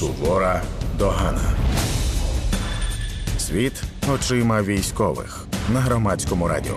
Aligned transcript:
Сувора 0.00 0.62
догана. 0.98 1.40
Світ 3.38 3.82
очима 4.14 4.62
військових 4.62 5.46
на 5.72 5.80
громадському 5.80 6.48
радіо. 6.48 6.76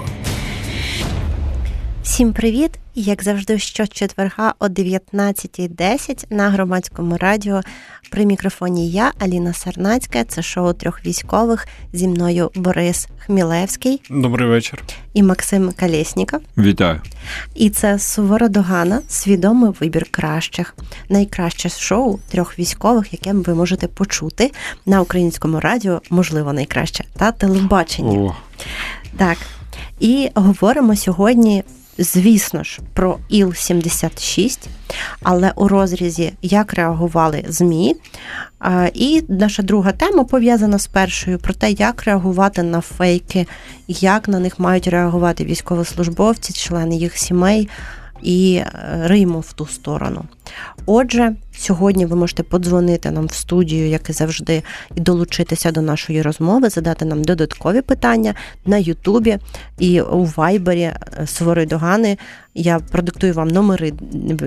Всім 2.04 2.34
привіт! 2.34 2.83
Як 2.96 3.24
завжди, 3.24 3.60
щочетверга 3.60 4.54
о 4.60 4.66
19.10 4.66 6.26
на 6.30 6.50
громадському 6.50 7.18
радіо. 7.18 7.62
При 8.10 8.26
мікрофоні 8.26 8.90
я, 8.90 9.12
Аліна 9.20 9.54
Сарнацька. 9.54 10.24
Це 10.24 10.42
шоу 10.42 10.74
трьох 10.74 11.06
військових. 11.06 11.68
Зі 11.94 12.08
мною 12.08 12.52
Борис 12.56 13.08
Хмілевський. 13.26 14.02
Добрий 14.10 14.50
вечір. 14.50 14.84
І 15.14 15.24
Максим 15.24 15.72
Калєсніков. 15.72 16.40
Вітаю. 16.58 17.02
І 17.56 17.70
це 17.70 18.00
Сувора 18.00 18.48
Догана, 18.48 19.02
свідомий 19.08 19.72
вибір 19.80 20.06
кращих. 20.12 20.76
Найкраще 21.10 21.70
шоу 21.70 22.20
трьох 22.32 22.60
військових, 22.60 23.14
яке 23.14 23.34
ви 23.34 23.56
можете 23.56 23.88
почути 23.88 24.52
на 24.86 25.02
українському 25.02 25.60
радіо, 25.60 26.02
можливо, 26.10 26.54
найкраще, 26.54 27.04
та 27.18 27.32
телебаченні. 27.32 28.18
О. 28.18 28.36
Так. 29.18 29.38
І 30.00 30.30
говоримо 30.36 30.96
сьогодні 30.96 31.64
звісно 31.98 32.64
ж, 32.64 32.80
про 32.94 33.18
Іл-76, 33.32 34.60
але 35.22 35.52
у 35.56 35.68
розрізі 35.68 36.34
як 36.42 36.74
реагували 36.74 37.46
ЗМІ. 37.48 37.96
І 38.94 39.24
наша 39.28 39.64
друга 39.64 39.92
тема 39.92 40.24
пов'язана 40.24 40.80
з 40.80 40.88
першою 40.88 41.40
про 41.40 41.54
те, 41.54 41.72
як 41.72 42.04
реагувати 42.04 42.64
на 42.64 42.82
фейки, 42.82 43.48
як 43.88 44.28
на 44.28 44.40
них 44.40 44.60
мають 44.60 44.88
реагувати 44.88 45.46
військовослужбовці, 45.46 46.54
члени 46.54 46.96
їх 46.96 47.18
сімей 47.18 47.70
і 48.24 48.56
е, 48.56 48.72
риймо 49.04 49.40
в 49.40 49.54
ту 49.54 49.66
сторону. 49.66 50.26
Отже, 50.86 51.36
сьогодні 51.52 52.06
ви 52.06 52.16
можете 52.16 52.44
подзвонити 52.44 53.12
нам 53.12 53.26
в 53.26 53.34
студію, 53.34 53.88
як 53.88 54.10
і 54.10 54.14
завжди, 54.14 54.64
і 54.96 55.00
долучитися 55.00 55.72
до 55.72 55.82
нашої 55.82 56.22
розмови, 56.22 56.70
задати 56.70 57.06
нам 57.06 57.24
додаткові 57.24 57.82
питання 57.82 58.34
на 58.66 58.78
Ютубі 58.78 59.38
і 59.80 60.02
у 60.02 60.26
Вайбері 60.26 60.82
е, 60.82 60.98
Свори 61.26 61.66
Догани. 61.66 62.18
Я 62.56 62.80
продиктую 62.80 63.34
вам 63.34 63.48
номери, 63.48 63.94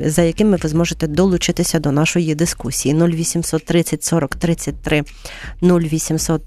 за 0.04 0.22
якими 0.22 0.56
ви 0.56 0.68
зможете 0.68 1.06
долучитися 1.06 1.78
до 1.78 1.92
нашої 1.92 2.34
дискусії. 2.34 2.94
0800 2.94 3.64
30 3.64 4.04
40 4.04 4.36
33 4.36 5.02
0800 5.62 6.42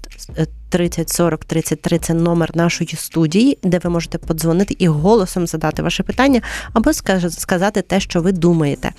30 0.70 1.10
40 1.10 1.44
33 1.44 1.98
це 1.98 2.14
номер 2.14 2.56
нашої 2.56 2.96
студії, 2.96 3.58
де 3.62 3.78
ви 3.78 3.90
можете 3.90 4.18
подзвонити 4.18 4.76
і 4.78 4.88
голосом 4.88 5.46
задати 5.46 5.82
ваше 5.82 6.02
питання, 6.02 6.40
або 6.72 6.92
сказати 7.30 7.82
те, 7.82 8.00
що 8.00 8.22
ви 8.22 8.32
думаєте. 8.32 8.92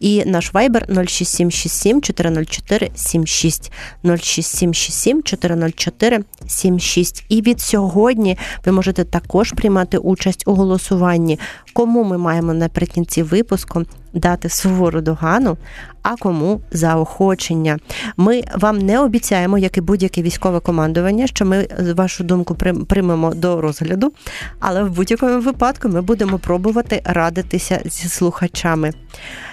І 0.00 0.24
наш 0.24 0.54
вайбер 0.54 0.86
06767 0.88 2.02
404 2.02 2.90
76 2.94 3.72
06767 4.04 5.22
404 5.22 6.24
76. 6.46 7.24
І 7.28 7.42
від 7.42 7.60
сьогодні 7.60 8.38
ви 8.64 8.72
можете 8.72 9.04
також 9.04 9.52
приймати 9.52 9.98
участь 9.98 10.42
у 10.46 10.54
голосуванні, 10.54 11.38
кому 11.72 12.04
ми 12.04 12.18
маємо 12.18 12.54
наприкінці 12.54 13.22
випуску 13.22 13.84
дати 14.16 14.48
сувору 14.48 15.00
догану, 15.00 15.56
а 16.02 16.16
кому 16.16 16.60
заохочення. 16.70 17.78
Ми 18.16 18.42
вам 18.54 18.78
не 18.78 19.00
обіцяємо, 19.00 19.58
як 19.58 19.76
і 19.76 19.80
будь-яке 19.80 20.22
військове 20.22 20.60
командування, 20.60 21.26
що 21.26 21.44
ми 21.44 21.68
вашу 21.96 22.24
думку 22.24 22.54
приймемо 22.88 23.34
до 23.34 23.60
розгляду, 23.60 24.12
але 24.60 24.84
в 24.84 24.90
будь-якому 24.90 25.40
випадку 25.40 25.88
ми 25.88 26.02
будемо 26.02 26.38
пробувати 26.38 27.02
радитися 27.04 27.80
зі 27.84 28.08
слухачами. 28.08 28.92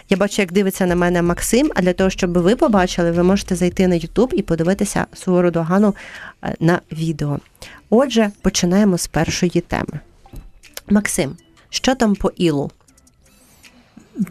Я 0.10 0.18
бачу, 0.18 0.42
як 0.42 0.52
дивиться 0.52 0.86
на 0.86 0.96
мене 0.96 1.22
Максим. 1.22 1.72
А 1.76 1.82
для 1.82 1.94
того, 1.94 2.10
щоб 2.10 2.38
ви 2.38 2.56
побачили, 2.56 3.12
ви 3.12 3.24
можете 3.24 3.56
зайти 3.56 3.88
на 3.88 3.96
YouTube 3.96 4.34
і 4.34 4.42
подивитися 4.42 5.06
сувору 5.14 5.52
догану 5.52 5.96
е, 6.44 6.56
на 6.60 6.80
відео. 6.92 7.40
Отже, 7.90 8.32
починаємо 8.42 8.98
з 8.98 9.08
першої 9.08 9.64
теми. 9.68 10.00
Максим, 10.90 11.38
що 11.70 11.96
там 11.96 12.16
по 12.16 12.30
ілу? 12.30 12.72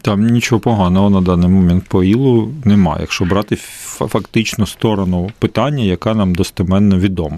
Там 0.01 0.27
нічого 0.27 0.59
поганого 0.59 1.09
на 1.09 1.21
даний 1.21 1.49
момент 1.49 1.83
по 1.87 2.03
ілу 2.03 2.53
немає, 2.65 3.01
якщо 3.01 3.25
брати 3.25 3.55
фактично 3.55 4.65
сторону 4.65 5.31
питання, 5.39 5.83
яка 5.83 6.13
нам 6.13 6.35
достеменно 6.35 6.99
відома. 6.99 7.37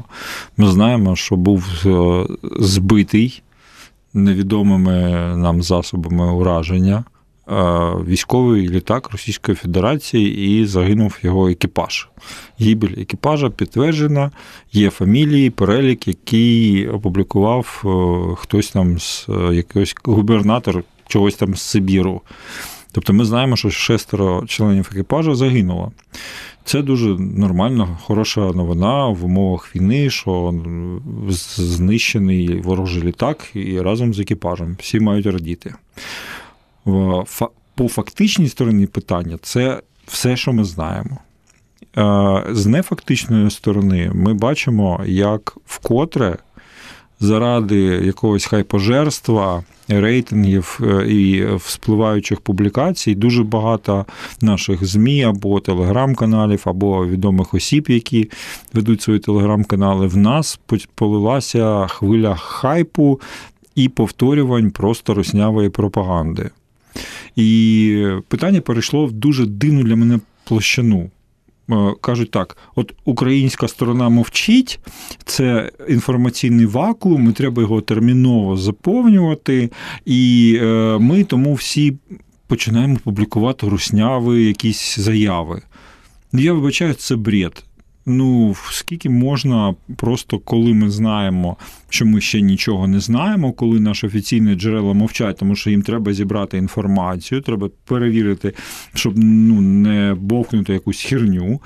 Ми 0.58 0.68
знаємо, 0.68 1.16
що 1.16 1.36
був 1.36 1.66
е, 1.86 2.26
збитий 2.60 3.42
невідомими 4.14 4.92
нам 5.38 5.62
засобами 5.62 6.34
ураження 6.34 6.96
е, 6.96 7.54
військовий 8.08 8.70
літак 8.70 9.10
Російської 9.12 9.56
Федерації 9.56 10.60
і 10.62 10.66
загинув 10.66 11.18
його 11.22 11.50
екіпаж. 11.50 12.08
Гібель 12.62 13.02
екіпажа 13.02 13.50
підтверджена, 13.50 14.32
є 14.72 14.90
фамілії, 14.90 15.50
перелік, 15.50 16.08
який 16.08 16.88
опублікував 16.88 17.84
е, 17.86 18.36
хтось 18.36 18.72
там 18.72 19.00
з 19.00 19.28
якогось 19.52 19.96
губернатор 20.04 20.84
чогось 21.08 21.36
там 21.36 21.56
з 21.56 21.62
Сибіру. 21.62 22.22
Тобто 22.92 23.14
ми 23.14 23.26
знаємо, 23.26 23.56
що 23.56 23.70
шестеро 23.70 24.44
членів 24.48 24.90
екіпажу 24.92 25.36
загинуло. 25.36 25.92
Це 26.64 26.82
дуже 26.82 27.08
нормальна, 27.20 27.98
хороша 28.04 28.42
новина 28.42 29.08
в 29.08 29.26
умовах 29.26 29.76
війни, 29.76 30.10
що 30.10 30.54
знищений 31.58 32.62
ворожий 32.62 33.04
літак 33.04 33.50
і 33.54 33.82
разом 33.82 34.14
з 34.14 34.20
екіпажем. 34.20 34.78
Всі 34.80 35.00
мають 35.00 35.26
радіти. 35.26 35.74
По 37.76 37.88
фактичній 37.90 38.50
стороні 38.50 38.88
питання 38.88 39.38
це 39.42 39.82
все, 40.08 40.38
що 40.38 40.54
ми 40.54 40.64
знаємо. 40.64 41.18
З 42.52 42.66
нефактичної 42.66 43.52
сторони 43.52 44.12
ми 44.14 44.34
бачимо, 44.34 45.02
як 45.06 45.58
вкотре 45.66 46.38
заради 47.20 47.78
якогось 47.82 48.46
хайпожерства, 48.46 49.64
рейтингів 49.88 50.80
е, 50.84 51.08
і 51.08 51.46
вспливаючих 51.56 52.42
публікацій 52.42 53.16
дуже 53.16 53.44
багато 53.44 54.06
наших 54.42 54.86
ЗМІ 54.86 55.24
або 55.24 55.60
телеграм-каналів, 55.60 56.62
або 56.66 57.08
відомих 57.08 57.54
осіб, 57.54 57.86
які 57.90 58.30
ведуть 58.74 59.02
свої 59.02 59.20
телеграм-канали. 59.20 60.08
В 60.08 60.18
нас 60.18 60.60
полилася 60.96 61.88
хвиля 61.88 62.36
хайпу 62.36 63.22
і 63.76 63.90
повторювань 63.90 64.72
просто 64.72 65.14
руснявої 65.14 65.70
пропаганди. 65.70 66.50
І 67.36 68.08
питання 68.28 68.62
перейшло 68.62 69.06
в 69.06 69.12
дуже 69.12 69.46
дивну 69.46 69.84
для 69.84 69.96
мене 69.96 70.20
площину. 70.44 71.10
Е, 71.72 71.94
кажуть 72.02 72.32
так: 72.32 72.58
от 72.76 72.94
українська 73.06 73.68
сторона 73.68 74.10
мовчить, 74.10 74.80
це 75.26 75.72
інформаційний 75.90 76.66
вакуум, 76.66 77.30
і 77.30 77.34
треба 77.34 77.62
його 77.62 77.82
терміново 77.82 78.58
заповнювати, 78.58 79.72
і 80.06 80.54
е, 80.62 80.98
ми 81.00 81.24
тому 81.24 81.54
всі 81.54 81.98
починаємо 82.48 82.98
публікувати 83.04 83.68
русняви, 83.68 84.44
якісь 84.44 85.00
заяви. 85.00 85.62
Я 86.34 86.54
вибачаю, 86.54 86.94
це 86.94 87.16
бред 87.16 87.64
ну 88.06 88.56
скільки 88.72 89.10
можна, 89.10 89.76
просто 89.96 90.40
коли 90.40 90.74
ми 90.74 90.90
знаємо, 90.90 91.58
що 91.90 92.06
ми 92.06 92.22
ще 92.22 92.42
нічого 92.42 92.88
не 92.88 93.00
знаємо, 93.00 93.54
коли 93.54 93.80
наші 93.80 94.08
офіційні 94.08 94.56
джерела 94.56 94.94
мовчать, 94.94 95.38
тому 95.38 95.56
що 95.56 95.70
їм 95.70 95.82
треба 95.82 96.14
зібрати 96.14 96.58
інформацію, 96.58 97.42
треба 97.42 97.70
перевірити, 97.86 98.54
щоб 98.94 99.14
ну 99.18 99.62
не 99.62 100.16
бовкнути 100.20 100.74
якусь 100.74 101.02
херню 101.02 101.62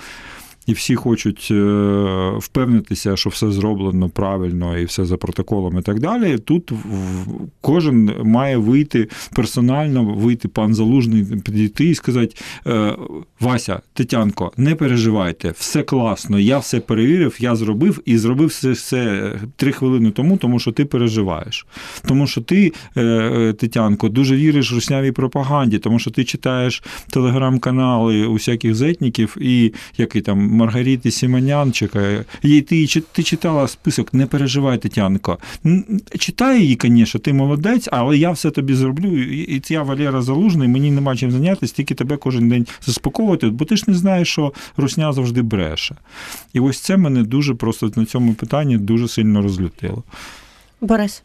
і 0.69 0.73
всі 0.73 0.95
хочуть 0.95 1.47
е, 1.51 2.33
впевнитися, 2.37 3.17
що 3.17 3.29
все 3.29 3.51
зроблено 3.51 4.09
правильно 4.09 4.77
і 4.77 4.85
все 4.85 5.05
за 5.05 5.17
протоколом, 5.17 5.79
і 5.79 5.81
так 5.81 5.99
далі. 5.99 6.37
Тут 6.37 6.71
кожен 7.61 8.11
має 8.23 8.57
вийти 8.57 9.07
персонально, 9.35 10.03
вийти 10.03 10.47
пан 10.47 10.73
Залужний, 10.73 11.23
підійти 11.23 11.85
і 11.85 11.95
сказати: 11.95 12.35
«Е, 12.67 12.95
Вася, 13.39 13.81
Тетянко, 13.93 14.51
не 14.57 14.75
переживайте, 14.75 15.53
все 15.57 15.83
класно, 15.83 16.39
я 16.39 16.57
все 16.57 16.79
перевірив, 16.79 17.37
я 17.39 17.55
зробив 17.55 18.01
і 18.05 18.17
зробив 18.17 18.47
все, 18.47 18.71
все 18.71 19.33
три 19.55 19.71
хвилини 19.71 20.11
тому, 20.11 20.37
тому 20.37 20.59
що 20.59 20.71
ти 20.71 20.85
переживаєш. 20.85 21.67
Тому 22.07 22.27
що 22.27 22.41
ти, 22.41 22.73
е, 22.97 23.53
Тетянко, 23.59 24.09
дуже 24.09 24.35
віриш 24.35 24.73
руснявій 24.73 25.11
пропаганді, 25.11 25.77
тому 25.77 25.99
що 25.99 26.11
ти 26.11 26.23
читаєш 26.23 26.83
телеграм-канали 27.09 28.25
усяких 28.25 28.75
зетників 28.75 29.37
і 29.41 29.73
який 29.97 30.21
там. 30.21 30.58
Маргарити 30.59 31.11
Сімонянчика. 31.11 32.25
І 32.41 32.61
ти 32.61 32.87
ти 33.11 33.23
читала 33.23 33.67
список, 33.67 34.13
не 34.13 34.25
переживай, 34.25 34.77
Тетянко. 34.77 35.37
Читай 36.19 36.61
її, 36.61 36.77
звісно, 36.81 37.19
ти 37.19 37.33
молодець, 37.33 37.89
але 37.91 38.17
я 38.17 38.31
все 38.31 38.51
тобі 38.51 38.73
зроблю. 38.73 39.23
І 39.23 39.61
я 39.69 39.83
Валера 39.83 40.21
Залужний, 40.21 40.67
мені 40.67 40.91
нема 40.91 41.15
чим 41.15 41.31
зайнятися, 41.31 41.73
тільки 41.75 41.95
тебе 41.95 42.17
кожен 42.17 42.49
день 42.49 42.67
заспокоювати, 42.81 43.49
бо 43.49 43.65
ти 43.65 43.75
ж 43.75 43.83
не 43.87 43.93
знаєш, 43.93 44.27
що 44.27 44.53
Русня 44.77 45.13
завжди 45.13 45.41
бреше. 45.41 45.95
І 46.53 46.59
ось 46.59 46.79
це 46.79 46.97
мене 46.97 47.23
дуже 47.23 47.53
просто 47.55 47.91
на 47.95 48.05
цьому 48.05 48.33
питанні 48.33 48.77
дуже 48.77 49.07
сильно 49.07 49.41
розлютило. 49.41 50.03
Борис. 50.81 51.23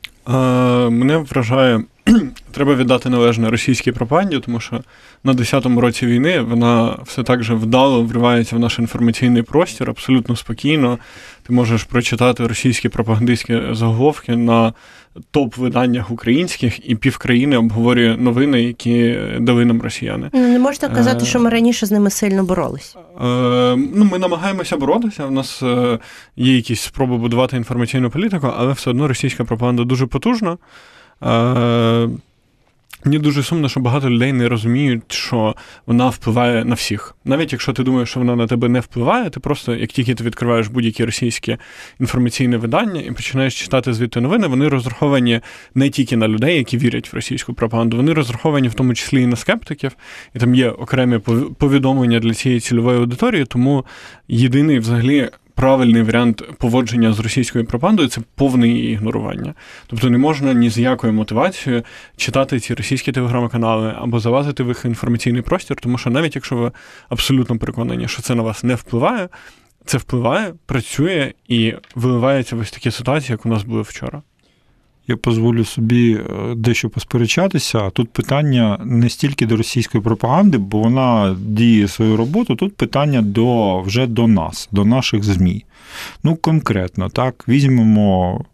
Мене 0.90 1.16
вражає 1.16 1.84
треба 2.51 2.75
віддати 2.75 3.09
належне 3.09 3.51
російській 3.51 3.93
пропаганді, 3.93 4.39
тому 4.39 4.61
що 4.61 4.81
на 5.25 5.33
10-му 5.33 5.81
році 5.81 6.06
війни 6.06 6.41
вона 6.41 6.99
все 7.05 7.23
так 7.23 7.43
же 7.43 7.55
вдало 7.55 8.03
вривається 8.03 8.56
в 8.56 8.59
наш 8.59 8.79
інформаційний 8.79 9.43
простір, 9.43 9.91
абсолютно 9.91 10.37
спокійно. 10.37 10.99
Ти 11.47 11.53
можеш 11.53 11.85
прочитати 11.85 12.47
російські 12.47 12.89
пропагандистські 12.89 13.61
заголовки 13.73 14.37
на 14.37 14.73
топ-виданнях 15.31 16.12
українських, 16.12 16.91
і 16.91 16.97
півкраїни 16.97 17.56
обговорює 17.56 18.17
новини, 18.17 18.62
які 18.62 19.19
дали 19.41 19.65
нам 19.65 19.83
росіяни. 19.83 20.31
Ну, 20.33 20.49
не 20.49 20.59
можна 20.59 20.89
казати, 20.89 21.27
що 21.27 21.41
ми 21.41 21.51
раніше 21.51 21.87
з 21.87 21.91
ними 21.91 22.11
сильно 22.11 22.45
боролись. 22.45 22.97
Е, 22.97 23.77
ну, 23.95 24.05
Ми 24.12 24.19
намагаємося 24.19 24.77
боротися. 24.77 25.27
У 25.27 25.31
нас 25.31 25.62
е, 25.62 25.99
є 26.37 26.56
якісь 26.56 26.81
спроби 26.81 27.17
будувати 27.17 27.56
інформаційну 27.56 28.11
політику, 28.11 28.53
але 28.56 28.73
все 28.73 28.91
одно 28.91 29.09
російська 29.09 29.45
пропаганда 29.45 29.85
дуже 29.85 30.06
потужна. 30.06 30.56
Е, 31.22 32.08
Мені 33.05 33.19
дуже 33.19 33.43
сумно, 33.43 33.69
що 33.69 33.81
багато 33.81 34.11
людей 34.11 34.32
не 34.32 34.49
розуміють, 34.49 35.02
що 35.08 35.56
вона 35.87 36.08
впливає 36.08 36.64
на 36.64 36.75
всіх. 36.75 37.16
Навіть 37.25 37.52
якщо 37.52 37.72
ти 37.72 37.82
думаєш, 37.82 38.08
що 38.11 38.20
вона 38.20 38.37
на 38.37 38.46
тебе 38.46 38.69
не 38.69 38.81
впливає, 38.81 39.31
ти 39.31 39.40
просто, 39.40 39.75
як 39.75 39.90
тільки 39.90 40.14
ти 40.14 40.25
відкриваєш 40.25 40.69
будь-які 40.69 41.05
російські 41.05 41.56
інформаційні 42.00 42.56
видання 42.56 43.00
і 43.00 43.11
починаєш 43.11 43.61
читати 43.61 43.93
звідти 43.93 44.20
новини, 44.20 44.46
вони 44.46 44.69
розраховані 44.69 45.40
не 45.75 45.90
тільки 45.90 46.16
на 46.16 46.28
людей, 46.28 46.56
які 46.56 46.78
вірять 46.78 47.12
в 47.12 47.17
російську 47.17 47.55
пропаганду, 47.55 47.96
вони 47.96 48.12
розраховані 48.12 48.69
в 48.69 48.75
тому 48.75 48.94
числі 48.94 49.22
і 49.22 49.26
на 49.26 49.37
скептиків, 49.37 49.93
і 50.34 50.38
там 50.38 50.55
є 50.55 50.70
окремі 50.70 51.19
повідомлення 51.58 52.20
для 52.20 52.34
цієї 52.34 52.60
цільової 52.60 52.99
аудиторії, 52.99 53.44
тому 53.44 53.84
єдиний 54.28 54.78
взагалі 54.78 55.31
правильний 55.55 56.03
варіант 56.03 56.43
поводження 56.59 57.12
з 57.12 57.21
російською 57.21 57.65
пропагандою 57.65 58.09
це 58.09 58.21
повне 58.35 58.69
її 58.69 58.93
ігнорування. 58.93 59.55
Тобто 59.87 60.11
не 60.11 60.19
можна 60.19 60.53
ні 60.53 60.71
з 60.71 60.79
якою 60.79 61.12
мотивацією 61.12 61.83
читати 62.17 62.61
ці 62.61 62.75
російські 62.75 63.12
телеграм-канали 63.12 63.95
або 63.99 64.21
залазити 64.21 64.62
в 64.62 64.69
їх 64.69 64.85
інформаційний 64.85 65.43
простір, 65.43 65.77
тому 65.77 65.99
що 65.99 66.11
навіть 66.11 66.35
якщо 66.35 66.56
ви 66.56 66.73
абсолютно 67.09 67.59
переконані, 67.59 68.09
що 68.09 68.23
це 68.23 68.35
на 68.35 68.43
вас 68.43 68.65
не 68.65 68.75
впливає, 68.75 69.29
це 69.85 69.99
впливає, 69.99 70.55
працює 70.67 71.33
і 71.49 71.75
виливається 71.95 72.56
ось 72.56 72.71
такі 72.71 72.91
ситуації, 72.91 73.33
як 73.33 73.47
у 73.47 73.49
нас 73.49 73.62
були 73.62 73.83
вчора. 73.83 74.23
Я 75.09 75.17
дозволю 75.25 75.65
собі 75.65 76.15
е, 76.15 76.55
дещо 76.55 76.91
посперечатися. 76.91 77.91
Тут 77.91 78.11
питання 78.11 78.79
не 78.85 79.09
стільки 79.09 79.47
до 79.47 79.56
російської 79.56 80.05
пропаганди, 80.05 80.59
бо 80.59 80.79
вона 80.79 81.37
діє 81.41 81.89
свою 81.89 82.17
роботу. 82.17 82.56
Тут 82.56 82.77
питання 82.77 83.23
до 83.23 83.81
вже 83.81 84.06
до 84.06 84.27
нас, 84.27 84.69
до 84.73 84.85
наших 84.85 85.25
ЗМІ. 85.25 85.65
Ну, 86.23 86.37
конкретно, 86.37 87.09
так, 87.09 87.45
візьмемо 87.49 88.45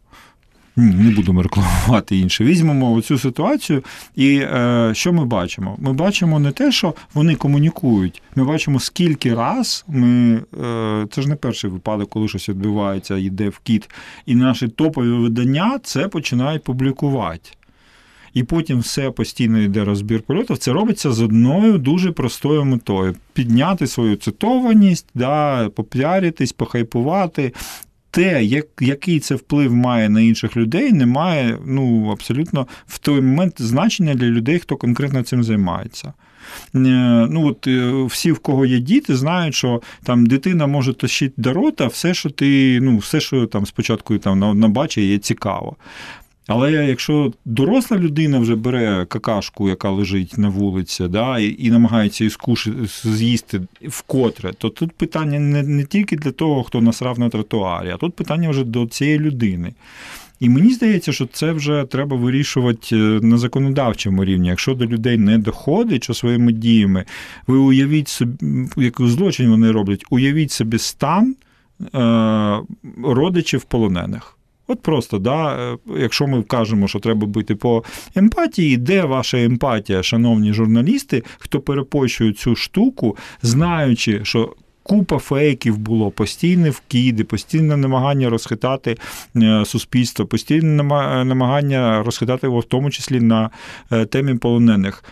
не 0.80 1.10
будемо 1.10 1.42
рекламувати 1.42 2.16
інше. 2.16 2.44
Візьмемо 2.44 2.92
оцю 2.92 3.18
ситуацію, 3.18 3.84
і 4.16 4.36
е, 4.36 4.90
що 4.94 5.12
ми 5.12 5.24
бачимо? 5.24 5.76
Ми 5.78 5.92
бачимо 5.92 6.40
не 6.40 6.52
те, 6.52 6.72
що 6.72 6.94
вони 7.14 7.34
комунікують. 7.34 8.22
Ми 8.36 8.44
бачимо, 8.44 8.80
скільки 8.80 9.34
раз 9.34 9.84
ми. 9.88 10.40
Е, 10.62 11.06
це 11.10 11.22
ж 11.22 11.28
не 11.28 11.36
перший 11.36 11.70
випадок, 11.70 12.10
коли 12.10 12.28
щось 12.28 12.48
відбувається, 12.48 13.16
йде 13.16 13.48
в 13.48 13.58
кіт, 13.58 13.90
і 14.26 14.34
наші 14.34 14.68
топові 14.68 15.10
видання 15.10 15.80
це 15.82 16.08
починають 16.08 16.64
публікувати. 16.64 17.50
І 18.34 18.42
потім 18.42 18.78
все 18.78 19.10
постійно 19.10 19.58
йде 19.58 19.84
розбір 19.84 20.22
польотів. 20.22 20.58
Це 20.58 20.72
робиться 20.72 21.12
з 21.12 21.22
одною 21.22 21.78
дуже 21.78 22.12
простою 22.12 22.64
метою: 22.64 23.14
підняти 23.32 23.86
свою 23.86 24.16
цитованість, 24.16 25.06
да, 25.14 25.68
попіаритись, 25.68 26.52
похайпувати 26.52 27.52
те, 28.10 28.44
як, 28.44 28.66
який 28.80 29.20
це 29.20 29.34
вплив 29.34 29.74
має 29.74 30.08
на 30.08 30.20
інших 30.20 30.56
людей, 30.56 30.92
не 30.92 31.06
має 31.06 31.58
ну, 31.66 32.10
абсолютно 32.10 32.66
в 32.86 32.98
той 32.98 33.20
момент 33.20 33.62
значення 33.62 34.14
для 34.14 34.26
людей, 34.26 34.58
хто 34.58 34.76
конкретно 34.76 35.22
цим 35.22 35.44
займається. 35.44 36.12
Е, 36.74 36.78
ну 37.30 37.46
от 37.46 37.66
е, 37.66 38.04
Всі, 38.04 38.32
в 38.32 38.38
кого 38.38 38.66
є 38.66 38.78
діти, 38.78 39.16
знають, 39.16 39.54
що 39.54 39.82
там 40.02 40.26
дитина 40.26 40.66
може 40.66 40.94
тащити 40.94 41.34
до 41.36 41.52
рота 41.52 41.86
все, 41.86 42.14
що 42.14 42.30
ти, 42.30 42.78
ну, 42.82 42.98
все, 42.98 43.20
що 43.20 43.46
там 43.46 43.66
спочатку 43.66 44.18
там 44.18 44.60
набачить, 44.60 45.04
є 45.04 45.18
цікаво. 45.18 45.76
Але 46.52 46.72
якщо 46.72 47.32
доросла 47.44 47.98
людина 47.98 48.38
вже 48.38 48.56
бере 48.56 49.06
какашку, 49.08 49.68
яка 49.68 49.90
лежить 49.90 50.38
на 50.38 50.48
вулиці, 50.48 51.08
да, 51.08 51.38
і, 51.38 51.66
і 51.66 51.70
намагається 51.70 52.24
її 52.24 52.30
скушити, 52.30 52.76
з'їсти 53.04 53.60
вкотре, 53.82 54.52
то 54.52 54.68
тут 54.68 54.92
питання 54.92 55.38
не, 55.38 55.62
не 55.62 55.84
тільки 55.84 56.16
для 56.16 56.30
того, 56.30 56.62
хто 56.62 56.80
насрав 56.80 57.18
на 57.18 57.28
тротуарі, 57.28 57.90
а 57.90 57.96
тут 57.96 58.14
питання 58.14 58.50
вже 58.50 58.64
до 58.64 58.86
цієї 58.86 59.18
людини. 59.18 59.72
І 60.40 60.48
мені 60.48 60.72
здається, 60.72 61.12
що 61.12 61.26
це 61.26 61.52
вже 61.52 61.84
треба 61.90 62.16
вирішувати 62.16 62.96
е, 62.96 62.98
на 63.22 63.38
законодавчому 63.38 64.24
рівні. 64.24 64.48
Якщо 64.48 64.74
до 64.74 64.86
людей 64.86 65.18
не 65.18 65.38
доходить, 65.38 66.04
що 66.04 66.14
своїми 66.14 66.52
діями, 66.52 67.04
ви 67.46 67.58
уявіть 67.58 68.08
собі, 68.08 68.68
який 68.76 69.08
злочин 69.08 69.50
вони 69.50 69.70
роблять, 69.70 70.04
уявіть 70.10 70.50
собі 70.50 70.78
стан 70.78 71.36
е, 71.94 72.58
родичів 73.02 73.62
полонених. 73.62 74.36
От 74.70 74.82
просто, 74.82 75.18
да, 75.18 75.72
е, 75.72 75.78
якщо 75.96 76.26
ми 76.26 76.42
кажемо, 76.42 76.88
що 76.88 76.98
треба 76.98 77.26
бути 77.26 77.54
по 77.54 77.84
емпатії, 78.14 78.76
де 78.76 79.02
ваша 79.02 79.42
емпатія, 79.42 80.02
шановні 80.02 80.52
журналісти, 80.52 81.22
хто 81.38 81.60
перепощує 81.60 82.32
цю 82.32 82.56
штуку, 82.56 83.16
знаючи, 83.42 84.20
що. 84.22 84.54
Купа 84.82 85.18
фейків 85.18 85.78
було, 85.78 86.10
постійні 86.10 86.70
вкиди, 86.70 87.24
постійне 87.24 87.76
намагання 87.76 88.30
розхитати 88.30 88.96
е, 89.36 89.64
суспільство, 89.64 90.26
постійне 90.26 90.82
намагання 91.24 92.02
розхитати 92.02 92.46
його, 92.46 92.58
в 92.58 92.64
тому 92.64 92.90
числі 92.90 93.20
на 93.20 93.50
е, 93.92 94.04
темі 94.04 94.34
полонених. 94.34 95.04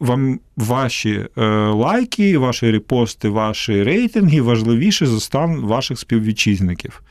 Вам 0.00 0.40
ваші 0.56 1.24
лайки, 1.72 2.38
ваші 2.38 2.70
репости, 2.70 3.28
ваші 3.28 3.82
рейтинги 3.82 4.40
важливіші 4.40 5.06
за 5.06 5.20
стан 5.20 5.60
ваших 5.60 5.98
співвітчизників. 5.98 7.02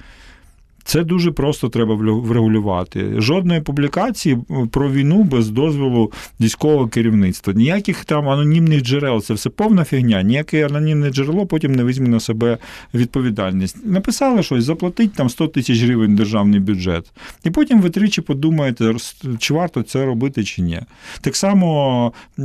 Це 0.88 1.04
дуже 1.04 1.32
просто 1.32 1.70
треба 1.70 1.96
врегулювати. 1.96 3.22
Жодної 3.22 3.62
публікації 3.62 4.38
про 4.72 4.92
війну 4.92 5.24
без 5.24 5.50
дозволу 5.50 6.12
військового 6.42 6.88
керівництва. 6.88 7.54
Ніяких 7.54 8.06
там 8.06 8.30
анонімних 8.30 8.82
джерел, 8.82 9.22
це 9.22 9.34
все 9.34 9.50
повна 9.50 9.84
фігня. 9.84 10.22
Ніяке 10.22 10.66
анонімне 10.66 11.10
джерело 11.10 11.46
потім 11.46 11.76
не 11.76 11.84
візьме 11.84 12.10
на 12.10 12.20
себе 12.20 12.58
відповідальність. 12.94 13.86
Написали 13.86 14.44
щось, 14.44 14.64
заплатить 14.64 15.14
там 15.14 15.30
100 15.30 15.48
тисяч 15.48 15.82
гривень 15.82 16.16
державний 16.16 16.60
бюджет. 16.60 17.12
І 17.44 17.50
потім 17.50 17.82
ви 17.82 17.90
тричі 17.90 18.22
подумаєте, 18.22 18.94
чи 19.40 19.54
варто 19.54 19.84
це 19.84 20.06
робити, 20.06 20.44
чи 20.44 20.62
ні. 20.62 20.82
Так 21.22 21.36
само 21.36 22.14
е, 22.40 22.44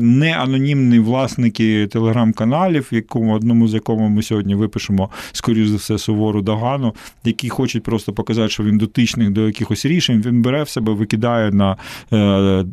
не 0.00 0.36
анонімні 0.38 0.98
власники 0.98 1.86
телеграм-каналів, 1.86 2.88
якому 2.90 3.34
одному 3.34 3.68
з 3.68 3.74
якому 3.74 4.08
ми 4.08 4.22
сьогодні 4.22 4.54
випишемо, 4.54 5.10
скоріш 5.32 5.68
за 5.68 5.76
все, 5.76 5.98
сувору 5.98 6.42
догану, 6.42 6.94
які 7.24 7.48
хочуть 7.48 7.65
хочуть 7.66 7.82
просто 7.82 8.12
показати, 8.12 8.48
що 8.48 8.64
він 8.64 8.78
дотичний 8.78 9.30
до 9.30 9.46
якихось 9.46 9.86
рішень, 9.86 10.22
він 10.26 10.42
бере 10.42 10.62
в 10.62 10.68
себе, 10.68 10.92
викидає 10.92 11.50
на 11.50 11.76
е, 12.12 12.64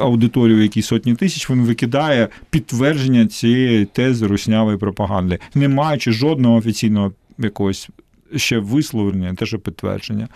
аудиторію 0.00 0.62
якісь 0.62 0.86
сотні 0.86 1.14
тисяч, 1.14 1.50
він 1.50 1.62
викидає 1.62 2.28
підтвердження 2.50 3.26
цієї 3.26 3.84
тези 3.84 4.26
руснявої 4.26 4.78
пропаганди, 4.78 5.38
не 5.54 5.68
маючи 5.68 6.12
жодного 6.12 6.56
офіційного 6.56 7.12
якогось 7.38 7.88
ще 8.36 8.58
висловлення, 8.58 9.34
теж 9.34 9.56
підтвердження. 9.64 10.28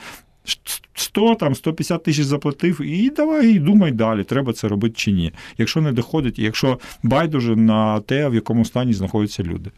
100 0.94 1.34
там 1.34 1.54
150 1.54 2.02
тисяч 2.02 2.24
заплатив, 2.24 2.80
і 2.80 3.10
давай 3.10 3.52
і 3.52 3.58
думай 3.58 3.92
далі, 3.92 4.24
треба 4.24 4.52
це 4.52 4.68
робити 4.68 4.94
чи 4.96 5.12
ні. 5.12 5.32
Якщо 5.58 5.80
не 5.80 5.92
доходить, 5.92 6.38
якщо 6.38 6.78
байдуже 7.02 7.56
на 7.56 8.00
те, 8.00 8.28
в 8.28 8.34
якому 8.34 8.64
стані 8.64 8.92
знаходяться 8.92 9.42
люди. 9.42 9.70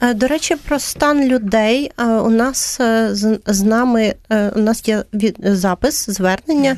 Е, 0.00 0.14
до 0.14 0.26
речі, 0.26 0.56
про 0.56 0.78
стан 0.78 1.24
людей 1.24 1.90
е, 1.98 2.04
у 2.04 2.30
нас 2.30 2.80
е, 2.80 3.10
з 3.46 3.62
нами 3.62 4.14
у 4.56 4.58
нас 4.58 4.88
є 4.88 5.04
запис 5.38 6.10
звернення 6.10 6.76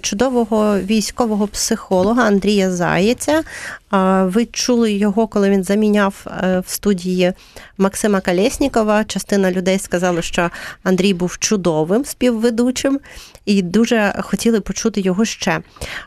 чудового 0.00 0.78
військового 0.78 1.46
психолога 1.46 2.24
Андрія 2.24 2.70
Заєця. 2.70 3.42
Ви 4.22 4.46
чули 4.46 4.92
його, 4.92 5.26
коли 5.26 5.50
він 5.50 5.64
заміняв 5.64 6.26
в 6.66 6.70
студії 6.70 7.32
Максима 7.78 8.20
Калєснікова. 8.20 9.04
Частина 9.04 9.50
людей 9.50 9.78
сказала, 9.78 10.22
що 10.22 10.50
Андрій 10.82 11.14
був 11.14 11.38
чудовим 11.38 12.04
співведучим 12.04 13.00
і 13.44 13.62
дуже 13.62 14.14
хотіли 14.22 14.60
почути 14.60 15.00
його 15.00 15.24
ще. 15.24 15.60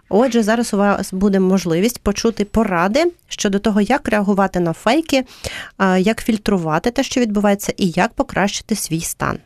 Отже, 0.10 0.44
зараз 0.44 0.74
у 0.74 0.77
вас 0.77 1.13
буде 1.13 1.39
можливість 1.39 2.00
почути 2.00 2.46
поради 2.46 3.12
щодо 3.27 3.60
того, 3.60 3.82
як 3.82 4.10
реагувати 4.10 4.60
на 4.60 4.74
фейки, 4.74 5.24
як 6.00 6.24
фільтрувати 6.24 6.91
те, 6.91 7.03
що 7.03 7.22
відбувається, 7.22 7.74
і 7.77 7.89
як 7.89 8.13
покращити 8.13 8.75
свій 8.75 9.01
стан. 9.01 9.38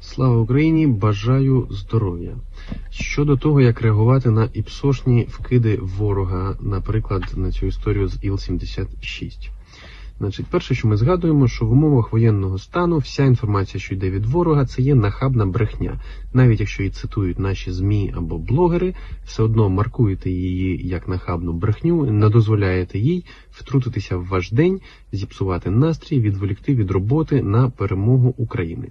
Слава 0.00 0.36
Україні! 0.36 0.86
Бажаю 0.86 1.68
здоров'я. 1.70 2.36
Щодо 2.90 3.36
того, 3.36 3.60
як 3.60 3.80
реагувати 3.80 4.30
на 4.30 4.48
іпсошні 4.52 5.26
вкиди 5.30 5.78
ворога, 5.82 6.56
наприклад, 6.60 7.22
на 7.36 7.52
цю 7.52 7.66
історію 7.66 8.08
з 8.08 8.24
Іл-76. 8.24 9.55
Значить, 10.18 10.46
перше, 10.46 10.74
що 10.74 10.88
ми 10.88 10.96
згадуємо, 10.96 11.48
що 11.48 11.66
в 11.66 11.72
умовах 11.72 12.12
воєнного 12.12 12.58
стану 12.58 12.98
вся 12.98 13.24
інформація, 13.24 13.80
що 13.80 13.94
йде 13.94 14.10
від 14.10 14.26
ворога, 14.26 14.66
це 14.66 14.82
є 14.82 14.94
нахабна 14.94 15.46
брехня. 15.46 16.00
Навіть 16.34 16.60
якщо 16.60 16.82
її 16.82 16.92
цитують 16.92 17.38
наші 17.38 17.72
ЗМІ 17.72 18.14
або 18.16 18.38
блогери, 18.38 18.94
все 19.24 19.42
одно 19.42 19.68
маркуєте 19.68 20.30
її 20.30 20.88
як 20.88 21.08
нахабну 21.08 21.52
брехню, 21.52 22.10
не 22.10 22.28
дозволяєте 22.28 22.98
їй 22.98 23.24
втрутитися 23.50 24.16
в 24.16 24.26
ваш 24.26 24.52
день, 24.52 24.80
зіпсувати 25.12 25.70
настрій, 25.70 26.20
відволікти 26.20 26.74
від 26.74 26.90
роботи 26.90 27.42
на 27.42 27.70
перемогу 27.70 28.34
України. 28.36 28.88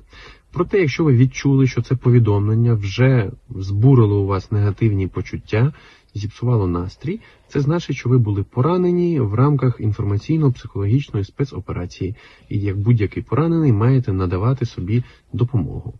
Проте, 0.51 0.79
якщо 0.79 1.03
ви 1.03 1.13
відчули, 1.13 1.67
що 1.67 1.81
це 1.81 1.95
повідомлення 1.95 2.73
вже 2.73 3.31
збурило 3.55 4.21
у 4.21 4.25
вас 4.25 4.51
негативні 4.51 5.07
почуття, 5.07 5.73
зіпсувало 6.15 6.67
настрій, 6.67 7.19
це 7.47 7.59
значить, 7.59 7.95
що 7.95 8.09
ви 8.09 8.17
були 8.17 8.43
поранені 8.43 9.19
в 9.19 9.33
рамках 9.33 9.79
інформаційно-психологічної 9.79 11.23
спецоперації, 11.23 12.15
і 12.49 12.59
як 12.59 12.77
будь-який 12.77 13.23
поранений 13.23 13.71
маєте 13.71 14.13
надавати 14.13 14.65
собі 14.65 15.03
допомогу. 15.33 15.93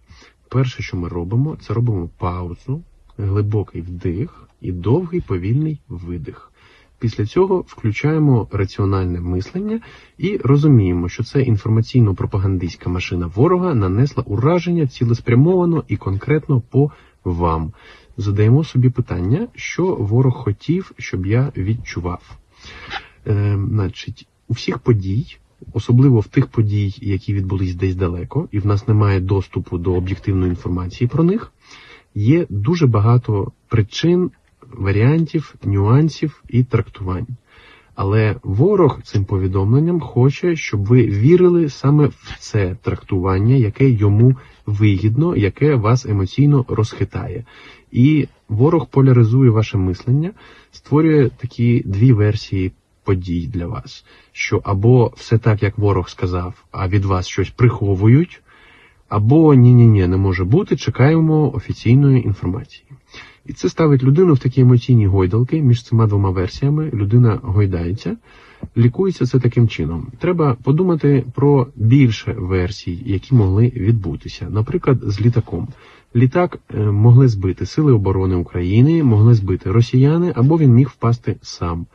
Перше, 0.50 0.84
що 0.84 0.98
ми 0.98 1.10
робимо, 1.10 1.58
це 1.62 1.74
робимо 1.74 2.10
паузу, 2.18 2.84
глибокий 3.18 3.82
вдих 3.82 4.48
і 4.62 4.72
довгий 4.72 5.22
повільний 5.22 5.82
видих. 5.90 6.52
Після 7.00 7.26
цього 7.26 7.58
включаємо 7.68 8.48
раціональне 8.52 9.22
мислення 9.22 9.80
і 10.18 10.38
розуміємо, 10.38 11.10
що 11.10 11.24
це 11.24 11.40
інформаційно-пропагандистська 11.40 12.90
машина 12.90 13.32
ворога 13.36 13.74
нанесла 13.74 14.24
ураження 14.28 14.88
цілеспрямовано 14.88 15.84
і 15.88 15.98
конкретно 15.98 16.62
по 16.62 16.92
вам. 17.24 17.74
Задаємо 18.18 18.64
собі 18.64 18.90
питання, 18.90 19.48
що 19.56 19.96
ворог 19.96 20.34
хотів, 20.34 20.92
щоб 20.98 21.26
я 21.26 21.52
відчував. 21.58 22.38
Е, 23.28 23.60
Значить, 23.70 24.28
у 24.48 24.54
всіх 24.54 24.80
подій, 24.80 25.38
особливо 25.74 26.20
в 26.20 26.28
тих 26.28 26.48
подій, 26.48 26.96
які 27.02 27.34
відбулись 27.34 27.76
десь 27.76 27.96
далеко, 27.96 28.48
і 28.52 28.60
в 28.60 28.66
нас 28.66 28.88
немає 28.88 29.20
доступу 29.20 29.78
до 29.78 29.94
об'єктивної 29.94 30.50
інформації 30.50 31.08
про 31.08 31.24
них, 31.24 31.52
є 32.16 32.46
дуже 32.50 32.88
багато 32.88 33.52
причин 33.68 34.32
варіантів, 34.72 35.56
нюансів 35.64 36.44
і 36.50 36.64
трактувань. 36.64 37.28
Але 37.96 38.36
ворог 38.44 39.00
цим 39.04 39.26
повідомленням 39.26 40.00
хоче, 40.00 40.56
щоб 40.56 40.86
ви 40.86 41.06
вірили 41.06 41.70
саме 41.70 42.08
в 42.08 42.38
це 42.40 42.78
трактування, 42.82 43.56
яке 43.56 43.90
йому 43.90 44.36
вигідно, 44.66 45.36
яке 45.36 45.76
вас 45.76 46.06
емоційно 46.06 46.66
розхитає. 46.68 47.46
І 47.96 48.28
ворог 48.50 48.88
поляризує 48.88 49.50
ваше 49.50 49.78
мислення, 49.78 50.32
створює 50.72 51.30
такі 51.30 51.84
дві 51.86 52.14
версії 52.14 52.72
подій 53.04 53.50
для 53.54 53.68
вас: 53.68 54.06
що 54.32 54.62
або 54.64 55.14
все 55.16 55.38
так, 55.38 55.64
як 55.64 55.78
ворог 55.78 56.10
сказав, 56.10 56.66
а 56.72 56.88
від 56.88 57.06
вас 57.06 57.28
щось 57.28 57.50
приховують, 57.50 58.42
або 59.10 59.54
ні-ні, 59.54 59.88
ні 59.88 60.08
не 60.08 60.18
може 60.18 60.44
бути, 60.44 60.76
чекаємо 60.76 61.52
офіційної 61.56 62.26
інформації. 62.26 62.86
І 63.46 63.54
це 63.54 63.70
ставить 63.70 64.04
людину 64.04 64.34
в 64.34 64.40
такі 64.40 64.62
емоційні 64.62 65.08
гойдалки 65.08 65.62
між 65.62 65.84
цими 65.84 66.08
двома 66.08 66.30
версіями. 66.30 66.90
Людина 66.94 67.40
гойдається, 67.44 68.18
лікується 68.78 69.26
це 69.26 69.40
таким 69.40 69.68
чином. 69.68 70.08
Треба 70.20 70.58
подумати 70.64 71.26
про 71.36 71.68
більше 71.76 72.36
версій, 72.38 73.00
які 73.06 73.36
могли 73.36 73.68
відбутися. 73.76 74.48
Наприклад, 74.50 75.00
з 75.04 75.22
літаком. 75.22 75.68
Літак 76.16 76.60
е, 76.74 76.80
могли 76.80 77.28
збити 77.28 77.66
Сили 77.66 77.94
оборони 77.94 78.36
України, 78.36 79.04
могли 79.04 79.34
збити 79.34 79.72
росіяни, 79.72 80.34
або 80.36 80.58
він 80.58 80.74
міг 80.74 80.88
впасти 80.88 81.36
сам. 81.42 81.86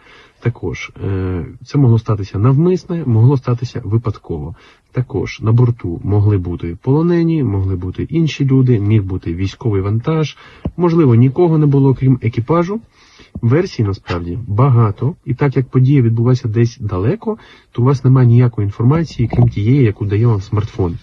Також 0.40 0.92
е, 1.04 1.46
це 1.64 1.78
могло 1.78 1.98
статися 1.98 2.38
навмисне, 2.38 3.04
могло 3.06 3.36
статися 3.36 3.82
випадково. 3.84 4.54
Також 4.92 5.40
на 5.40 5.52
борту 5.52 6.00
могли 6.04 6.38
бути 6.38 6.76
полонені, 6.82 7.44
могли 7.44 7.76
бути 7.76 8.02
інші 8.02 8.44
люди, 8.44 8.80
міг 8.80 9.02
бути 9.02 9.34
військовий 9.34 9.82
вантаж. 9.82 10.36
Можливо, 10.76 11.14
нікого 11.14 11.58
не 11.58 11.66
було, 11.66 11.94
крім 11.94 12.18
екіпажу. 12.22 12.80
Версій 13.42 13.82
насправді 13.82 14.38
багато, 14.46 15.14
і 15.24 15.34
так 15.34 15.56
як 15.56 15.68
подія 15.68 16.02
відбулася 16.02 16.48
десь 16.48 16.78
далеко, 16.78 17.38
то 17.72 17.82
у 17.82 17.84
вас 17.84 18.04
немає 18.04 18.28
ніякої 18.28 18.64
інформації, 18.64 19.30
крім 19.32 19.48
тієї, 19.48 19.82
яку 19.82 20.04
дає 20.04 20.26
вам 20.26 20.40
смартфон. 20.40 20.98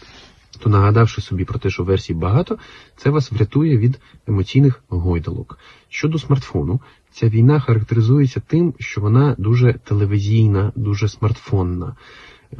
То 0.59 0.69
нагадавши 0.69 1.21
собі 1.21 1.45
про 1.45 1.59
те, 1.59 1.69
що 1.69 1.83
версій 1.83 2.13
багато, 2.13 2.57
це 2.97 3.09
вас 3.09 3.31
врятує 3.31 3.77
від 3.77 3.99
емоційних 4.27 4.83
гойдалок. 4.89 5.59
Щодо 5.89 6.19
смартфону, 6.19 6.81
ця 7.11 7.29
війна 7.29 7.59
характеризується 7.59 8.39
тим, 8.47 8.73
що 8.79 9.01
вона 9.01 9.35
дуже 9.37 9.73
телевізійна, 9.73 10.71
дуже 10.75 11.09
смартфонна. 11.09 11.95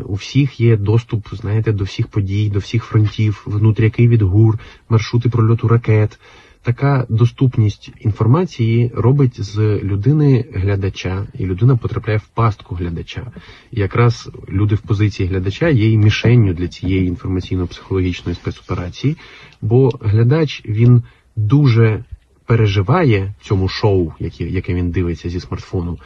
У 0.06 0.14
всіх 0.14 0.60
є 0.60 0.78
доступ, 0.78 1.28
знаєте, 1.32 1.72
до 1.72 1.84
всіх 1.84 2.08
подій, 2.08 2.50
до 2.50 2.60
всіх 2.60 2.84
фронтів, 2.84 3.44
внутрякий 3.46 4.08
від 4.08 4.22
гур, 4.22 4.60
маршрути 4.90 5.30
прольоту 5.30 5.68
ракет. 5.68 6.20
Така 6.68 7.06
доступність 7.10 7.92
інформації 8.00 8.92
робить 8.96 9.42
з 9.42 9.58
людини 9.84 10.46
глядача, 10.54 11.28
і 11.40 11.46
людина 11.46 11.78
потрапляє 11.78 12.20
в 12.20 12.28
пастку 12.28 12.76
глядача. 12.76 13.32
І 13.72 13.80
якраз 13.80 14.30
люди 14.50 14.76
в 14.76 14.82
позиції 14.82 15.30
глядача 15.30 15.70
є 15.70 15.92
і 15.92 15.98
мішенню 15.98 16.54
для 16.54 16.68
цієї 16.68 17.12
інформаційно-психологічної 17.12 18.36
спецоперації, 18.36 19.18
бо 19.62 19.90
глядач 20.02 20.64
він 20.66 21.04
дуже 21.36 22.04
переживає 22.46 23.34
цьому 23.42 23.68
шоу, 23.68 24.12
яке, 24.20 24.44
яке 24.44 24.74
він 24.74 24.92
дивиться 24.92 25.30
зі 25.30 25.40
смартфону, 25.40 26.00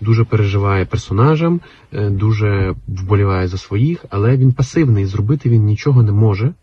дуже 0.00 0.24
переживає 0.24 0.84
персонажам, 0.86 1.60
е, 1.92 2.10
дуже 2.10 2.74
вболіває 2.88 3.48
за 3.48 3.58
своїх, 3.58 4.04
але 4.10 4.36
він 4.36 4.52
пасивний, 4.52 5.06
зробити 5.06 5.50
він 5.50 5.64
нічого 5.64 6.02
не 6.02 6.12
може. 6.12 6.54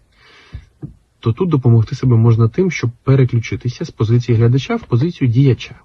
То 1.19 1.33
тут 1.33 1.49
допомогти 1.49 1.95
себе 1.95 2.15
можна 2.15 2.47
тим, 2.47 2.71
щоб 2.71 2.89
переключитися 3.03 3.85
з 3.85 3.91
позиції 3.91 4.37
глядача 4.37 4.75
в 4.75 4.83
позицію 4.83 5.29
діяча, 5.29 5.75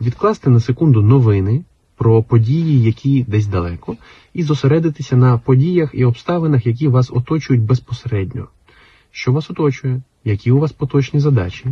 відкласти 0.00 0.50
на 0.50 0.60
секунду 0.60 1.02
новини 1.02 1.64
про 1.96 2.22
події, 2.22 2.82
які 2.82 3.24
десь 3.28 3.46
далеко, 3.46 3.96
і 4.34 4.42
зосередитися 4.42 5.16
на 5.16 5.38
подіях 5.38 5.90
і 5.94 6.04
обставинах, 6.04 6.66
які 6.66 6.88
вас 6.88 7.10
оточують 7.10 7.62
безпосередньо. 7.62 8.48
Що 9.10 9.32
вас 9.32 9.50
оточує, 9.50 10.02
які 10.24 10.50
у 10.50 10.58
вас 10.58 10.72
поточні 10.72 11.20
задачі, 11.20 11.66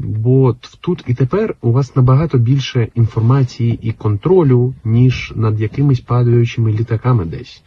Бо 0.00 0.56
тут 0.80 1.04
і 1.06 1.14
тепер 1.14 1.54
у 1.60 1.72
вас 1.72 1.96
набагато 1.96 2.38
більше 2.38 2.88
інформації 2.94 3.78
і 3.82 3.92
контролю, 3.92 4.74
ніж 4.84 5.32
над 5.36 5.60
якимись 5.60 6.00
падаючими 6.00 6.72
літаками 6.72 7.24
десь. 7.24 7.62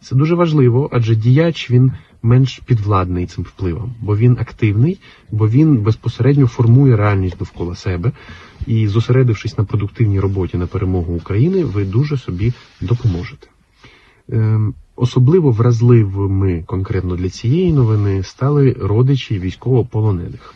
Це 0.00 0.16
дуже 0.16 0.34
важливо, 0.34 0.90
адже 0.92 1.16
діяч 1.16 1.70
він 1.70 1.92
менш 2.22 2.60
підвладний 2.66 3.26
цим 3.26 3.44
впливом, 3.44 3.94
бо 4.00 4.16
він 4.16 4.32
активний, 4.40 4.98
бо 5.30 5.48
він 5.48 5.76
безпосередньо 5.76 6.46
формує 6.46 6.96
реальність 6.96 7.38
довкола 7.38 7.74
себе. 7.74 8.12
І 8.66 8.88
зосередившись 8.88 9.58
на 9.58 9.64
продуктивній 9.64 10.20
роботі 10.20 10.56
на 10.56 10.66
перемогу 10.66 11.14
України, 11.14 11.64
ви 11.64 11.84
дуже 11.84 12.18
собі 12.18 12.52
допоможете. 12.80 13.46
Ем, 14.32 14.74
особливо 14.96 15.50
вразливими 15.50 16.62
конкретно 16.66 17.16
для 17.16 17.30
цієї 17.30 17.72
новини 17.72 18.22
стали 18.22 18.72
родичі 18.72 19.38
військовополонених. 19.38 20.54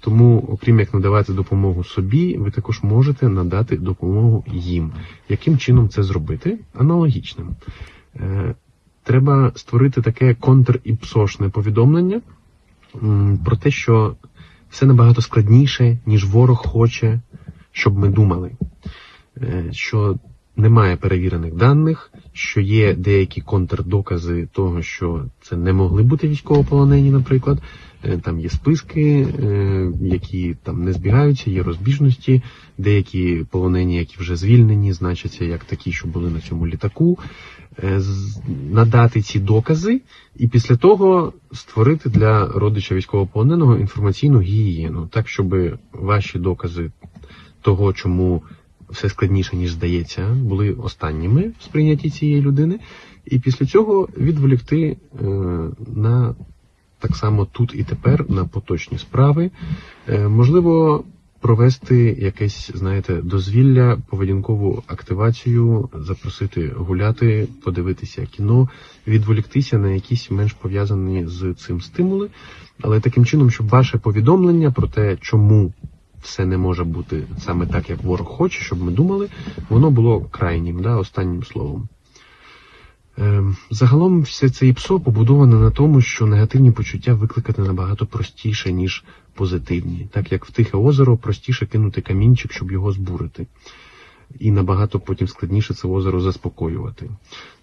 Тому, 0.00 0.48
окрім 0.52 0.80
як 0.80 0.94
надавати 0.94 1.32
допомогу 1.32 1.84
собі, 1.84 2.36
ви 2.36 2.50
також 2.50 2.82
можете 2.82 3.28
надати 3.28 3.76
допомогу 3.76 4.44
їм. 4.52 4.92
Яким 5.28 5.58
чином 5.58 5.88
це 5.88 6.02
зробити? 6.02 6.58
Аналогічним. 6.74 7.56
Треба 9.06 9.52
створити 9.54 10.02
таке 10.02 10.34
контріпсошне 10.34 11.48
повідомлення 11.48 12.20
про 13.44 13.56
те, 13.56 13.70
що 13.70 14.16
все 14.70 14.86
набагато 14.86 15.22
складніше, 15.22 15.98
ніж 16.06 16.24
ворог 16.24 16.66
хоче, 16.66 17.20
щоб 17.72 17.98
ми 17.98 18.08
думали. 18.08 18.50
Е, 19.42 19.64
що 19.72 20.18
немає 20.56 20.96
перевірених 20.96 21.54
даних, 21.54 22.12
що 22.32 22.60
є 22.60 22.94
деякі 22.94 23.40
контрдокази 23.40 24.48
того, 24.52 24.82
що 24.82 25.24
це 25.42 25.56
не 25.56 25.72
могли 25.72 26.02
бути 26.02 26.28
військовополонені, 26.28 27.10
наприклад. 27.10 27.62
Е, 28.04 28.18
там 28.18 28.40
є 28.40 28.48
списки, 28.48 29.28
е, 29.42 29.92
які 30.00 30.56
там 30.62 30.84
не 30.84 30.92
збігаються, 30.92 31.50
є 31.50 31.62
розбіжності. 31.62 32.42
Деякі 32.78 33.44
полонені, 33.50 33.96
які 33.96 34.16
вже 34.18 34.36
звільнені, 34.36 34.92
значаться 34.92 35.44
як 35.44 35.64
такі, 35.64 35.92
що 35.92 36.08
були 36.08 36.30
на 36.30 36.40
цьому 36.40 36.66
літаку. 36.66 37.18
Е, 37.82 38.00
надати 38.70 39.22
ці 39.22 39.40
докази, 39.40 40.00
і 40.36 40.48
після 40.48 40.76
того 40.76 41.32
створити 41.52 42.08
для 42.08 42.46
родича 42.46 42.94
військовополоненого 42.94 43.76
інформаційну 43.76 44.40
гігієну, 44.40 45.06
так 45.06 45.28
щоб 45.28 45.54
ваші 45.92 46.38
докази 46.38 46.90
того, 47.62 47.92
чому 47.92 48.42
все 48.90 49.08
складніше, 49.08 49.56
ніж 49.56 49.72
здається, 49.72 50.28
були 50.28 50.72
останніми 50.72 51.52
в 51.58 51.62
сприйнятті 51.62 52.10
цієї 52.10 52.42
людини, 52.42 52.78
і 53.24 53.38
після 53.38 53.66
цього 53.66 54.08
відволікти 54.18 54.96
е, 55.20 55.24
на 55.96 56.34
так 56.98 57.16
само 57.16 57.44
тут 57.44 57.74
і 57.74 57.84
тепер 57.84 58.30
на 58.30 58.44
поточні 58.44 58.98
справи. 58.98 59.50
Е, 60.08 60.28
можливо, 60.28 61.04
провести 61.46 62.16
якесь, 62.18 62.70
знаєте, 62.74 63.14
дозвілля, 63.14 63.98
поведінкову 64.10 64.82
активацію, 64.86 65.88
запросити 65.94 66.72
гуляти, 66.76 67.48
подивитися 67.64 68.26
кіно, 68.26 68.68
відволіктися 69.06 69.78
на 69.78 69.88
якісь 69.90 70.30
менш 70.30 70.52
пов'язані 70.52 71.26
з 71.26 71.54
цим 71.54 71.80
стимули, 71.80 72.30
але 72.82 73.00
таким 73.00 73.24
чином, 73.24 73.50
щоб 73.50 73.68
ваше 73.68 73.98
повідомлення 73.98 74.70
про 74.70 74.88
те, 74.88 75.16
чому 75.20 75.72
все 76.22 76.46
не 76.46 76.58
може 76.58 76.84
бути 76.84 77.22
саме 77.38 77.66
так, 77.66 77.90
як 77.90 78.02
ворог 78.02 78.26
хоче, 78.26 78.60
щоб 78.60 78.82
ми 78.82 78.92
думали, 78.92 79.28
воно 79.68 79.90
було 79.90 80.20
крайнім, 80.30 80.82
да, 80.82 80.96
останнім 80.96 81.44
словом. 81.44 81.88
Ем, 83.18 83.56
Загалом 83.70 84.20
все 84.20 84.48
це 84.48 84.66
ІПСО 84.66 85.00
побудоване 85.00 85.56
на 85.56 85.70
тому, 85.70 86.00
що 86.00 86.26
негативні 86.26 86.70
почуття 86.70 87.14
викликати 87.14 87.62
набагато 87.62 88.06
простіше, 88.06 88.72
ніж 88.72 89.04
позитивні. 89.34 90.08
Так 90.12 90.32
як 90.32 90.44
в 90.44 90.50
Тихе 90.50 90.76
озеро 90.76 91.16
простіше 91.16 91.66
кинути 91.66 92.00
камінчик, 92.00 92.52
щоб 92.52 92.72
його 92.72 92.92
збурити. 92.92 93.46
І 94.38 94.50
набагато 94.50 95.00
потім 95.00 95.28
складніше 95.28 95.74
це 95.74 95.88
озеро 95.88 96.20
заспокоювати. 96.20 97.10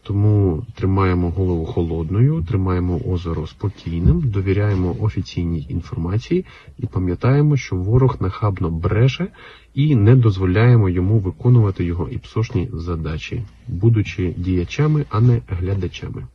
Тому 0.03 0.65
тримаємо 0.75 1.29
голову 1.29 1.65
холодною, 1.65 2.46
тримаємо 2.48 3.00
озеро 3.08 3.48
спокійним, 3.48 4.22
довіряємо 4.22 4.96
офіційній 5.00 5.65
інформації 5.70 6.46
і 6.77 6.86
пам'ятаємо, 6.86 7.58
що 7.58 7.75
ворог 7.75 8.17
нахабно 8.20 8.70
бреше 8.70 9.27
і 9.74 9.96
не 9.96 10.15
дозволяємо 10.15 10.89
йому 10.89 11.20
виконувати 11.20 11.84
його 11.84 12.10
іпсошні 12.10 12.70
задачі, 12.74 13.43
будучи 13.67 14.34
діячами, 14.38 15.05
а 15.10 15.22
не 15.22 15.41
глядачами. 15.48 16.27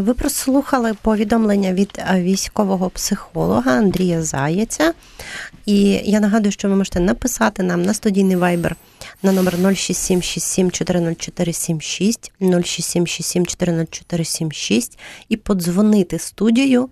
Ви 0.00 0.14
прослухали 0.14 0.94
повідомлення 1.02 1.72
від 1.72 1.98
е, 1.98 2.22
військового 2.22 2.90
психолога 2.90 3.72
Андрія 3.72 4.22
Заяця. 4.22 4.92
І 5.66 6.00
я 6.04 6.20
нагадую, 6.20 6.52
що 6.52 6.68
ви 6.68 6.76
можете 6.76 7.00
написати 7.00 7.62
нам 7.62 7.82
на 7.82 7.94
студійний 7.94 8.36
вайбер 8.36 8.76
на 9.22 9.32
номер 9.32 9.56
06767400476, 9.56 12.30
06767400476 12.40 14.98
і 15.28 15.36
подзвонити 15.36 16.18
студію, 16.18 16.88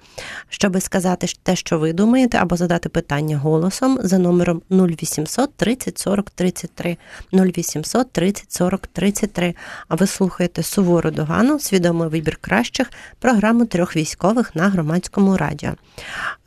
щоб 0.48 0.82
сказати 0.82 1.26
те, 1.42 1.56
що 1.56 1.78
ви 1.78 1.92
думаєте, 1.92 2.38
або 2.38 2.56
задати 2.56 2.88
питання 2.88 3.38
голосом 3.38 3.98
за 4.02 4.18
номером 4.18 4.62
0800 4.70 5.54
30 5.54 5.98
40 5.98 6.30
33, 6.30 6.96
0800 7.32 8.12
30 8.12 8.52
40 8.52 8.86
33. 8.86 9.54
А 9.88 9.94
ви 9.94 10.06
слухаєте 10.06 10.62
сувору 10.62 11.10
догану, 11.10 11.58
свідомий 11.58 12.08
вибір 12.08 12.38
кращих, 12.40 12.89
програму 13.18 13.64
трьох 13.64 13.96
військових 13.96 14.56
на 14.56 14.68
громадському 14.68 15.36
радіо. 15.36 15.70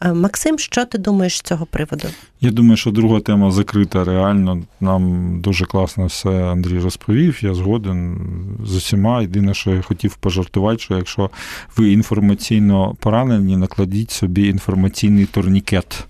Е, 0.01 0.13
Максим, 0.13 0.59
що 0.59 0.85
ти 0.85 0.97
думаєш 0.97 1.37
з 1.37 1.41
цього 1.41 1.65
приводу? 1.65 2.07
Я 2.41 2.51
думаю, 2.51 2.77
що 2.77 2.91
друга 2.91 3.19
тема 3.19 3.51
закрита. 3.51 4.03
Реально 4.03 4.63
нам 4.79 5.33
дуже 5.41 5.65
класно 5.65 6.05
все 6.05 6.29
Андрій 6.29 6.79
розповів. 6.79 7.43
Я 7.43 7.53
згоден 7.53 8.17
з 8.65 8.75
усіма. 8.75 9.21
Єдине, 9.21 9.53
що 9.53 9.71
я 9.71 9.81
хотів 9.81 10.15
пожартувати, 10.15 10.79
що 10.79 10.95
якщо 10.95 11.29
ви 11.77 11.91
інформаційно 11.91 12.95
поранені, 12.99 13.57
накладіть 13.57 14.11
собі 14.11 14.47
інформаційний 14.47 15.25
турнікет 15.25 16.05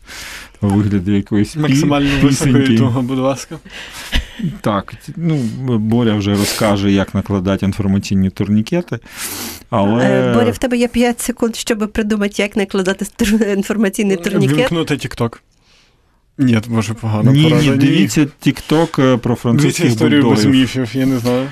у 0.67 0.69
вигляді 0.69 1.11
якоїсь 1.11 1.55
Максимально 1.55 2.09
високої 2.23 2.77
того, 2.77 3.01
будь 3.01 3.19
ласка. 3.19 3.57
Так, 4.61 4.93
ну 5.15 5.35
Боря 5.77 6.15
вже 6.15 6.31
розкаже, 6.31 6.91
як 6.91 7.15
накладати 7.15 7.65
інформаційні 7.65 8.29
турнікети. 8.29 8.99
Але 9.69 10.05
Е, 10.05 10.33
Боря, 10.33 10.51
в 10.51 10.57
тебе 10.57 10.77
є 10.77 10.87
5 10.87 11.21
секунд, 11.21 11.55
щоб 11.55 11.91
придумати, 11.91 12.41
як 12.41 12.55
накладати 12.55 13.05
інформаційний 13.53 14.17
турнікет. 14.17 14.57
Вимкнути 14.57 14.93
TikTok. 14.93 15.39
Ні, 16.37 16.59
може 16.67 16.93
погано 16.93 17.31
ні, 17.31 17.53
ні, 17.53 17.69
дивіться 17.69 18.27
TikTok 18.45 19.17
про 19.17 19.37
Дивіться 19.53 19.85
історію 19.85 20.29
без 20.29 20.45
міфів, 20.45 20.95
я 20.95 21.05
не 21.05 21.17
знаю. 21.17 21.47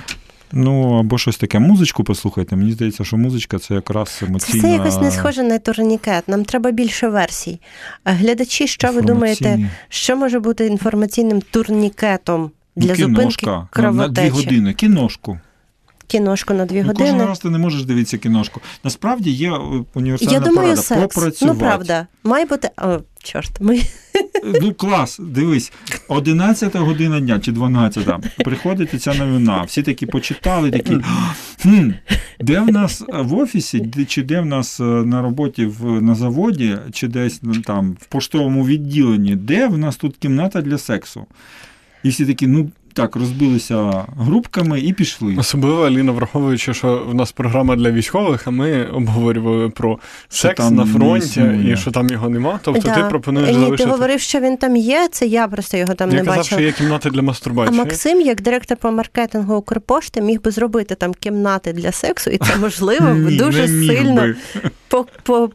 Ну, 0.53 1.00
або 1.00 1.17
щось 1.17 1.38
таке. 1.38 1.60
Музичку 1.60 2.03
послухайте. 2.03 2.55
Мені 2.55 2.72
здається, 2.72 3.03
що 3.03 3.17
музичка 3.17 3.60
це 3.60 3.74
якраз 3.74 4.10
Це 4.10 4.58
все 4.58 4.70
якось 4.70 5.01
не 5.01 5.12
схоже 5.12 5.43
на 5.43 5.60
турнікет. 5.60 6.27
Нам 6.27 6.46
треба 6.46 6.72
більше 6.72 7.10
версій. 7.10 7.60
Е, 8.05 8.12
Глядачі, 8.13 8.67
що 8.67 8.91
ви 8.91 9.01
думаєте, 9.01 9.70
що 9.89 10.17
може 10.17 10.39
бути 10.39 10.65
інформаційним 10.67 11.41
турнікетом 11.41 12.51
для 12.75 12.89
Ну, 12.89 12.96
зупинки 12.96 13.22
кіношка 13.22 13.67
на, 13.91 14.08
дві 14.08 14.29
години. 14.29 14.74
Кіношку. 14.74 15.39
Кіношку 16.08 16.53
на 16.53 16.65
дві 16.65 16.84
Ну, 16.84 16.93
кожен 16.93 17.08
години. 17.12 17.25
раз 17.25 17.39
ти 17.39 17.50
не 17.50 17.58
можеш 17.58 17.84
дивитися 17.86 18.17
кіношку. 18.17 18.62
Насправді 18.84 19.32
є 19.32 19.52
е, 19.52 19.60
універсальна 19.93 20.34
Я 20.34 20.39
думаю, 20.39 20.56
порада. 20.56 20.82
секс. 20.82 21.02
Попрацювати. 21.15 21.45
Ну 21.45 21.56
правда, 21.56 22.08
має 22.23 22.45
бути. 22.45 22.69
Чорт, 23.23 23.62
ми 23.62 23.79
Ну, 24.62 24.73
клас, 24.73 25.19
дивись, 25.19 25.71
11 26.07 26.75
година 26.75 27.19
дня 27.19 27.39
чи 27.39 27.51
12-та 27.51 28.19
приходить 28.43 29.01
ця 29.01 29.13
новина. 29.13 29.62
Всі 29.62 29.84
такі 29.84 30.05
почитали, 30.05 30.71
такі. 30.71 30.97
Хм, 31.62 31.91
де 32.39 32.60
в 32.60 32.71
нас 32.71 33.03
в 33.10 33.34
офісі, 33.34 33.91
чи 34.07 34.23
де 34.23 34.41
в 34.41 34.45
нас 34.45 34.79
е, 34.79 34.84
на 34.84 35.21
роботі 35.21 35.65
в, 35.65 36.01
на 36.01 36.15
заводі, 36.15 36.77
чи 36.91 37.07
десь 37.07 37.39
ну, 37.43 37.62
там 37.62 37.97
в 38.01 38.05
поштовому 38.05 38.65
відділенні, 38.65 39.36
де 39.36 39.67
в 39.67 39.77
нас 39.77 39.95
тут 39.95 40.17
кімната 40.17 40.62
для 40.62 40.77
сексу? 40.77 41.25
І 42.03 42.10
всі 42.10 42.25
такі, 42.25 42.47
ну 42.47 42.71
так, 42.93 43.15
розбилися 43.15 44.06
групками 44.17 44.80
і 44.80 44.93
пішли. 44.93 45.36
Особливо 45.38 45.86
Аліна, 45.86 46.12
враховуючи, 46.12 46.73
що 46.73 47.06
в 47.10 47.15
нас 47.15 47.32
програма 47.32 47.75
для 47.75 47.91
військових, 47.91 48.47
а 48.47 48.51
ми 48.51 48.86
обговорювали 48.86 49.69
про 49.69 49.99
Що 50.30 50.47
секс 50.47 50.69
на 50.69 50.86
фронті 50.86 51.41
і 51.71 51.77
що 51.77 51.91
там 51.91 52.10
його 52.10 52.30
нема. 52.30 52.60
Тобто 52.63 52.82
Да. 52.82 52.95
ти 52.95 53.04
пропонуєш 53.10 53.56
Ні, 53.58 53.77
ти 53.77 53.86
говорив, 53.86 54.19
що 54.19 54.39
він 54.39 54.58
там 54.58 54.75
є. 54.75 55.08
Це 55.12 55.25
я 55.25 55.47
просто 55.47 55.77
його 55.77 55.93
там 55.93 56.10
Я 56.10 56.15
не 56.15 56.21
казав, 56.21 56.38
бачила. 56.38 56.60
що 56.60 56.65
є 56.67 56.71
кімната 56.71 57.10
для 57.10 57.21
А. 57.21 57.71
Максим, 57.71 58.21
як 58.21 58.41
директор 58.41 58.77
по 58.77 58.91
маркетингу 58.91 59.56
Укрпошти, 59.56 60.21
міг 60.21 60.41
би 60.41 60.51
зробити 60.51 60.95
там 60.95 61.13
кімнати 61.13 61.73
для 61.73 61.91
сексу, 61.91 62.30
і 62.30 62.38
це 62.38 62.56
можливо 62.56 63.10
Ні, 63.13 63.38
дуже 63.38 63.67
не 63.67 63.73
міг 63.73 63.97
сильно 63.97 64.34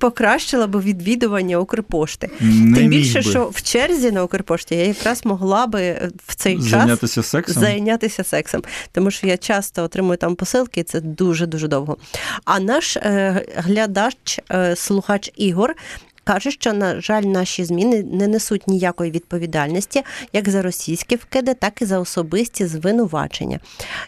покращило 0.00 0.66
б 0.68 0.80
відвідування 0.80 1.58
Укрпошти. 1.58 2.30
Не 2.40 2.76
Тим 2.78 2.88
міг 2.88 3.00
більше, 3.00 3.18
би 3.18 3.22
що 3.22 3.50
в 3.52 3.62
черзі 3.62 4.10
на 4.10 4.24
Укрпошті 4.24 4.74
я 4.74 4.84
якраз 4.86 5.24
могла 5.24 5.66
би 5.66 6.10
в 6.26 6.34
цей 6.34 6.56
час 6.56 6.64
зайнятися 6.64 7.22
сексом. 7.26 7.62
зайнятися 7.62 8.24
сексом, 8.24 8.62
тому 8.92 9.10
що 9.10 9.26
я 9.26 9.36
часто 9.36 9.82
отримую 9.82 10.16
там 10.16 10.34
посилки, 10.34 10.80
і 10.80 10.84
це 10.84 11.00
дуже 11.00 11.46
дуже 11.46 11.68
довго. 11.68 11.96
А 12.44 12.60
наш 12.60 12.96
е, 12.96 13.44
глядач, 13.56 14.40
е, 14.50 14.76
слухач 14.76 15.32
Ігор. 15.36 15.74
Каже, 16.24 16.50
що, 16.50 16.72
на 16.72 17.00
жаль, 17.00 17.22
наші 17.22 17.64
зміни 17.64 18.02
не 18.02 18.26
несуть 18.26 18.68
ніякої 18.68 19.10
відповідальності 19.10 20.02
як 20.32 20.48
за 20.48 20.62
російські 20.62 21.16
вкиди, 21.16 21.54
так 21.54 21.82
і 21.82 21.84
за 21.84 21.98
особисті 21.98 22.66
звинувачення. 22.66 23.60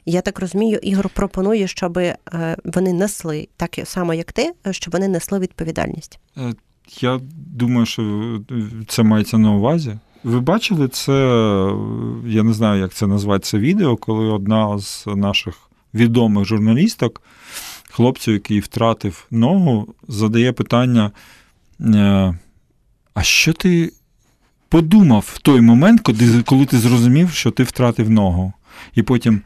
Я 0.06 0.20
так 0.20 0.40
розумію, 0.40 0.78
Ігор 0.82 1.08
пропонує, 1.08 1.68
щоб 1.68 1.98
е, 1.98 2.16
вони 2.64 2.92
несли, 2.92 3.48
так 3.56 3.78
само 3.84 4.14
як 4.14 4.32
ти, 4.32 4.52
щоб 4.70 4.92
вони 4.92 5.08
несли 5.08 5.38
відповідальність. 5.38 6.18
Е, 6.36 6.54
Я 7.00 7.20
думаю, 7.32 7.86
що 7.86 8.40
це 8.88 9.02
мається 9.02 9.38
на 9.38 9.52
увазі. 9.52 9.98
Ви 10.24 10.40
бачили 10.40 10.88
це, 10.88 11.12
я 12.26 12.42
не 12.42 12.52
знаю, 12.52 12.80
як 12.80 12.94
це 12.94 13.06
назвати 13.06 13.44
це 13.44 13.58
відео, 13.58 13.96
коли 13.96 14.24
одна 14.24 14.78
з 14.78 15.06
наших 15.06 15.54
відомих 15.94 16.44
журналісток, 16.44 17.22
хлопцю, 17.90 18.32
який 18.32 18.60
втратив 18.60 19.26
ногу, 19.30 19.94
задає 20.08 20.52
питання: 20.52 21.10
е, 21.80 22.38
а 23.14 23.22
що 23.22 23.52
ти 23.52 23.92
подумав 24.68 25.30
в 25.34 25.38
той 25.38 25.60
момент, 25.60 26.00
коли 26.44 26.66
ти 26.66 26.78
зрозумів, 26.78 27.30
що 27.30 27.50
ти 27.50 27.62
втратив 27.62 28.10
ногу? 28.10 28.52
І 28.94 29.02
потім. 29.02 29.42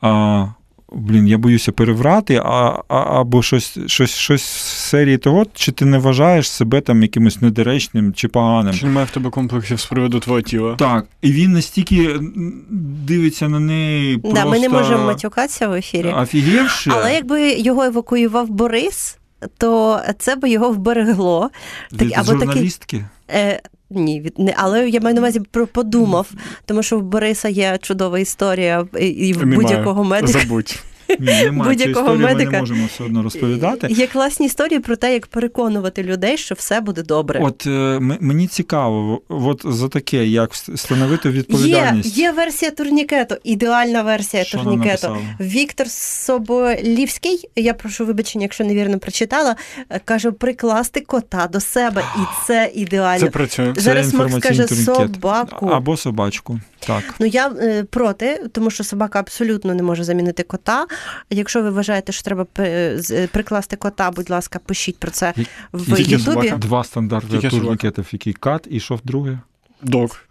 А, 0.00 0.46
Блін, 0.92 1.28
я 1.28 1.38
боюся 1.38 1.72
переврати, 1.72 2.42
а, 2.44 2.82
а, 2.88 3.20
або 3.20 3.42
щось, 3.42 3.78
щось, 3.86 4.10
щось 4.14 4.42
з 4.42 4.88
серії 4.88 5.18
того, 5.18 5.46
чи 5.54 5.72
ти 5.72 5.84
не 5.84 5.98
вважаєш 5.98 6.50
себе 6.50 6.80
там 6.80 7.02
якимось 7.02 7.42
недоречним 7.42 8.14
чи 8.14 8.28
поганим. 8.28 8.74
Чи 8.74 8.86
немає 8.86 9.06
в 9.06 9.10
тебе 9.10 9.30
комплексів 9.30 9.80
з 9.80 9.86
приводу 9.86 10.20
твого 10.20 10.40
тіла? 10.40 10.74
Так, 10.78 11.06
і 11.22 11.32
він 11.32 11.52
настільки 11.52 12.20
дивиться 13.06 13.48
на 13.48 13.60
неї. 13.60 14.20
Да, 14.24 14.44
ми 14.46 14.58
не 14.60 14.68
можемо 14.68 15.04
матюкатися 15.06 15.68
в 15.68 15.72
ефірі. 15.72 16.08
Офігівши. 16.08 16.90
Але 16.94 17.14
якби 17.14 17.52
його 17.52 17.82
евакуював 17.82 18.48
Борис, 18.48 19.18
то 19.58 20.00
це 20.18 20.36
би 20.36 20.50
його 20.50 20.70
вберегло. 20.70 21.50
від 21.92 21.98
так- 21.98 22.18
або 22.18 22.32
такий- 22.32 22.46
журналістки. 22.46 23.04
Е, 23.30 23.60
ні, 23.90 24.20
від 24.20 24.38
не, 24.38 24.54
але 24.56 24.88
я 24.88 25.00
маю 25.00 25.14
на 25.14 25.20
увазі 25.20 25.40
про 25.40 25.66
подумав, 25.66 26.30
тому 26.64 26.82
що 26.82 26.98
в 26.98 27.02
Бориса 27.02 27.48
є 27.48 27.78
чудова 27.82 28.18
історія 28.18 28.86
і 29.00 29.32
в 29.32 29.44
будь-якого 29.44 30.04
медика. 30.04 30.40
Забудь. 30.40 30.78
Ні, 31.08 31.16
немає 31.26 31.70
будь-якого 31.70 32.06
історії, 32.06 32.18
ми 32.18 32.24
медика. 32.24 32.50
не 32.50 32.58
можемо 32.60 32.86
все 32.86 33.04
одно 33.04 33.22
розповідати. 33.22 33.86
Є 33.90 34.06
класні 34.06 34.46
історії 34.46 34.80
про 34.80 34.96
те, 34.96 35.12
як 35.12 35.26
переконувати 35.26 36.02
людей, 36.02 36.36
що 36.36 36.54
все 36.54 36.80
буде 36.80 37.02
добре. 37.02 37.40
От 37.42 37.66
е, 37.66 37.98
мені 38.00 38.46
цікаво, 38.46 39.22
от 39.28 39.62
за 39.64 39.88
таке, 39.88 40.26
як 40.26 40.52
встановити 40.52 41.30
відповідальність. 41.30 42.18
є 42.18 42.32
версія 42.32 42.70
турнікету, 42.70 43.36
ідеальна 43.44 44.02
версія 44.02 44.44
Що 44.44 44.58
турнікету. 44.58 45.16
Віктор 45.40 45.90
Соболівський, 45.90 47.48
я 47.56 47.74
прошу 47.74 48.06
вибачення, 48.06 48.42
якщо 48.42 48.64
невірно 48.64 48.98
прочитала, 48.98 49.56
е, 49.90 50.00
каже 50.04 50.30
прикласти 50.30 51.00
кота 51.00 51.46
до 51.46 51.60
себе, 51.60 52.02
і 52.16 52.20
це 52.46 52.70
ідеально. 52.74 53.26
Це 53.26 53.30
працює. 53.30 53.74
Це 53.76 54.04
Макс 54.16 54.38
каже 54.38 54.66
турнікет. 54.66 54.96
собаку. 54.96 55.66
Або 55.66 55.96
собачку. 55.96 56.60
Так. 56.86 57.14
Ну 57.18 57.26
я 57.26 57.48
е, 57.48 57.84
проти, 57.84 58.42
тому 58.52 58.70
що 58.70 58.84
собака 58.84 59.20
абсолютно 59.20 59.74
не 59.74 59.82
може 59.82 60.04
замінити 60.04 60.42
кота. 60.42 60.86
Якщо 61.30 61.62
ви 61.62 61.70
вважаєте, 61.70 62.12
що 62.12 62.22
треба 62.22 62.46
з- 62.96 63.26
прикласти 63.26 63.76
кота, 63.76 64.10
будь 64.10 64.30
ласка, 64.30 64.58
пишіть 64.66 64.98
про 64.98 65.10
це 65.10 65.34
в 65.72 66.00
Ютубі. 66.00 66.50
Два 66.58 66.84
стандарти 66.84 67.28
турнікетів, 67.60 68.06
який 68.12 68.32
CAT, 68.32 68.66
і 68.70 68.80
що 68.80 68.94
друге? 69.04 69.38
Dog. 69.82 70.25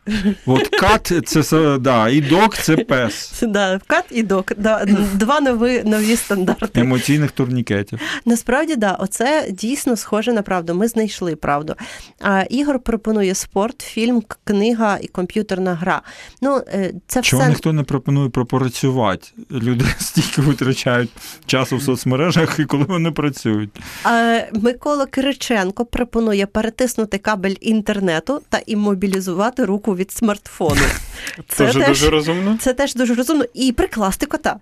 От 0.45 0.67
CAT 0.67 1.13
це 1.25 1.77
да, 1.77 2.09
і 2.09 2.21
dog 2.21 2.57
це 2.57 2.77
пес. 2.77 3.43
Да, 3.55 3.79
CAT 3.87 4.05
і 4.11 4.23
dog. 4.23 4.51
Да, 4.57 4.85
два 5.13 5.39
нові, 5.39 5.83
нові 5.85 6.15
стандарти. 6.15 6.79
Емоційних 6.81 7.31
турнікетів. 7.31 7.99
Насправді, 8.25 8.75
да, 8.75 8.91
оце 8.91 9.47
дійсно 9.51 9.95
схоже 9.95 10.33
на 10.33 10.41
правду. 10.41 10.75
Ми 10.75 10.87
знайшли 10.87 11.35
правду. 11.35 11.75
А 12.21 12.41
Ігор 12.49 12.79
пропонує 12.79 13.35
спорт, 13.35 13.81
фільм, 13.81 14.23
книга 14.43 14.97
і 15.01 15.07
комп'ютерна 15.07 15.73
гра. 15.73 16.01
Ну, 16.41 16.61
е, 16.67 16.93
це 17.07 17.21
Чого 17.21 17.41
все 17.41 17.49
ніхто 17.49 17.73
не 17.73 17.83
пропонує 17.83 18.29
пропрацювати? 18.29 19.27
Люди 19.51 19.85
стільки 19.99 20.41
витрачають 20.41 21.09
часу 21.45 21.77
в 21.77 21.81
соцмережах, 21.81 22.59
і 22.59 22.65
коли 22.65 22.83
вони 22.83 23.11
працюють. 23.11 23.69
А 24.03 24.39
Микола 24.53 25.05
Кириченко 25.05 25.85
пропонує 25.85 26.45
перетиснути 26.45 27.17
кабель 27.17 27.55
інтернету 27.61 28.41
та 28.49 28.57
іммобілізувати 28.65 29.65
руку 29.65 29.94
від 29.95 30.11
смартфону. 30.11 30.81
Це 31.47 31.73
теж, 31.73 31.87
дуже 31.87 32.09
розумно. 32.09 32.57
це 32.61 32.73
теж 32.73 32.95
дуже 32.95 33.15
розумно. 33.15 33.45
І 33.53 33.71
прикласти 33.71 34.25
кота. 34.25 34.59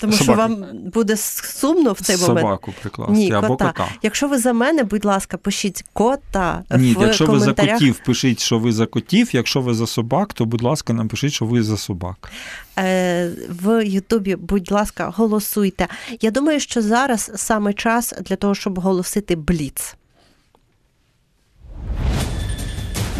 Тому 0.00 0.12
що 0.12 0.32
вам 0.32 0.64
буде 0.72 1.16
сумно 1.16 1.92
в 1.92 2.00
цей 2.00 2.16
момент. 2.16 2.38
Собаку 2.40 2.74
прикласти 2.80 3.14
Ні, 3.14 3.32
або 3.32 3.48
кота. 3.48 3.66
кота. 3.72 3.88
Якщо 4.02 4.28
ви 4.28 4.38
за 4.38 4.52
мене, 4.52 4.84
будь 4.84 5.04
ласка, 5.04 5.36
пишіть 5.36 5.84
кота 5.92 6.64
Ні, 6.76 6.94
в 6.94 7.02
якщо 7.02 7.26
ви 7.26 7.40
за 7.40 7.54
котів, 7.54 7.98
пишіть, 7.98 8.40
що 8.40 8.58
ви 8.58 8.72
за 8.72 8.86
котів. 8.86 9.28
Якщо 9.32 9.60
ви 9.60 9.74
за 9.74 9.86
собак, 9.86 10.32
то 10.32 10.44
будь 10.44 10.62
ласка, 10.62 10.92
напишіть, 10.92 11.32
що 11.32 11.44
ви 11.44 11.62
за 11.62 11.76
собак. 11.76 12.30
Е, 12.78 13.30
в 13.48 13.86
Ютубі, 13.86 14.36
будь 14.36 14.72
ласка, 14.72 15.12
голосуйте. 15.16 15.88
Я 16.20 16.30
думаю, 16.30 16.60
що 16.60 16.82
зараз 16.82 17.30
саме 17.34 17.72
час 17.72 18.14
для 18.20 18.36
того, 18.36 18.54
щоб 18.54 18.78
оголосити 18.78 19.36
бліц. 19.36 19.96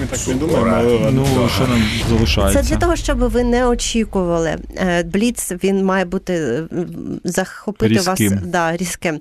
Ми 0.00 0.06
так 0.06 0.28
не 0.28 0.34
думаємо, 0.34 0.70
але. 0.76 1.10
Ну, 1.12 1.48
що 1.54 1.66
нам 1.66 1.82
залишається? 2.08 2.62
Це 2.62 2.68
для 2.68 2.76
того, 2.76 2.96
щоб 2.96 3.18
ви 3.18 3.44
не 3.44 3.66
очікували. 3.66 4.56
Е, 4.76 5.02
Бліц 5.02 5.52
він 5.64 5.84
має 5.84 6.04
бути 6.04 6.34
е, 6.34 6.68
захопити 7.24 7.94
Різким. 7.94 8.32
вас 8.32 8.42
да, 8.42 8.76
різким. 8.76 9.20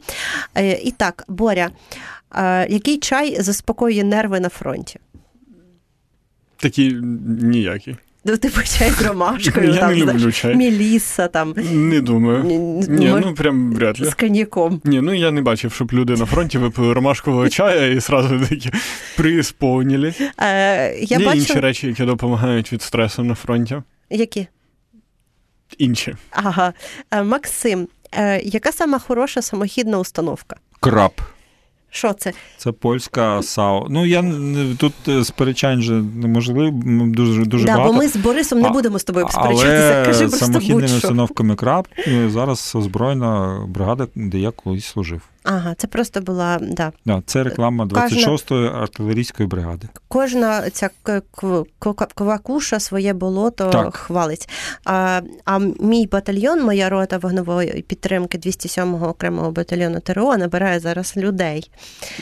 Е, 0.56 0.72
І 0.72 0.92
так, 0.92 1.24
Боря, 1.28 1.70
який 2.70 2.98
чай 2.98 3.42
заспокоює 3.42 4.04
нерви 4.04 4.40
на 4.40 4.50
фронті? 4.50 5.00
Такі 6.58 6.94
ніякі. 7.42 7.96
Ну, 8.30 8.38
типу 8.38 8.62
чай 8.62 8.92
з 8.92 9.02
ромашкою, 9.02 9.74
Я 9.74 9.80
там, 9.80 9.94
не 9.94 10.02
знаєш, 10.02 10.22
люблю 10.22 10.32
чай. 10.32 10.56
міліса 10.56 11.28
там 11.28 11.54
Не 11.72 12.02
думаю. 12.02 12.44
ні, 12.44 12.58
Ні, 12.90 13.14
ну 13.26 13.34
прям 13.34 13.74
вряд 13.74 14.00
ли. 14.00 14.06
з 14.10 14.14
коньяком. 14.14 14.82
Ні, 14.84 15.02
ну 15.02 15.14
я 15.14 15.32
не 15.32 15.42
бачив, 15.42 15.74
щоб 15.74 15.94
люди 15.94 16.14
на 16.14 16.26
фронті 16.26 16.58
випили 16.58 16.94
ромашкового 16.94 17.50
чая 17.50 17.88
і 17.88 18.02
сразу 18.02 18.40
такі 18.50 18.72
приісповнілі. 19.18 20.14
Е, 20.40 20.96
я 21.00 21.18
Є 21.18 21.26
бачу, 21.26 21.38
інші 21.40 21.54
речі, 21.60 21.88
які 21.88 22.04
допомагають 22.06 22.74
від 22.74 22.82
стресу 22.82 23.24
на 23.24 23.36
фронті. 23.36 23.82
які? 24.10 24.48
Інші. 25.78 26.16
Ага. 26.32 26.74
Е, 27.12 27.24
Максим, 27.24 27.88
е, 28.14 28.42
яка 28.42 28.72
сама 28.72 29.00
хороша 29.00 29.42
самохідна 29.42 30.00
установка? 30.00 30.56
Краб. 30.80 31.12
Що 31.90 32.14
це? 32.14 32.34
Це 32.58 32.72
польська 32.72 33.42
САО. 33.42 33.88
Ну 33.90 34.06
я 34.06 34.24
тут 34.78 34.94
е, 35.08 35.24
сперечань 35.24 35.82
же 35.82 35.94
неможливо, 35.94 36.72
дуже 37.06 37.46
дуже 37.46 37.66
да, 37.66 37.76
багато. 37.76 37.94
бо 37.94 38.00
ми 38.00 38.08
з 38.08 38.16
Борисом 38.16 38.60
не 38.60 38.70
будемо 38.70 39.00
з 39.00 39.04
тобою 39.04 39.28
сперечатися. 39.30 39.94
Але 39.96 40.06
Кажи 40.06 40.28
просто 40.28 40.46
самохідними 40.46 40.98
установками 40.98 41.56
краб 41.56 41.88
е, 42.08 42.30
зараз 42.30 42.74
озброєна 42.76 43.62
бригада, 43.68 44.08
де 44.16 44.40
я 44.40 44.52
колись 44.52 44.86
служив. 44.86 45.22
Ага, 45.50 45.76
це 45.78 45.88
просто 45.88 46.22
була 46.22 46.60
да. 46.62 46.92
Да, 47.06 47.24
це 47.26 47.44
реклама 47.44 47.86
26-ї 47.86 48.82
артилерійської 48.82 49.48
бригади. 49.50 49.88
Кожна 50.08 50.70
ця 50.70 50.90
квакуша 52.16 52.80
своє 52.80 53.14
болото 53.14 53.70
Так. 53.70 53.96
хвалить. 53.96 54.50
А, 54.86 55.22
а 55.46 55.60
мій 55.60 56.08
батальйон, 56.12 56.64
моя 56.64 56.90
рота 56.90 57.18
вогневої 57.18 57.82
підтримки 57.88 58.38
207-го 58.38 59.08
окремого 59.08 59.52
батальйону 59.52 60.00
ТРО 60.00 60.38
набирає 60.38 60.80
зараз 60.80 61.18
людей. 61.18 61.72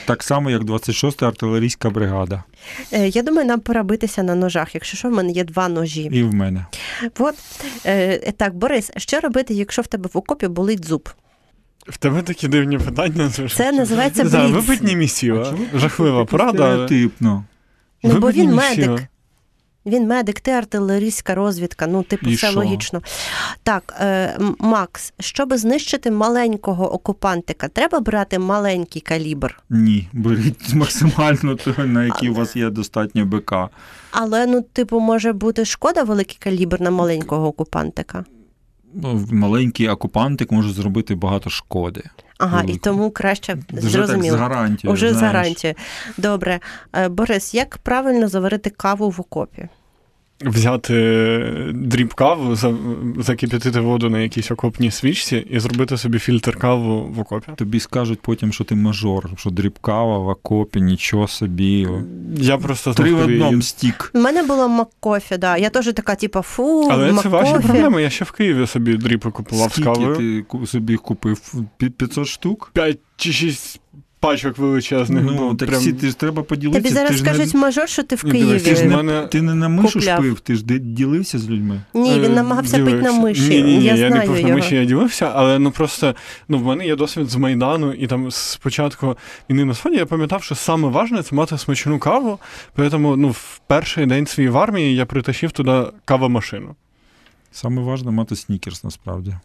Так 0.05 0.23
само, 0.23 0.49
як 0.49 0.61
26-та 0.61 1.27
артилерійська 1.27 1.89
бригада. 1.89 2.43
Е, 2.93 3.07
Я 3.07 3.21
думаю, 3.21 3.47
нам 3.47 3.59
пора 3.59 3.83
битися 3.83 4.23
на 4.23 4.35
ножах. 4.35 4.75
Якщо 4.75 4.97
що, 4.97 5.07
в 5.09 5.11
мене 5.11 5.31
є 5.31 5.43
два 5.43 5.67
ножі. 5.69 6.01
І 6.03 6.23
в 6.23 6.33
мене. 6.33 6.65
От 7.19 7.35
е, 7.85 8.31
так, 8.31 8.55
Борис, 8.55 8.91
що 8.97 9.19
робити, 9.19 9.53
якщо 9.53 9.81
в 9.81 9.87
тебе 9.87 10.09
в 10.13 10.17
окопі 10.17 10.47
болить 10.47 10.85
зуб? 10.85 11.09
В 11.87 11.97
тебе 11.97 12.21
такі 12.21 12.47
дивні 12.47 12.77
питання. 12.77 13.31
Це 13.55 13.71
називається 13.71 14.23
бліц. 14.23 14.33
випитні 14.33 14.95
місіва. 14.95 15.53
Жахлива 15.75 16.25
порада. 16.25 16.63
але- 16.63 16.87
Стереотипно. 16.87 17.43
Ну, 18.03 18.19
бо 18.19 18.31
він 18.31 18.55
місіва. 18.55 18.87
медик. 18.91 19.07
Він 19.85 20.07
медик, 20.07 20.39
ти 20.39 20.51
артилерійська 20.51 21.35
розвідка. 21.35 21.87
Ну, 21.87 22.03
типу, 22.03 22.29
І 22.29 22.35
все 22.35 22.47
що? 22.47 22.59
логічно. 22.59 23.01
Так, 23.63 23.95
е, 24.01 24.37
Макс, 24.59 25.13
щоб 25.19 25.53
знищити 25.53 26.11
маленького 26.11 26.93
окупантика, 26.93 27.67
треба 27.67 27.99
брати 27.99 28.39
маленький 28.39 29.01
калібр. 29.01 29.59
Ні, 29.69 30.09
беріть 30.13 30.73
максимально 30.73 31.55
того, 31.55 31.85
на 31.85 32.05
який 32.05 32.29
у 32.29 32.33
вас 32.33 32.55
є 32.55 32.69
достатньо 32.69 33.25
БК. 33.25 33.53
Але 34.11 34.45
ну, 34.45 34.61
типу, 34.61 34.99
може 34.99 35.33
бути 35.33 35.65
шкода 35.65 36.03
великий 36.03 36.37
калібр 36.39 36.81
на 36.81 36.91
маленького 36.91 37.47
окупантика. 37.47 38.25
Ну, 38.95 39.27
Маленький 39.31 39.89
окупантик 39.89 40.51
може 40.51 40.73
зробити 40.73 41.15
багато 41.15 41.49
шкоди. 41.49 42.03
Ага, 42.37 42.63
і 42.67 42.77
тому 42.77 43.11
краще 43.11 43.57
Вже 43.69 43.81
з 43.87 43.91
зрозуміло. 43.91 44.37
гарантією. 44.37 44.93
Уже 44.93 45.13
з 45.13 45.21
гарантією. 45.21 45.75
Добре. 46.17 46.59
Е, 46.93 47.09
Борис, 47.09 47.53
як 47.53 47.77
правильно 47.77 48.27
заварити 48.27 48.69
каву 48.69 49.09
в 49.09 49.21
окопі? 49.21 49.67
Взяти 50.41 50.93
drip 51.73 52.13
каву, 52.13 52.55
закип'ятити 53.19 53.79
воду 53.79 54.09
на 54.09 54.19
якійсь 54.19 54.51
окопній 54.51 54.91
свічці 54.91 55.47
і 55.49 55.59
зробити 55.59 55.97
собі 55.97 56.19
фільтр 56.19 56.57
каву 56.57 57.01
в 57.15 57.19
окопі. 57.19 57.51
Тобі 57.55 57.79
скажуть 57.79 58.19
потім, 58.21 58.53
що 58.53 58.63
ти 58.63 58.75
мажор, 58.75 59.29
що 59.37 59.49
drip 59.49 59.83
кава 59.83 60.17
в 60.19 60.27
окопі, 60.27 60.81
нічого 60.81 61.27
собі. 61.27 61.87
Я 62.37 62.57
просто 62.57 62.93
Три 62.93 63.13
в 63.13 63.19
одному 63.19 63.61
стік. 63.61 64.11
У 64.15 64.19
мене 64.19 64.43
було 64.43 64.67
MacCoffee, 64.67 65.37
да. 65.37 65.57
Я 65.57 65.69
теж 65.69 65.85
така, 65.93 66.15
типу, 66.15 66.41
фу, 66.41 66.87
Але 66.91 67.13
це 67.13 67.29
ваші 67.29 67.51
MacCoffee. 67.51 67.67
проблеми. 67.67 68.01
Я 68.01 68.09
ще 68.09 68.25
в 68.25 68.31
Києві 68.31 68.67
собі 68.67 68.97
drip 68.97 69.31
купував 69.31 69.69
з 69.69 69.73
Скільки 69.73 69.89
кавою. 69.89 70.15
ти 70.51 70.67
собі 70.67 70.95
купив? 70.95 71.53
Пі- 71.79 71.89
500 71.89 72.27
штук? 72.27 72.71
П'ять 72.73 72.99
чи 73.17 73.31
шість 73.31 73.81
пачок 74.25 74.57
величезних. 74.57 75.23
Ну, 75.23 75.31
ну, 75.31 75.55
так 75.55 75.69
прям... 75.69 75.81
всі, 75.81 75.93
ти 75.93 76.07
ж 76.07 76.17
треба 76.17 76.43
поділитися. 76.43 76.83
Тобі 76.83 76.93
зараз 76.93 77.11
ти 77.11 77.17
скажуть 77.17 77.53
не, 77.53 77.59
мажор, 77.59 77.89
що 77.89 78.03
ти 78.03 78.15
в 78.15 78.23
дивись, 78.23 78.63
ти 78.63 78.69
ж 78.69 78.75
Києві. 78.75 78.89
не, 78.89 79.03
мене- 79.03 79.27
ти 79.27 79.41
не 79.41 79.55
на 79.55 79.69
мишу 79.69 79.99
купляв. 79.99 80.17
шпив, 80.17 80.39
ти 80.39 80.55
ж 80.55 80.63
ділився 80.79 81.39
з 81.39 81.49
людьми. 81.49 81.81
Ні, 81.93 82.19
він 82.19 82.31
Е, 82.31 82.35
намагався 82.35 82.77
пити 82.79 83.01
на 83.01 83.11
миші. 83.11 83.49
Ні, 83.49 83.63
ні, 83.63 83.77
ні, 83.77 83.85
я, 83.85 83.95
я, 83.95 84.07
знаю 84.07 84.29
не 84.29 84.35
пив 84.35 84.47
на 84.47 84.55
миші, 84.55 84.75
я 84.75 84.85
дивився, 84.85 85.31
але 85.35 85.59
ну 85.59 85.71
просто 85.71 86.15
ну, 86.47 86.57
в 86.57 86.65
мене 86.65 86.85
є 86.85 86.95
досвід 86.95 87.29
з 87.29 87.35
Майдану, 87.35 87.93
і 87.93 88.07
там 88.07 88.31
спочатку 88.31 89.17
війни 89.49 89.65
на 89.65 89.73
сході 89.73 89.95
я 89.95 90.05
пам'ятав, 90.05 90.43
що 90.43 90.55
саме 90.55 90.87
важне 90.87 91.23
це 91.23 91.35
мати 91.35 91.57
смачну 91.57 91.99
каву. 91.99 92.39
Тому 92.91 93.15
ну, 93.15 93.29
в 93.29 93.61
перший 93.67 94.05
день 94.05 94.27
своєї 94.27 94.49
в 94.49 94.57
армії 94.57 94.95
я 94.95 95.05
притащив 95.05 95.51
туди 95.51 95.83
кавомашину. 96.05 96.75
Саме 97.51 97.81
важне 97.81 98.11
мати 98.11 98.35
снікерс 98.35 98.83
насправді. 98.83 99.35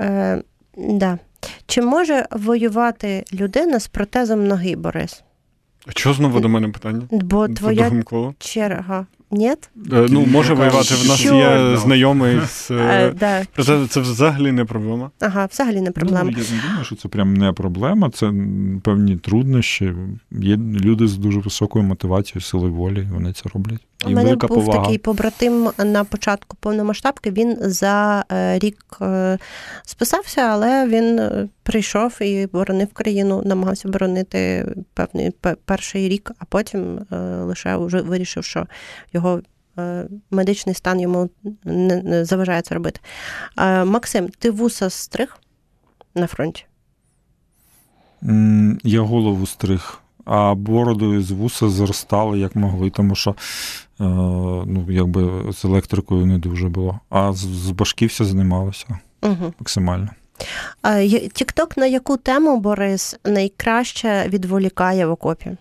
Е, 0.00 0.42
да. 0.76 1.18
Чи 1.66 1.82
може 1.82 2.26
воювати 2.30 3.24
людина 3.32 3.80
з 3.80 3.88
протезом 3.88 4.46
ноги, 4.46 4.76
Борис? 4.76 5.22
А 5.86 5.92
чого 5.92 6.14
знову 6.14 6.40
до 6.40 6.48
мене 6.48 6.68
питання? 6.68 7.02
Бо 7.10 7.48
твоя 7.48 7.92
черга. 8.38 9.06
Ні? 9.32 9.48
Е, 9.48 9.56
Ну, 10.10 10.26
може 10.26 10.54
воювати. 10.54 10.94
В 10.94 11.08
нас 11.08 11.20
що? 11.20 11.34
є 11.34 11.76
знайомий 11.76 12.40
з. 12.46 12.70
Е, 12.70 12.74
е, 12.74 13.12
да. 13.20 13.86
Це 13.88 14.00
взагалі 14.00 14.52
не 14.52 14.64
проблема. 14.64 15.10
Ага, 15.20 15.48
взагалі 15.52 15.80
не 15.80 15.90
проблема. 15.90 16.22
Ну, 16.24 16.30
я 16.30 16.36
не 16.36 16.62
думаю, 16.68 16.84
що 16.84 16.96
це 16.96 17.08
прям 17.08 17.34
не 17.34 17.52
проблема, 17.52 18.10
це 18.10 18.32
певні 18.82 19.16
труднощі. 19.16 19.94
Є 20.30 20.56
люди 20.56 21.08
з 21.08 21.16
дуже 21.16 21.40
високою 21.40 21.84
мотивацією, 21.84 22.40
силою 22.40 22.74
волі, 22.74 23.08
вони 23.12 23.32
це 23.32 23.42
роблять. 23.54 23.80
У 24.04 24.08
мене 24.10 24.24
велика 24.24 24.46
був 24.46 24.64
повага. 24.64 24.82
такий 24.82 24.98
побратим 24.98 25.70
на 25.78 26.04
початку 26.04 26.56
повномасштабки. 26.60 27.30
Він 27.30 27.56
за 27.60 28.24
рік 28.54 28.98
списався, 29.84 30.40
але 30.40 30.88
він 30.88 31.20
прийшов 31.62 32.22
і 32.22 32.48
боронив 32.52 32.88
країну, 32.92 33.42
намагався 33.44 33.88
боронити 33.88 34.66
певний 34.94 35.30
перший 35.64 36.08
рік, 36.08 36.30
а 36.38 36.44
потім 36.44 36.98
лише 37.44 37.76
вже 37.76 38.00
вирішив, 38.00 38.44
що 38.44 38.66
його. 39.12 39.21
Е, 39.78 40.08
Медичний 40.30 40.74
стан 40.74 41.00
йому 41.00 41.30
не, 41.64 42.24
заважає 42.24 42.62
це 42.62 42.74
робити. 42.74 43.00
Е, 43.58 43.84
Максим, 43.84 44.28
ти 44.38 44.50
вуса 44.50 44.90
стриг 44.90 45.38
на 46.14 46.26
фронті? 46.26 46.64
Я 48.84 49.00
голову 49.00 49.46
стриг, 49.46 50.00
а 50.24 50.54
бороду 50.54 51.22
з 51.22 51.30
вуса 51.30 51.68
зростали 51.68 52.38
як 52.38 52.56
могли, 52.56 52.90
тому 52.90 53.14
що 53.14 53.30
е, 53.30 53.34
ну, 54.66 54.86
якби 54.88 55.52
з 55.52 55.64
електрикою 55.64 56.26
не 56.26 56.38
дуже 56.38 56.68
було. 56.68 57.00
А 57.10 57.32
з, 57.32 57.38
з 57.38 57.70
башки 57.70 58.06
все 58.06 58.24
знімалося 58.24 58.98
Угу. 59.22 59.52
максимально. 59.58 60.08
Тікток 61.32 61.76
на 61.76 61.86
яку 61.86 62.16
тему 62.16 62.60
Борис 62.60 63.16
найкраще 63.24 64.28
відволікає 64.28 65.06
в 65.06 65.10
окопі? 65.10 65.56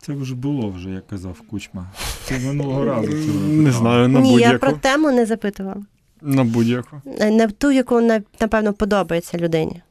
Це 0.00 0.12
вже 0.12 0.34
було, 0.34 0.70
вже, 0.70 0.90
як 0.90 1.06
казав 1.06 1.40
Кучма. 1.50 1.90
Це 2.24 2.38
минулого 2.38 2.84
разу. 2.84 3.08
це 3.08 3.16
Не 3.48 3.72
знаю, 3.72 4.08
на 4.08 4.20
Ні, 4.20 4.28
я 4.28 4.34
будь-яку. 4.34 4.58
про 4.58 4.72
тему 4.72 5.10
не 5.12 5.26
запитувала. 5.26 5.82
На 6.22 6.44
будь-яку. 6.44 7.02
Не 7.20 7.46
в 7.46 7.52
ту, 7.52 7.70
яку 7.70 8.00
напевно 8.40 8.72
подобається 8.72 9.38
людині. 9.38 9.82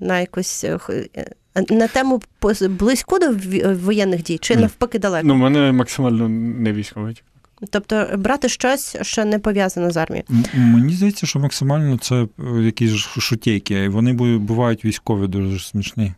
На 0.00 0.20
якусь 0.20 0.64
е, 0.64 0.78
е, 1.16 1.26
на 1.70 1.86
тему 1.88 2.22
близьку 2.68 3.18
до 3.18 3.34
воєнних 3.74 4.22
дій, 4.22 4.38
чи 4.38 4.54
Ні. 4.56 4.62
навпаки 4.62 4.98
далеко. 4.98 5.26
Ну, 5.28 5.34
в 5.34 5.38
мене 5.38 5.72
максимально 5.72 6.28
не 6.28 6.72
військовий. 6.72 7.22
Тобто 7.70 8.06
брати 8.18 8.48
щось, 8.48 8.96
що 9.02 9.24
не 9.24 9.38
пов'язано 9.38 9.90
з 9.90 9.96
армією. 9.96 10.24
М- 10.30 10.44
Мені 10.60 10.92
здається, 10.94 11.26
що 11.26 11.38
максимально 11.38 11.98
це 11.98 12.14
е, 12.38 12.60
якісь 12.62 12.90
ж 12.90 13.20
шутейки, 13.20 13.88
вони 13.88 14.12
бувають 14.38 14.84
військові 14.84 15.26
дуже 15.26 15.58
смішні. 15.60 16.12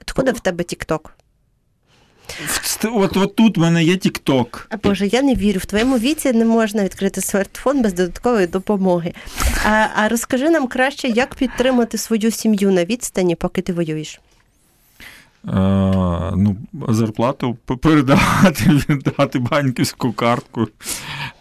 Откуда 0.00 0.32
в 0.32 0.40
тебе 0.40 0.64
Тікток? 0.64 1.12
От, 2.84 3.16
от 3.16 3.36
тут 3.36 3.58
в 3.58 3.60
мене 3.60 3.84
є 3.84 3.96
Тік-Ток. 3.96 4.66
А 4.70 4.76
Боже, 4.76 5.06
я 5.06 5.22
не 5.22 5.34
вірю. 5.34 5.60
В 5.60 5.66
твоєму 5.66 5.98
віці 5.98 6.32
не 6.32 6.44
можна 6.44 6.84
відкрити 6.84 7.20
смартфон 7.20 7.82
без 7.82 7.92
додаткової 7.92 8.46
допомоги. 8.46 9.12
А, 9.64 9.86
а 9.96 10.08
розкажи 10.08 10.50
нам 10.50 10.66
краще, 10.66 11.08
як 11.08 11.34
підтримати 11.34 11.98
свою 11.98 12.30
сім'ю 12.30 12.70
на 12.70 12.84
відстані, 12.84 13.34
поки 13.34 13.62
ти 13.62 13.72
воюєш. 13.72 14.20
Е, 15.48 15.50
ну, 16.36 16.56
зарплату 16.88 17.56
передавати, 17.82 18.64
віддати 18.88 19.38
банківську 19.38 20.12
картку. 20.12 20.68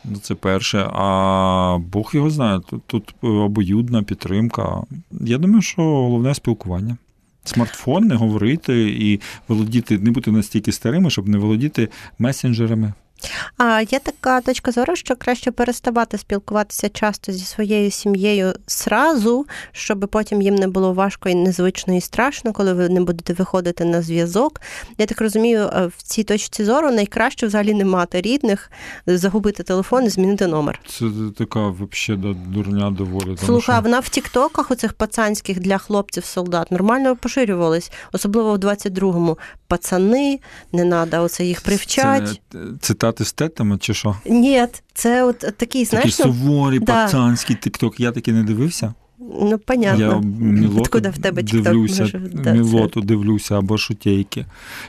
Ну, 0.04 0.18
це 0.18 0.36
перше. 0.36 0.90
А 0.94 1.78
Бог 1.92 2.12
його 2.14 2.30
знає. 2.30 2.60
Тут, 2.70 2.82
тут 2.88 3.14
обоюдна 3.22 4.04
підтримка. 4.04 4.82
Я 5.12 5.38
думаю, 5.38 5.62
що 5.62 5.82
головне 5.82 6.36
спілкування. 6.36 6.98
Смартфон, 7.44 8.04
не 8.04 8.16
говорити 8.16 8.82
і 8.90 9.22
володіти, 9.48 9.98
не 10.00 10.12
бути 10.12 10.32
настільки 10.32 10.72
старими, 10.72 11.10
щоб 11.10 11.28
не 11.28 11.38
володіти 11.38 11.90
месенджерами. 12.20 12.94
А 13.58 13.82
є 13.82 14.00
така 14.00 14.42
точка 14.42 14.72
зору, 14.72 14.96
що 14.96 15.16
краще 15.16 15.52
переставати 15.52 16.18
спілкуватися 16.18 16.90
часто 16.90 17.32
зі 17.32 17.46
своєю 17.46 17.92
сім'єю 17.92 18.54
зразу, 18.68 19.46
щоб 19.72 20.08
потім 20.12 20.42
їм 20.42 20.56
не 20.56 20.68
було 20.68 20.94
важко 20.94 21.30
і 21.30 21.36
незвично 21.36 21.96
і 21.96 22.02
страшно, 22.02 22.54
коли 22.54 22.74
ви 22.74 22.90
не 22.90 23.02
будете 23.02 23.34
виходити 23.34 23.86
на 23.86 24.02
зв'язок. 24.02 24.62
Я 24.98 25.06
так 25.06 25.22
розумію, 25.22 25.60
е, 25.74 25.90
в 25.98 26.02
цій 26.02 26.24
точці 26.24 26.66
зору 26.66 26.92
найкраще 26.92 27.48
взагалі 27.48 27.74
не 27.74 27.86
мати 27.86 28.22
рідних, 28.22 28.72
загубити 29.08 29.64
телефон 29.64 30.06
і 30.06 30.10
змінити 30.10 30.48
номер. 30.48 30.80
Це 30.88 31.06
така 31.38 31.68
взагалі 31.68 32.36
дурня 32.48 32.92
доволі. 32.92 33.38
Слухай, 33.46 33.76
що- 33.76 33.82
вона 33.84 34.00
в 34.00 34.10
тіктоках 34.10 34.72
оцих 34.72 34.94
пацанських 34.94 35.60
для 35.60 35.78
хлопців 35.78 36.26
солдат 36.26 36.72
нормально 36.72 37.16
поширювались, 37.16 37.92
особливо 38.12 38.54
в 38.54 38.58
22-му. 38.58 39.38
Пацани, 39.68 40.40
не 40.72 40.90
треба 40.90 41.20
оце 41.20 41.46
їх 41.46 41.62
привчать. 41.62 42.42
Це 42.82 42.94
з 43.22 43.34
тетами 43.34 43.78
чи 43.78 43.94
що? 43.94 44.16
Ні, 44.26 44.66
це 44.94 45.24
от 45.24 45.40
такий, 45.40 45.58
Такі 45.58 45.86
знаєш, 45.86 46.20
ну, 46.20 46.26
суворі, 46.26 46.80
да. 46.80 46.86
пацанські 46.86 47.54
тик-ток. 47.54 47.94
Я 47.98 48.12
таки 48.12 48.34
не 48.34 48.44
дивився. 48.44 48.94
ну 49.42 49.58
понятно. 49.66 50.06
Я 50.06 50.20
Мілоту 50.40 51.00
в 51.00 51.18
тебе 51.18 51.44
дивлюся, 51.44 52.02
може? 52.02 52.20
Да, 52.34 52.54
Мілоту 52.54 53.02
дивлюся 53.02 53.58
або 53.58 53.78
шутейки. 53.78 54.46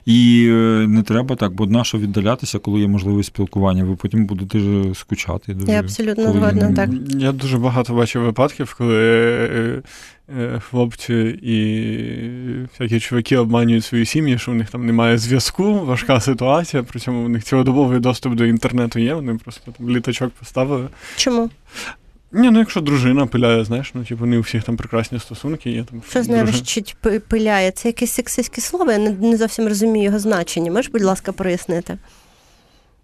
І 0.07 0.47
е, 0.51 0.87
не 0.89 1.03
треба 1.03 1.37
так, 1.37 1.53
бо 1.53 1.67
нащо 1.67 1.99
віддалятися, 1.99 2.59
коли 2.59 2.81
є 2.81 2.89
можливість 2.89 3.27
спілкування. 3.27 3.85
Ви 3.85 3.97
потім 3.97 4.27
будете 4.27 4.59
ж 4.61 4.83
скучати. 4.95 5.55
Дуже, 5.55 5.73
Я 5.73 5.81
абсолютно 5.81 6.33
згодна, 6.33 6.73
так. 6.73 6.91
Я 7.09 7.33
дуже 7.33 7.59
багато 7.59 7.95
бачив 7.95 8.23
випадків, 8.23 8.75
коли 8.79 8.97
е, 8.97 9.51
е, 9.55 9.83
хлопці 10.71 11.15
і 11.43 11.57
всякі 12.73 13.01
чуваки 13.01 13.37
обманюють 13.37 13.85
свої 13.85 14.07
сім'ї, 14.07 14.39
що 14.39 14.53
в 14.53 14.55
них 14.55 14.71
там 14.71 14.87
немає 14.87 15.19
зв'язку, 15.19 15.85
важка 15.85 16.21
ситуація, 16.21 16.83
при 16.83 17.01
цьому 17.01 17.25
у 17.25 17.29
них 17.29 17.45
цілодобовий 17.45 18.01
доступ 18.01 18.35
до 18.35 18.45
інтернету 18.45 18.99
є, 18.99 19.15
вони 19.15 19.35
просто 19.35 19.73
там 19.79 19.91
літачок 19.91 20.31
поставили. 20.31 20.89
Чому? 21.17 21.51
Ні, 22.33 22.51
ну 22.51 22.59
якщо 22.59 22.81
дружина 22.81 23.27
пиляє, 23.27 23.65
знаєш, 23.65 23.91
ну 23.95 24.05
типу 24.05 24.27
не 24.27 24.39
у 24.39 24.41
всіх 24.41 24.63
там 24.63 24.77
прекрасні 24.77 25.19
стосунки, 25.19 25.71
є 25.71 25.85
там. 25.85 26.03
Що 26.11 26.23
з 26.23 26.29
нею 26.29 26.49
пиляє? 27.29 27.71
Це 27.71 27.89
якесь 27.89 28.13
сексистське 28.13 28.61
слово, 28.61 28.93
я 28.93 28.99
не, 28.99 29.11
не 29.11 29.37
зовсім 29.37 29.69
розумію 29.69 30.05
його 30.05 30.19
значення. 30.19 30.73
Можеш, 30.73 30.91
будь 30.91 31.03
ласка, 31.03 31.33
прояснити? 31.33 31.99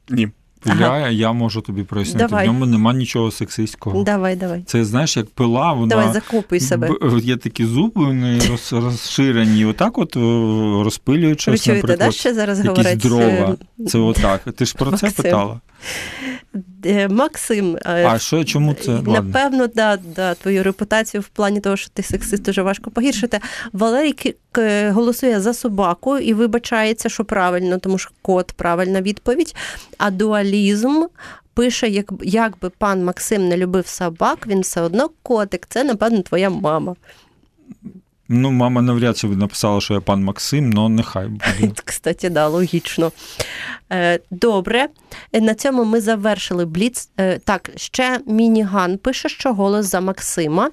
Ні. 0.09 0.29
Пиляє, 0.63 1.15
я 1.15 1.33
можу 1.33 1.61
тобі 1.61 1.83
прояснити. 1.83 2.27
Давай. 2.29 2.45
В 2.49 2.53
ньому 2.53 2.67
нема 2.67 2.93
нічого 2.95 3.31
сексистського. 3.31 4.03
Давай, 4.05 4.37
давай. 4.37 4.63
Це 4.67 4.85
знаєш, 4.85 5.17
як 5.17 5.31
пила, 5.31 5.73
вона 5.73 5.87
Давай, 5.87 6.13
закупуй 6.13 6.61
себе. 6.61 6.89
б- 6.89 7.19
є 7.23 7.37
такі 7.37 7.65
зуби, 7.65 8.05
вони 8.05 8.39
роз- 8.39 8.81
розширені, 8.81 9.65
отак 9.65 9.99
от 9.99 10.17
е, 10.17 10.21
розпилюють 10.85 11.47
Ви 11.47 11.59
чуєте, 11.59 11.97
да, 11.97 12.11
ще 12.11 12.35
зараз 12.35 12.59
якісь 12.59 12.69
говорить? 12.79 12.99
дрова. 12.99 13.57
е, 13.81 13.85
Це 13.87 13.99
отак. 13.99 14.41
Ти 14.57 14.65
ж 14.65 14.75
про 14.75 14.93
це 14.93 15.11
питала? 15.11 15.61
Е, 16.85 17.09
Максим, 17.09 17.77
е, 17.77 18.07
А 18.07 18.19
що, 18.19 18.45
чому 18.45 18.75
це? 18.75 18.91
Напевно, 18.91 19.67
да, 19.67 19.99
да, 20.17 20.35
твою 20.35 20.63
репутацію 20.63 21.21
в 21.21 21.29
плані 21.29 21.61
того, 21.61 21.77
що 21.77 21.91
ти 21.91 22.03
сексист, 22.03 22.43
дуже 22.43 22.63
важко 22.63 22.91
погіршити. 22.91 23.41
Валерій 23.73 24.35
голосує 24.91 25.41
за 25.41 25.55
собаку 25.55 26.19
і 26.19 26.35
вибачається, 26.35 27.09
що 27.09 27.25
правильно, 27.25 27.79
тому 27.79 27.99
що 27.99 28.11
кот 28.23 28.53
правильна 28.53 29.03
відповідь. 29.03 29.55
А 29.99 30.11
дуалізм 30.11 31.05
пише: 31.55 31.89
як, 31.89 32.13
як 32.23 32.59
би 32.59 32.71
пан 32.71 33.05
Максим 33.05 33.49
не 33.49 33.57
любив 33.57 33.87
собак, 33.87 34.47
він 34.47 34.61
все 34.61 34.81
одно 34.81 35.11
котик. 35.23 35.67
Це, 35.69 35.85
напевно, 35.85 36.23
твоя 36.23 36.51
мама. 36.51 36.97
Ну, 38.33 38.51
мама 38.51 38.83
навряд 38.83 39.19
чи 39.19 39.27
написала, 39.27 39.81
що 39.81 39.95
я 39.95 40.01
пан 40.01 40.25
Максим, 40.25 40.73
але 40.77 40.89
нехай 40.89 41.29
буде. 41.29 41.73
Кстати, 41.85 42.31
да, 42.31 42.49
логічно. 42.49 43.13
Е, 43.93 44.21
Добре, 44.31 44.89
на 45.33 45.55
цьому 45.55 45.85
ми 45.85 46.01
завершили 46.01 46.65
бліц. 46.65 47.11
Е, 47.21 47.39
Так, 47.39 47.71
ще 47.77 48.21
Мініган 48.27 48.99
пише, 48.99 49.29
що 49.29 49.53
голос 49.53 49.87
за 49.87 50.01
Максима. 50.01 50.71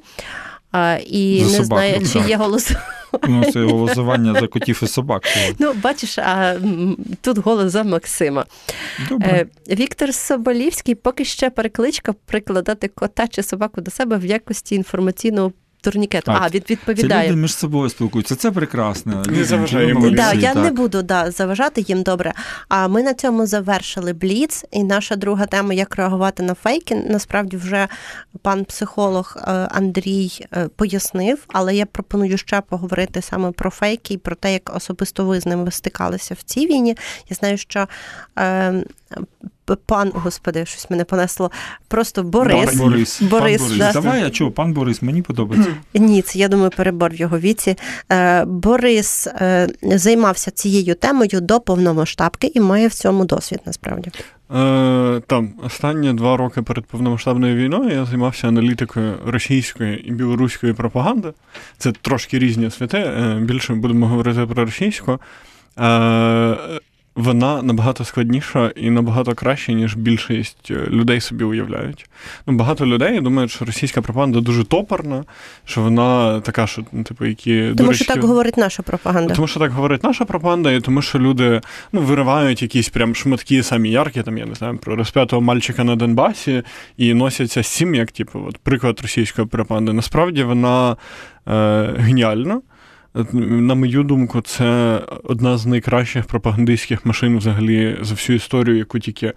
Е, 0.76 1.00
І 1.00 1.44
За 1.44 1.52
не 1.52 1.64
собак, 1.64 1.68
знає, 1.68 1.98
ну, 2.02 2.08
чи 2.08 2.30
є 2.30 2.38
голос. 2.38 2.72
Ну, 3.28 3.52
це 3.52 3.64
голосування 3.64 4.40
за 4.40 4.48
котів 4.48 4.80
і 4.84 4.88
собак. 4.88 5.24
Ну, 5.60 5.74
бачиш, 5.74 6.18
а 6.18 6.56
тут 7.22 7.38
голос 7.38 7.72
за 7.72 7.84
Максима. 7.84 8.46
Добре. 9.10 9.46
Віктор 9.70 10.14
Соболівський 10.14 10.96
поки 10.96 11.26
ще 11.26 11.50
перекличка 11.50 12.14
прикладати 12.26 12.88
кота 12.88 13.28
чи 13.28 13.44
собаку 13.44 13.82
до 13.82 13.92
себе 13.92 14.18
в 14.18 14.26
якості 14.26 14.76
інформаційного 14.76 15.52
турнікету. 15.82 16.32
А, 16.32 16.40
А, 16.42 16.50
від 16.50 16.78
Це 16.86 17.04
люди 17.04 17.36
між 17.36 17.56
собою 17.56 17.90
спілкуються. 17.90 18.36
Це 18.36 18.52
прекрасно. 18.52 19.24
Не 19.28 19.44
заважає 19.44 19.88
йому. 19.88 20.00
Молодці, 20.00 20.18
Да, 20.18 20.34
я 20.34 20.54
так. 20.54 20.64
не 20.64 20.72
буду 20.72 21.02
да, 21.02 21.32
заважати 21.32 21.82
їм 21.82 22.04
добре. 22.04 22.34
А 22.68 22.88
ми 22.88 23.04
на 23.04 23.14
цьому 23.14 23.46
завершили 23.46 24.14
бліц. 24.14 24.66
І 24.72 24.84
наша 24.84 25.16
друга 25.16 25.46
тема 25.46 25.74
як 25.74 25.96
реагувати 25.96 26.44
на 26.44 26.54
фейки. 26.54 26.96
Насправді 26.96 27.58
вже 27.58 27.88
пан 28.42 28.66
психолог 28.66 29.38
е, 29.38 29.52
Андрій 29.52 30.46
е, 30.54 30.68
пояснив, 30.76 31.44
але 31.48 31.76
я 31.76 31.86
пропоную 31.86 32.38
ще 32.38 32.62
поговорити 32.62 33.22
саме 33.22 33.52
про 33.52 33.70
фейки 33.70 34.14
і 34.14 34.18
про 34.18 34.36
те, 34.36 34.54
як 34.54 34.76
особисто 34.76 35.26
ви 35.26 35.40
з 35.40 35.46
ними 35.46 35.72
стикалися 35.72 36.34
в 36.34 36.42
цій 36.42 36.68
війні. 36.68 36.98
Я 37.30 37.36
знаю, 37.36 37.58
що 37.58 37.88
е, 38.40 38.84
пан, 39.76 40.12
господи, 40.14 40.66
щось 40.66 40.90
мене 40.90 41.04
понесло. 41.04 41.52
Просто 41.88 42.24
Борис. 42.24 42.76
Борис. 42.76 43.22
Борис, 43.22 43.62
пан 43.62 43.68
Борис. 43.70 43.78
да. 43.78 43.92
Давай, 43.92 44.24
а 44.24 44.30
чого, 44.30 44.52
пан 44.52 44.74
Борис, 44.74 45.02
мені 45.02 45.22
подобається. 45.22 45.72
Ні, 45.94 46.22
це 46.22 46.40
я 46.40 46.48
думаю, 46.48 46.72
перебор 46.78 47.12
в 47.12 47.16
його 47.16 47.40
віці. 47.40 47.76
Е, 48.12 48.46
Борис 48.46 49.28
е, 49.28 49.68
займався 49.84 50.52
цією 50.52 50.96
темою 50.96 51.42
до 51.42 51.60
повномасштабки 51.60 52.52
і 52.54 52.60
має 52.60 52.88
в 52.88 52.94
цьому 52.94 53.26
досвід 53.26 53.60
насправді. 53.66 54.12
Е, 54.56 55.22
там 55.28 55.54
останні 55.64 56.14
два 56.14 56.38
роки 56.38 56.62
перед 56.62 56.86
повномасштабною 56.86 57.56
війною 57.56 57.90
я 57.90 58.06
займався 58.06 58.48
аналітикою 58.48 59.14
російської 59.26 60.08
і 60.08 60.12
білоруської 60.12 60.74
пропаганди. 60.74 61.34
Це 61.78 61.92
трошки 61.92 62.40
різні 62.40 62.72
святи. 62.72 62.98
Е, 62.98 63.40
більше 63.42 63.74
будемо 63.74 64.08
говорити 64.08 64.46
про 64.46 64.66
російську. 64.66 65.20
Е, 65.80 66.58
вона 67.18 67.62
набагато 67.62 68.04
складніша 68.04 68.72
і 68.76 68.90
набагато 68.90 69.36
краще, 69.36 69.74
ніж 69.74 69.96
більшість 69.96 70.72
е, 70.72 70.88
людей 70.90 71.22
собі 71.22 71.44
уявляють. 71.44 72.10
Ну, 72.48 72.54
Багато 72.54 72.86
людей 72.86 73.22
думають, 73.22 73.52
що 73.52 73.66
російська 73.66 74.02
пропаганда 74.02 74.42
дуже 74.42 74.64
топорна, 74.64 75.24
що 75.66 75.82
вона 75.82 76.40
така, 76.42 76.68
що 76.68 76.84
ну, 76.92 77.04
типу, 77.04 77.26
які 77.26 77.62
Тому 77.62 77.74
дурачки. 77.74 78.04
що 78.04 78.14
так 78.14 78.24
говорить 78.24 78.58
наша 78.58 78.84
пропаганда. 78.84 79.34
Тому 79.34 79.48
що 79.48 79.60
так 79.60 79.72
говорить 79.72 80.04
наша 80.04 80.26
пропаганда, 80.26 80.72
і 80.72 80.82
тому 80.82 81.02
що 81.02 81.20
люди 81.20 81.62
ну, 81.92 82.02
виривають 82.02 82.62
якісь 82.62 82.90
прям 82.90 83.16
шматки 83.16 83.64
самі 83.64 83.90
яркі, 83.90 84.22
там, 84.22 84.38
я 84.38 84.46
не 84.46 84.56
знаю, 84.56 84.78
про 84.78 84.96
розп'ятого 84.96 85.42
мальчика 85.42 85.84
на 85.84 85.96
Донбасі 85.96 86.64
і 86.98 87.14
носяться 87.14 87.64
з 87.64 87.68
цим, 87.68 87.96
як 87.96 88.12
типу, 88.12 88.46
от, 88.48 88.58
приклад 88.58 89.00
російської 89.02 89.48
пропаганди. 89.48 89.94
Насправді 89.94 90.44
вона 90.44 90.98
е, 91.48 91.94
геніальна. 91.98 92.62
На 93.34 93.76
мою 93.76 94.04
думку, 94.04 94.42
це 94.42 95.02
одна 95.24 95.58
з 95.58 95.66
найкращих 95.66 96.26
пропагандистських 96.26 97.06
машин 97.06 97.38
взагалі 97.38 97.98
за 98.02 98.14
всю 98.14 98.36
історію, 98.36 98.78
яку 98.78 99.00
тільки 99.00 99.34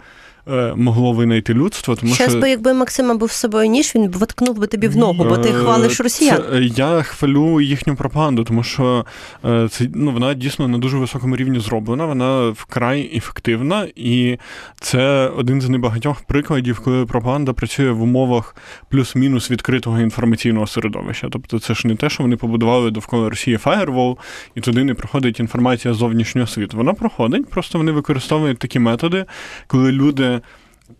могло 0.75 1.13
винайти 1.13 1.53
людство. 1.53 1.95
Тому 1.95 2.13
Щас 2.13 2.31
що... 2.31 2.39
би, 2.39 2.49
якби 2.49 2.73
Максима 2.73 3.13
був 3.13 3.31
з 3.31 3.35
собою 3.35 3.69
ніж, 3.69 3.95
він 3.95 4.07
б 4.07 4.15
воткнув 4.15 4.57
би 4.57 4.67
тобі 4.67 4.87
в 4.87 4.97
ногу, 4.97 5.25
бо 5.29 5.37
ти 5.37 5.51
Е, 5.51 5.53
хвалиш 5.53 5.99
росіян. 5.99 6.43
Це, 6.49 6.57
е, 6.57 6.63
я 6.63 7.01
хвалю 7.01 7.61
їхню 7.61 7.95
пропаганду, 7.95 8.43
тому 8.43 8.63
що 8.63 9.05
е, 9.45 9.67
це 9.71 9.87
ну 9.95 10.11
вона 10.11 10.33
дійсно 10.33 10.67
на 10.67 10.77
дуже 10.77 10.97
високому 10.97 11.35
рівні 11.35 11.59
зроблена. 11.59 12.05
Вона 12.05 12.49
вкрай 12.49 13.17
ефективна, 13.17 13.87
і 13.95 14.37
це 14.79 15.31
один 15.37 15.61
з 15.61 15.69
небагатьох 15.69 16.21
прикладів, 16.21 16.79
коли 16.79 17.05
пропаганда 17.05 17.53
працює 17.53 17.91
в 17.91 18.01
умовах 18.01 18.55
плюс-мінус 18.89 19.51
відкритого 19.51 19.99
інформаційного 19.99 20.67
середовища. 20.67 21.27
Тобто, 21.31 21.59
це 21.59 21.73
ж 21.73 21.87
не 21.87 21.95
те, 21.95 22.09
що 22.09 22.23
вони 22.23 22.35
побудували 22.35 22.91
довкола 22.91 23.29
Росії 23.29 23.57
фаєрвол, 23.57 24.17
і 24.55 24.61
туди 24.61 24.83
не 24.83 24.93
проходить 24.93 25.39
інформація 25.39 25.93
з 25.93 25.97
зовнішнього 25.97 26.47
світу. 26.47 26.77
Вона 26.77 26.93
проходить, 26.93 27.49
просто 27.49 27.77
вони 27.77 27.91
використовують 27.91 28.59
такі 28.59 28.79
методи, 28.79 29.25
коли 29.67 29.91
люди 29.91 30.30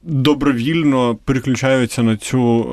добровільно 0.03 1.15
переключаються 1.15 2.03
на 2.03 2.17
цю 2.17 2.67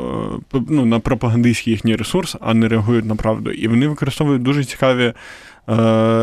е, 0.55 0.61
ну, 0.69 0.85
на 0.85 1.01
пропагандистський 1.01 1.73
їхній 1.73 1.97
ресурс, 1.97 2.37
а 2.41 2.55
не 2.55 2.69
реагують 2.69 3.05
на 3.05 3.17
правду. 3.17 3.51
І 3.51 3.69
вони 3.69 3.89
використовують 3.89 4.43
дуже 4.43 4.65
цікаві 4.65 5.13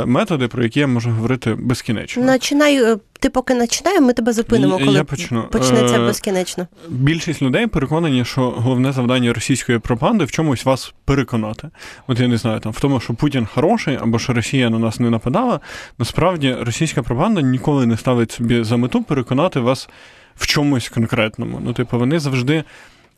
методи, 0.06 0.48
про 0.48 0.64
які 0.64 0.80
я 0.80 0.88
можу 0.88 1.10
говорити 1.10 1.56
безкінечно. 1.60 2.24
Начинай, 2.24 2.84
е, 2.84 2.98
ти 3.20 3.30
поки 3.30 3.56
починай, 3.56 4.02
ми 4.02 4.14
тебе 4.14 4.34
зупинимо, 4.34 4.80
Я 4.80 4.86
коли 4.86 5.04
почну. 5.04 5.44
почнеться 5.52 5.96
Е, 5.96 6.08
безкінечно. 6.08 6.68
Більшість 6.90 7.42
людей 7.42 7.68
переконані, 7.68 8.26
що 8.26 8.42
головне 8.42 8.92
завдання 8.92 9.34
російської 9.34 9.80
пропаганди 9.80 10.26
в 10.26 10.32
чомусь 10.32 10.66
вас 10.66 10.94
переконати. 11.06 11.70
От 12.08 12.20
я 12.20 12.28
не 12.28 12.38
знаю, 12.38 12.60
там 12.60 12.72
в 12.72 12.80
тому, 12.80 13.00
що 13.00 13.14
Путін 13.14 13.48
хороший 13.54 13.98
або 14.02 14.20
що 14.20 14.34
Росія 14.34 14.70
на 14.70 14.80
нас 14.80 15.00
не 15.00 15.10
нападала. 15.10 15.60
Насправді 15.98 16.54
російська 16.62 17.04
пропаганда 17.04 17.42
ніколи 17.42 17.86
не 17.86 17.98
ставить 17.98 18.32
собі 18.32 18.64
за 18.64 18.78
мету 18.78 19.04
переконати 19.04 19.60
вас 19.60 19.90
в 20.36 20.48
чомусь 20.48 20.90
конкретному. 20.90 21.62
Ну, 21.66 21.74
типу, 21.74 22.00
вони 22.00 22.20
завжди, 22.20 22.64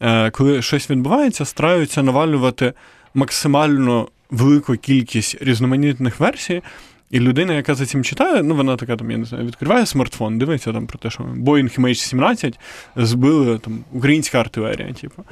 е, 0.01 0.29
коли 0.29 0.61
щось 0.61 0.89
відбувається, 0.89 1.45
стараються 1.45 2.03
навалювати 2.03 2.73
максимально 3.13 4.07
велику 4.31 4.75
кількість 4.75 5.41
різноманітних 5.41 6.19
версій. 6.19 6.61
І 7.11 7.19
людина, 7.19 7.53
яка 7.53 7.75
за 7.75 7.85
цим 7.85 8.03
читає, 8.03 8.43
ну 8.43 8.55
вона 8.55 8.75
така 8.75 8.95
там, 8.95 9.11
я 9.11 9.17
не 9.17 9.25
знаю, 9.25 9.45
відкриває 9.45 9.85
смартфон, 9.85 10.37
дивиться 10.37 10.73
там 10.73 10.87
про 10.87 10.99
те, 10.99 11.09
що 11.09 11.23
Boeing 11.23 11.79
MH17 11.79 12.53
збили 12.95 13.59
там 13.59 13.83
українська 13.91 14.39
артилерія. 14.39 14.93
Типу. 14.93 15.23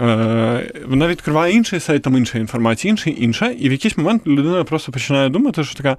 Е, 0.00 0.72
Вона 0.86 1.08
відкриває 1.08 1.54
інший 1.54 1.80
сайт, 1.80 2.02
там 2.02 2.16
інша 2.16 2.38
інформація, 2.38 2.90
інший, 2.90 3.24
інша, 3.24 3.46
і 3.50 3.68
в 3.68 3.72
якийсь 3.72 3.96
момент 3.96 4.26
людина 4.26 4.64
просто 4.64 4.92
починає 4.92 5.28
думати, 5.28 5.64
що 5.64 5.74
така. 5.74 5.96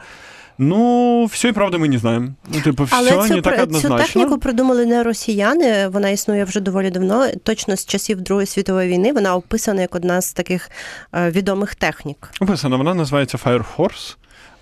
Ну, 0.59 1.25
все 1.25 1.47
і 1.47 1.51
правда 1.51 1.77
ми 1.77 1.89
не 1.89 1.97
знаємо. 1.97 2.27
Ну, 2.53 2.61
типу, 2.61 2.83
все 2.83 2.95
Але 2.95 3.27
цю, 3.27 3.35
не 3.35 3.41
так 3.41 3.63
однозначно. 3.63 3.97
цю 3.97 4.03
техніку 4.03 4.37
придумали 4.37 4.85
не 4.85 5.03
росіяни, 5.03 5.87
вона 5.87 6.09
існує 6.09 6.43
вже 6.43 6.59
доволі 6.59 6.89
давно. 6.89 7.27
Точно 7.43 7.75
з 7.75 7.85
часів 7.85 8.21
Другої 8.21 8.47
світової 8.47 8.89
війни 8.89 9.13
вона 9.13 9.35
описана 9.35 9.81
як 9.81 9.95
одна 9.95 10.21
з 10.21 10.33
таких 10.33 10.71
е, 11.13 11.29
відомих 11.31 11.75
технік. 11.75 12.29
Описана, 12.41 12.77
вона 12.77 12.93
називається 12.93 13.37
Fire 13.45 13.65
Horse. 13.77 14.15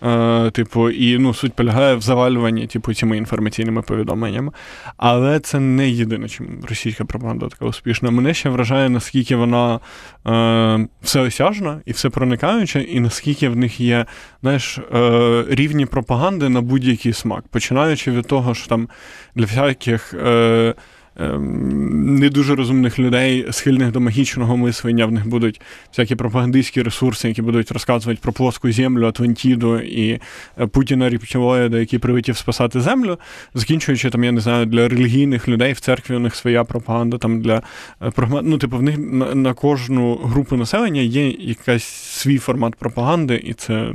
Е, 0.04 0.52
типу, 0.52 0.90
і 0.90 1.18
ну, 1.18 1.34
суть 1.34 1.54
полягає 1.54 1.96
в 1.96 2.02
завалюванні, 2.02 2.68
типу, 2.68 2.94
цими 2.94 3.18
інформаційними 3.18 3.82
повідомленнями. 3.82 4.52
Але 4.98 5.40
це 5.40 5.60
не 5.60 5.90
єдине, 5.90 6.30
чим 6.30 6.60
російська 6.70 7.06
пропаганда 7.06 7.48
така 7.48 7.66
успішна. 7.66 8.12
Мене 8.12 8.34
ще 8.34 8.50
вражає, 8.50 8.90
наскільки 8.90 9.36
вона 9.36 9.80
е, 10.28 10.88
всеосяжна 11.02 11.82
і 11.86 11.92
всепроникаюча, 11.92 12.80
і 12.80 13.00
наскільки 13.00 13.50
в 13.50 13.56
них 13.56 13.80
є 13.80 14.06
знаєш, 14.42 14.78
е, 14.78 15.46
рівні 15.50 15.86
пропаганди 15.86 16.50
на 16.50 16.62
будь-який 16.62 17.14
смак. 17.14 17.44
Починаючи 17.48 18.12
від 18.12 18.28
того, 18.28 18.54
що 18.54 18.68
там 18.68 18.90
для 19.36 19.46
всяких. 19.46 20.14
Е, 20.14 20.74
Не 21.16 22.30
дуже 22.30 22.56
розумних 22.56 23.00
людей, 23.00 23.48
схильних 23.52 23.92
до 23.92 24.00
магічного 24.00 24.58
мислення, 24.58 25.06
в 25.06 25.12
них 25.12 25.28
будуть 25.28 25.62
всякі 25.92 26.16
пропагандистські 26.16 26.82
ресурси, 26.82 27.28
які 27.28 27.42
будуть 27.42 27.72
розказувати 27.72 28.20
про 28.22 28.34
плоску 28.34 28.72
землю, 28.72 29.08
Атлантіду 29.08 29.80
і 29.80 30.20
е, 30.60 30.68
Путіна 30.68 31.10
рептилоїда, 31.10 31.80
який 31.80 32.00
прилетів 32.00 32.38
спасати 32.38 32.82
землю, 32.82 33.20
закінчуючи 33.54 34.10
там, 34.10 34.24
я 34.24 34.32
не 34.32 34.42
знаю, 34.42 34.66
для 34.66 34.88
релігійних 34.88 35.48
людей 35.48 35.74
в 35.74 35.80
церкві 35.80 36.16
у 36.16 36.20
них 36.20 36.36
своя 36.36 36.64
пропаганда, 36.64 37.18
там 37.18 37.42
для 37.42 37.62
е, 38.02 38.12
ну, 38.44 38.58
типу, 38.58 38.78
в 38.78 38.82
них 38.82 38.98
на, 39.36 39.54
кожну 39.54 40.16
групу 40.16 40.56
населення 40.56 41.02
є 41.02 41.30
якийсь 41.30 41.86
свій 41.86 42.38
формат 42.38 42.76
пропаганди, 42.76 43.42
і 43.44 43.54
це 43.54 43.92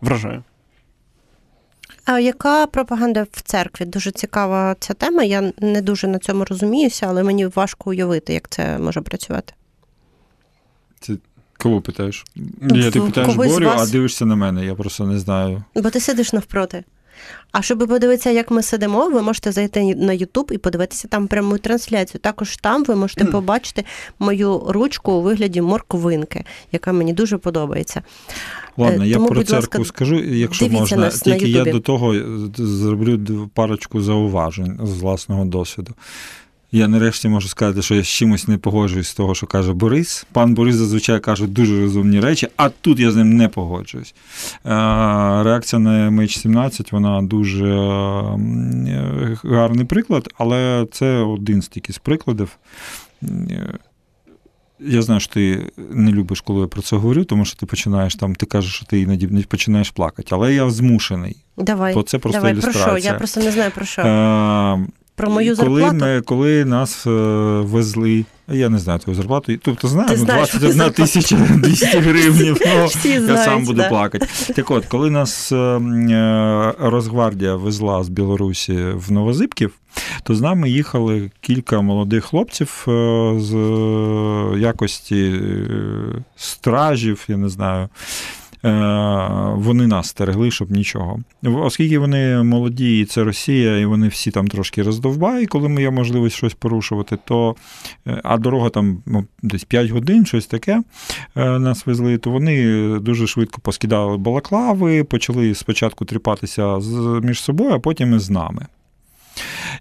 вражає. 0.00 0.42
А 2.04 2.18
яка 2.20 2.66
пропаганда 2.66 3.26
в 3.32 3.40
церкві? 3.42 3.84
Дуже 3.84 4.10
цікава 4.10 4.76
ця 4.80 4.94
тема. 4.94 5.22
Я 5.22 5.52
не 5.58 5.82
дуже 5.82 6.08
на 6.08 6.18
цьому 6.18 6.44
розуміюся, 6.44 7.06
але 7.08 7.22
мені 7.22 7.46
важко 7.46 7.90
уявити, 7.90 8.32
як 8.32 8.48
це 8.48 8.78
може 8.78 9.00
працювати. 9.00 9.54
Кого 11.58 11.80
питаєш? 11.80 12.24
Ну, 12.60 12.76
Я 12.76 12.90
ти 12.90 13.00
питаєш 13.00 13.30
когось 13.30 13.50
з 13.50 13.54
Борю, 13.54 13.68
а 13.68 13.86
дивишся 13.86 14.26
на 14.26 14.36
мене, 14.36 14.66
я 14.66 14.74
просто 14.74 15.06
не 15.06 15.18
знаю. 15.18 15.64
Бо 15.74 15.90
ти 15.90 16.00
сидиш 16.00 16.32
навпроти. 16.32 16.84
А 17.52 17.62
щоб 17.62 17.78
подивитися, 17.78 18.30
як 18.30 18.50
ми 18.50 18.62
сидимо, 18.62 19.08
ви 19.08 19.22
можете 19.22 19.52
зайти 19.52 19.94
на 19.94 20.12
YouTube 20.12 20.52
і 20.52 20.58
подивитися 20.58 21.08
там 21.08 21.26
пряму 21.26 21.58
трансляцію. 21.58 22.20
Також 22.20 22.56
там 22.56 22.84
ви 22.84 22.94
можете 22.94 23.24
побачити 23.24 23.84
мою 24.18 24.62
ручку 24.68 25.12
у 25.12 25.22
вигляді 25.22 25.60
морквинки, 25.60 26.44
яка 26.72 26.92
мені 26.92 27.12
дуже 27.12 27.38
подобається. 27.38 28.02
Ладно, 28.76 29.04
Е, 29.04 29.08
я 29.08 29.14
тому, 29.14 29.28
про 29.28 29.44
церкву 29.44 29.56
ласка, 29.56 29.84
скажу, 29.84 30.16
якщо 30.16 30.68
можна. 30.68 31.10
Тільки 31.10 31.48
я 31.48 31.64
до 31.64 31.80
того 31.80 32.14
зроблю 32.56 33.50
парочку 33.54 34.00
зауважень 34.00 34.80
з 34.82 35.00
власного 35.00 35.44
досвіду. 35.44 35.94
Я 36.74 36.88
нарешті 36.88 37.28
можу 37.28 37.48
сказати, 37.48 37.82
що 37.82 37.94
я 37.94 38.02
з 38.02 38.08
чимось 38.08 38.48
не 38.48 38.58
погоджуюсь 38.58 39.08
з 39.08 39.14
того, 39.14 39.34
що 39.34 39.46
каже 39.46 39.72
Борис. 39.72 40.26
Пан 40.32 40.54
Борис 40.54 40.76
зазвичай 40.76 41.20
каже 41.20 41.46
дуже 41.46 41.80
розумні 41.80 42.20
речі, 42.20 42.48
а 42.56 42.68
тут 42.68 42.98
я 43.00 43.10
з 43.10 43.16
ним 43.16 43.36
не 43.36 43.48
погоджуюсь. 43.48 44.14
Е, 44.54 44.68
Реакція 45.42 45.80
на 45.80 46.10
MH17 46.10 46.88
вона 46.92 47.22
дуже 47.22 47.66
е, 47.66 49.38
гарний 49.44 49.84
приклад, 49.84 50.28
але 50.38 50.86
це 50.92 51.18
один 51.18 51.62
з 51.62 51.68
тільки 51.68 51.92
з 51.92 51.98
прикладів. 51.98 52.58
Е, 53.22 53.78
Я 54.80 55.02
знаю, 55.02 55.20
що 55.20 55.34
ти 55.34 55.70
не 55.90 56.12
любиш, 56.12 56.40
коли 56.40 56.60
я 56.60 56.66
про 56.66 56.82
це 56.82 56.96
говорю, 56.96 57.24
тому 57.24 57.44
що 57.44 57.56
ти 57.56 57.66
починаєш 57.66 58.14
там, 58.14 58.34
ти 58.34 58.46
кажеш, 58.46 58.74
що 58.74 58.86
ти 58.86 59.00
іноді 59.00 59.26
починаєш 59.48 59.90
плакати. 59.90 60.28
Але 60.30 60.54
я 60.54 60.70
змушений. 60.70 61.36
Давай, 61.56 61.94
То 61.94 62.02
це 62.02 62.18
просто 62.18 62.40
давай 62.40 62.60
про 62.60 62.72
що? 62.72 62.98
Я 62.98 63.14
просто 63.14 63.40
не 63.40 63.52
знаю 63.52 63.70
про 63.74 63.84
що. 63.84 64.02
Про 65.16 65.30
мою 65.30 65.56
коли, 65.56 65.80
зарплату. 65.80 66.04
ми, 66.04 66.20
коли 66.20 66.64
нас 66.64 67.06
е, 67.06 67.10
везли, 67.60 68.24
я 68.48 68.68
не 68.68 68.78
знаю 68.78 68.98
твою 68.98 69.16
зарплату, 69.16 69.52
тобто 69.62 69.88
знаю, 69.88 70.08
Ти 70.08 70.16
ну, 70.16 70.24
знаєш 70.24 70.54
21 70.54 70.90
тисяча 70.90 71.36
200 71.36 71.86
гривнів. 71.86 72.56
Ну, 72.66 72.88
я 73.04 73.20
знають, 73.20 73.44
сам 73.44 73.64
буду 73.64 73.82
да. 73.82 73.88
плакати. 73.88 74.26
Так 74.56 74.70
от, 74.70 74.86
коли 74.86 75.10
нас 75.10 75.52
е, 75.52 75.56
е, 75.56 76.74
Росгвардія 76.78 77.54
везла 77.54 78.04
з 78.04 78.08
Білорусі 78.08 78.74
в 78.94 79.12
Новозибків, 79.12 79.72
то 80.22 80.34
з 80.34 80.40
нами 80.40 80.70
їхали 80.70 81.30
кілька 81.40 81.80
молодих 81.80 82.24
хлопців 82.24 82.84
е, 82.88 83.34
з 83.38 83.54
е, 83.54 84.58
якості 84.58 85.40
е, 85.40 85.64
стражів, 86.36 87.24
я 87.28 87.36
не 87.36 87.48
знаю. 87.48 87.88
Е, 88.64 88.70
Вони 89.54 89.86
нас 89.86 90.08
стерегли, 90.08 90.50
щоб 90.50 90.70
нічого. 90.70 91.20
Оскільки 91.42 91.98
вони 91.98 92.42
молоді, 92.42 93.00
і 93.00 93.04
це 93.04 93.24
Росія, 93.24 93.78
і 93.78 93.84
вони 93.84 94.08
всі 94.08 94.30
там 94.30 94.48
трошки 94.48 94.82
роздовбають, 94.82 95.48
коли 95.48 95.68
ми 95.68 95.82
є 95.82 95.90
можливість 95.90 96.36
щось 96.36 96.54
порушувати, 96.54 97.18
то 97.24 97.56
е, 98.06 98.20
а 98.24 98.38
дорога 98.38 98.70
там 98.70 99.02
ну, 99.06 99.26
десь 99.42 99.64
5 99.64 99.90
годин, 99.90 100.26
щось 100.26 100.46
таке 100.46 100.82
е, 101.36 101.58
нас 101.58 101.86
везли, 101.86 102.18
то 102.18 102.30
вони 102.30 102.98
дуже 102.98 103.26
швидко 103.26 103.60
поскидали 103.60 104.16
балаклави, 104.16 105.04
почали 105.04 105.54
спочатку 105.54 106.04
тріпатися 106.04 106.78
між 107.22 107.40
собою, 107.40 107.70
а 107.70 107.78
потім 107.78 108.16
і 108.16 108.18
з 108.18 108.30
нами. 108.30 108.66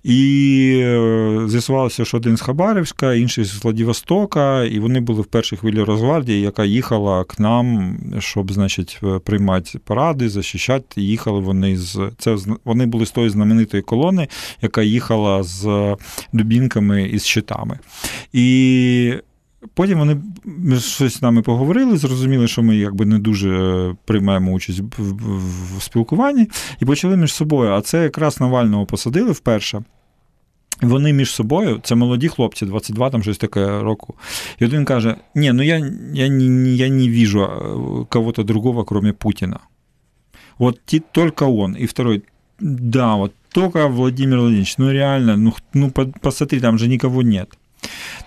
І 0.04 0.80
е, 0.84 1.48
з'ясувалося, 1.48 2.06
що 2.06 2.18
один 2.18 2.38
з 2.38 2.42
Хабаровська, 2.42 3.14
інший 3.14 3.44
з 3.44 3.64
Владивостока, 3.64 4.64
і 4.64 4.80
вони 4.80 5.00
були 5.00 5.22
в 5.22 5.26
першій 5.26 5.56
хвилі 5.56 5.84
Росгвардії, 5.84 6.42
яка 6.42 6.66
їхала 6.66 7.24
к 7.24 7.36
нам, 7.40 7.98
щоб, 8.20 8.52
значить, 8.52 9.00
е, 9.04 9.20
приймати 9.20 9.80
паради, 9.80 10.30
захищати. 10.30 11.02
Їхали 11.02 11.40
вони 11.40 11.78
з 11.78 12.12
це 12.18 12.38
вони 12.66 12.86
були 12.86 13.06
з 13.06 13.12
тої 13.12 13.30
знаменитої 13.30 13.84
колони, 13.84 14.28
яка 14.62 14.82
їхала 14.82 15.44
з 15.44 15.96
дубінками 16.34 17.04
і 17.04 17.20
з 17.20 17.26
щитами. 17.26 17.80
І 18.34 19.14
Потім 19.74 20.00
вони 20.00 20.18
щось 20.80 21.18
з 21.18 21.22
нами 21.22 21.42
поговорили, 21.42 21.98
зрозуміли, 21.98 22.48
що 22.48 22.64
ми 22.64 22.76
якби 22.78 23.06
не 23.06 23.20
дуже 23.20 23.96
приймаємо 24.06 24.52
участь 24.52 24.82
в 24.98 25.82
спілкуванні, 25.82 26.48
і 26.80 26.86
почали 26.86 27.18
між 27.18 27.34
собою. 27.34 27.72
А 27.72 27.82
це 27.82 28.04
якраз 28.04 28.40
Навального 28.40 28.86
посадили 28.86 29.32
вперше. 29.32 29.84
Вони 30.84 31.14
між 31.14 31.32
собою, 31.32 31.80
це 31.84 31.96
молоді 31.96 32.28
хлопці, 32.28 32.66
22 32.66 33.10
там 33.10 33.24
щось 33.24 33.38
таке 33.38 33.82
року. 33.82 34.16
І 34.60 34.66
один 34.66 34.86
каже: 34.86 35.16
Ні, 35.36 35.52
ну 35.52 35.64
я 35.64 35.92
я, 36.14 36.28
не, 36.28 36.70
я 36.70 36.90
не 36.90 37.10
вижу 37.10 37.40
э, 37.40 38.06
кого-то 38.10 38.44
другого, 38.44 38.84
кроме 38.84 39.14
Путина. 39.14 39.60
Вот 40.58 40.80
только 41.12 41.48
он. 41.48 41.76
И 41.76 41.86
второй, 41.86 42.24
да, 42.60 43.16
вот 43.16 43.34
только 43.52 43.88
Владимир 43.88 44.38
Владимирович, 44.40 44.78
ну 44.78 44.92
реально, 44.92 45.38
ну, 45.38 45.54
ну 45.74 45.92
посмотри, 46.22 46.60
там 46.60 46.78
же 46.78 46.88
никого 46.88 47.24
нет. 47.24 47.50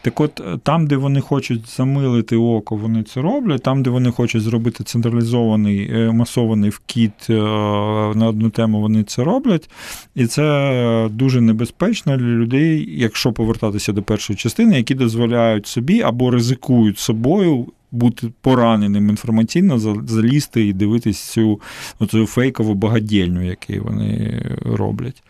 Так 0.02 0.20
от, 0.20 0.40
е, 0.40 0.58
там, 0.62 0.86
де 0.86 0.96
вони 0.96 1.20
хочуть 1.20 1.68
замилити 1.68 2.36
око, 2.36 2.76
вони 2.76 3.02
це 3.02 3.20
роблять. 3.20 3.62
Там, 3.62 3.82
де 3.82 3.90
вони 3.90 4.10
хочуть 4.10 4.42
зробити 4.42 4.84
централізований 4.84 5.90
е, 5.92 6.12
масований 6.12 6.70
вкіт 6.70 7.30
е, 7.30 7.32
на 8.14 8.26
одну 8.28 8.50
тему, 8.50 8.80
вони 8.80 9.02
це 9.02 9.24
роблять. 9.24 9.70
І 10.14 10.26
це 10.26 11.08
дуже 11.12 11.40
небезпечно 11.40 12.16
для 12.16 12.24
людей, 12.24 12.88
якщо 12.98 13.32
повертатися 13.32 13.92
до 13.92 14.02
першої 14.02 14.36
частини, 14.36 14.76
які 14.76 14.94
дозволяють 14.94 15.66
собі 15.66 16.00
або 16.02 16.30
ризикують 16.30 16.98
собою. 16.98 17.66
Бути 17.92 18.32
пораненим 18.40 19.08
інформаційно, 19.08 19.78
залізти 20.06 20.66
і 20.66 20.72
дивитись 20.72 21.20
цю 21.20 21.60
цю 22.10 22.26
фейкову 22.26 22.74
багадільню, 22.74 23.46
яку 23.46 23.88
вони 23.88 24.42
роблять. 24.64 25.22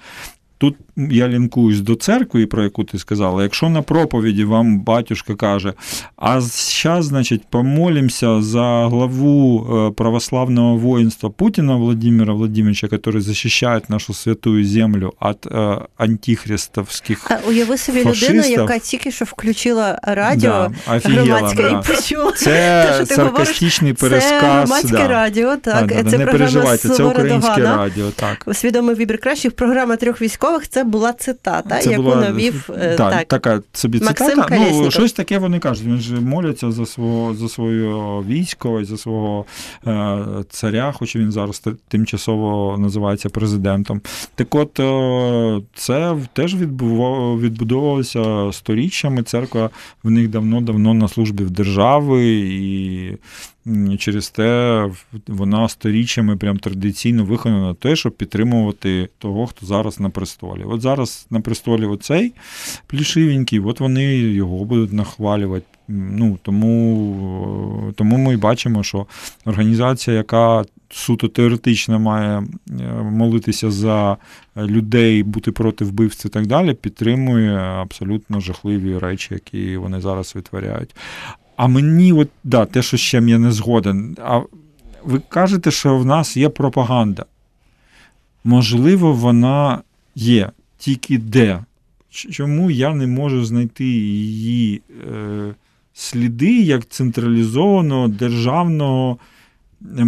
Тут 0.58 0.74
я 0.96 1.28
лінкуюсь 1.28 1.80
до 1.80 1.94
церкви, 1.94 2.46
про 2.46 2.62
яку 2.62 2.84
ти 2.84 2.98
сказала. 2.98 3.42
Якщо 3.42 3.68
на 3.68 3.82
проповіді 3.82 4.44
вам 4.44 4.80
батюшка 4.80 5.34
каже, 5.34 5.72
а 6.16 6.40
зараз, 6.40 7.04
значить, 7.06 7.42
помолимося 7.50 8.42
за 8.42 8.88
главу 8.88 9.66
е, 9.88 9.90
православного 9.90 10.76
воїнства 10.76 11.30
Путіна 11.30 11.76
Владимира 11.76 12.34
Владимировича, 12.34 12.88
який 12.92 13.20
захищає 13.20 13.80
нашу 13.88 14.14
святу 14.14 14.64
землю 14.64 15.12
від 15.22 15.52
е, 15.52 15.78
антихристовських. 15.96 17.30
Уяви 17.48 17.78
собі 17.78 18.04
людину, 18.04 18.42
яка 18.42 18.78
тільки 18.78 19.10
що 19.10 19.24
включила 19.24 19.98
радіо 20.02 20.72
да, 20.86 20.98
громадське 20.98 21.62
да. 21.62 21.68
і 21.68 21.94
почула. 21.94 22.32
Це 22.32 22.96
те, 22.98 23.06
саркастичний 23.06 23.92
пересказ. 23.92 24.30
Це 24.30 24.40
громадське 24.40 24.96
да. 24.96 25.08
радіо, 25.08 25.56
так. 25.56 25.86
Да, 25.86 26.10
це 26.10 26.18
не 26.18 26.26
переживайте, 26.26 26.88
це 26.88 27.04
українське 27.04 27.62
радіо. 27.62 28.10
так. 28.10 28.56
Свідомий 28.56 28.94
вибір 28.94 29.18
кращих. 29.18 29.52
Програма 29.52 29.96
трьох 29.96 30.22
військових 30.22 30.68
це 30.68 30.85
була 30.86 31.12
цитата, 31.12 31.78
це 31.78 31.90
яку 31.90 32.02
була, 32.02 32.16
навів 32.16 32.70
е, 32.74 32.96
так, 32.96 33.12
так, 33.12 33.28
така 33.28 33.62
собі 33.72 34.00
Максим 34.00 34.26
цитата. 34.26 34.56
Ну, 34.72 34.90
щось 34.90 35.12
таке 35.12 35.38
вони 35.38 35.58
кажуть. 35.58 35.86
Вони 35.86 36.00
ж 36.00 36.20
моляться 36.20 36.72
за 36.72 36.86
свого 36.86 37.34
за 37.34 37.48
своє 37.48 37.88
військо, 38.28 38.84
за 38.84 38.96
свого 38.96 39.44
е, 39.86 40.18
царя, 40.50 40.92
хоч 40.92 41.16
він 41.16 41.32
зараз 41.32 41.62
тимчасово 41.88 42.78
називається 42.78 43.28
президентом. 43.28 44.00
Так 44.34 44.54
от 44.54 44.80
е, 44.80 45.62
це 45.74 46.16
теж 46.32 46.54
відбудовувалося 46.54 48.52
сторіччями. 48.52 49.22
Церква 49.22 49.70
в 50.02 50.10
них 50.10 50.28
давно-давно 50.28 50.94
на 50.94 51.08
службі 51.08 51.44
в 51.44 51.50
держави 51.50 52.26
і 52.38 53.12
Через 53.98 54.30
те 54.30 54.90
вона 55.26 55.68
сторіччями 55.68 56.36
прям 56.36 56.58
традиційно 56.58 57.24
виконана 57.24 57.74
те, 57.74 57.96
щоб 57.96 58.12
підтримувати 58.12 59.08
того, 59.18 59.46
хто 59.46 59.66
зараз 59.66 60.00
на 60.00 60.10
престолі. 60.10 60.62
От 60.64 60.80
зараз 60.80 61.26
на 61.30 61.40
престолі 61.40 61.84
оцей 61.86 62.32
плішивенький, 62.86 63.60
от 63.60 63.80
вони 63.80 64.04
його 64.14 64.64
будуть 64.64 64.92
нахвалювати. 64.92 65.66
Ну, 65.88 66.38
Тому 66.42 67.92
тому 67.96 68.16
ми 68.16 68.36
бачимо, 68.36 68.82
що 68.82 69.06
організація, 69.44 70.16
яка 70.16 70.64
суто 70.90 71.28
теоретично 71.28 71.98
має 71.98 72.38
е, 72.38 72.82
молитися 73.02 73.70
за 73.70 74.16
людей, 74.56 75.22
бути 75.22 75.52
проти 75.52 75.84
вбивств 75.84 76.26
і 76.26 76.30
так 76.30 76.46
далі, 76.46 76.74
підтримує 76.74 77.56
абсолютно 77.56 78.40
жахливі 78.40 78.98
речі, 78.98 79.34
які 79.34 79.76
вони 79.76 80.00
зараз 80.00 80.34
витворяють. 80.34 80.94
А 81.56 81.66
мені, 81.66 82.12
от, 82.12 82.28
да, 82.44 82.64
те, 82.64 82.82
що 82.82 82.96
ще 82.96 83.16
я 83.16 83.38
не 83.38 83.52
згоден. 83.52 84.16
А 84.24 84.40
ви 85.04 85.20
кажете, 85.28 85.70
що 85.70 85.98
в 85.98 86.06
нас 86.06 86.36
є 86.36 86.48
пропаганда. 86.48 87.24
Можливо, 88.44 89.12
вона 89.12 89.82
є, 90.14 90.50
тільки 90.78 91.18
де. 91.18 91.64
Чому 92.10 92.70
я 92.70 92.94
не 92.94 93.06
можу 93.06 93.44
знайти 93.44 93.84
її 93.84 94.82
е, 95.12 95.54
сліди 95.94 96.52
як 96.52 96.88
централізованого 96.88 98.08
державного 98.08 99.18
е, 99.98 100.04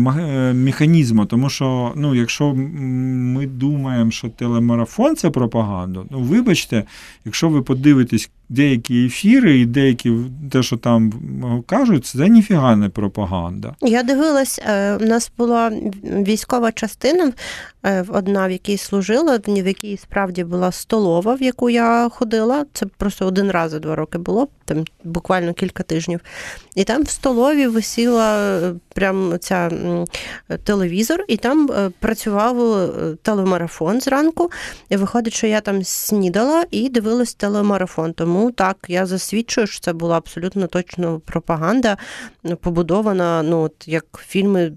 механізму? 0.52 1.26
Тому 1.26 1.50
що, 1.50 1.92
ну, 1.96 2.14
якщо 2.14 2.54
ми 2.54 3.46
думаємо, 3.46 4.10
що 4.10 4.28
телемарафон 4.28 5.16
це 5.16 5.30
пропаганда, 5.30 6.04
ну 6.10 6.20
вибачте, 6.20 6.84
якщо 7.24 7.48
ви 7.48 7.62
подивитесь 7.62 8.30
деякі 8.48 9.06
ефіри 9.06 9.58
і 9.58 9.66
деякі 9.66 10.12
те, 10.52 10.62
що 10.62 10.76
там 10.76 11.12
кажуть, 11.66 12.06
це 12.06 12.28
ніфіга 12.28 12.76
не 12.76 12.88
пропаганда. 12.88 13.74
Я 13.80 14.02
дивилась, 14.02 14.60
е, 14.66 14.96
у 14.96 15.04
нас 15.04 15.32
була 15.38 15.72
військова 16.02 16.72
частина, 16.72 17.32
е, 17.82 18.04
одна, 18.08 18.48
в 18.48 18.50
якій 18.50 18.76
служила, 18.76 19.38
в 19.46 19.66
якій 19.66 19.96
справді 19.96 20.44
була 20.44 20.72
столова, 20.72 21.34
в 21.34 21.42
яку 21.42 21.70
я 21.70 22.08
ходила. 22.08 22.64
Це 22.72 22.86
просто 22.86 23.26
один 23.26 23.50
раз 23.50 23.70
за 23.70 23.78
два 23.78 23.96
роки 23.96 24.18
було, 24.18 24.48
там 24.64 24.84
буквально 25.04 25.52
кілька 25.52 25.82
тижнів. 25.82 26.20
І 26.74 26.84
там 26.84 27.02
в 27.02 27.08
столові 27.08 27.66
висіла 27.66 28.38
е, 28.38 28.74
прям 28.94 29.34
ця 29.40 29.70
телевізор, 30.64 31.24
і 31.28 31.36
там 31.36 31.68
працював 31.98 32.88
телемарафон 33.22 34.00
зранку. 34.00 34.50
І 34.88 34.96
виходить, 34.96 35.34
що 35.34 35.46
я 35.46 35.60
там 35.60 35.84
снідала 35.84 36.64
і 36.70 36.88
дивилась 36.88 37.34
телемарафон. 37.34 38.12
Тому 38.12 38.37
тому 38.38 38.50
так, 38.50 38.86
я 38.88 39.06
засвідчую, 39.06 39.66
що 39.66 39.80
це 39.80 39.92
була 39.92 40.16
абсолютно 40.16 40.66
точно 40.66 41.20
пропаганда, 41.20 41.96
побудована, 42.60 43.42
ну 43.42 43.60
от 43.60 43.74
як 43.86 44.24
фільми 44.26 44.72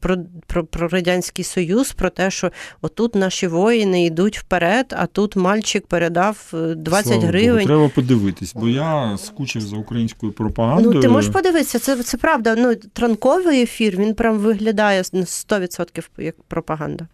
про, 0.00 0.16
про, 0.46 0.64
про 0.64 0.88
Радянський 0.88 1.44
Союз, 1.44 1.92
про 1.92 2.10
те, 2.10 2.30
що 2.30 2.52
отут 2.82 3.14
наші 3.14 3.46
воїни 3.46 4.04
йдуть 4.04 4.38
вперед, 4.38 4.94
а 4.98 5.06
тут 5.06 5.36
мальчик 5.36 5.86
передав 5.86 6.52
20 6.76 7.06
Слава 7.06 7.26
гривень. 7.26 7.66
Богу, 7.66 7.66
треба 7.66 7.88
подивитись, 7.88 8.54
бо 8.54 8.68
я 8.68 9.18
скучив 9.18 9.62
за 9.62 9.76
українською 9.76 10.32
пропагандою. 10.32 10.94
Ну, 10.94 11.00
ти 11.00 11.08
можеш 11.08 11.32
подивитися, 11.32 11.78
це 11.78 12.02
це 12.02 12.16
правда. 12.16 12.54
Ну, 12.58 12.74
Транковий 12.74 13.62
ефір 13.62 13.96
він 13.96 14.14
прям 14.14 14.38
виглядає 14.38 15.02
на 15.12 15.20
100% 15.20 16.04
як 16.18 16.42
пропаганда. 16.42 17.06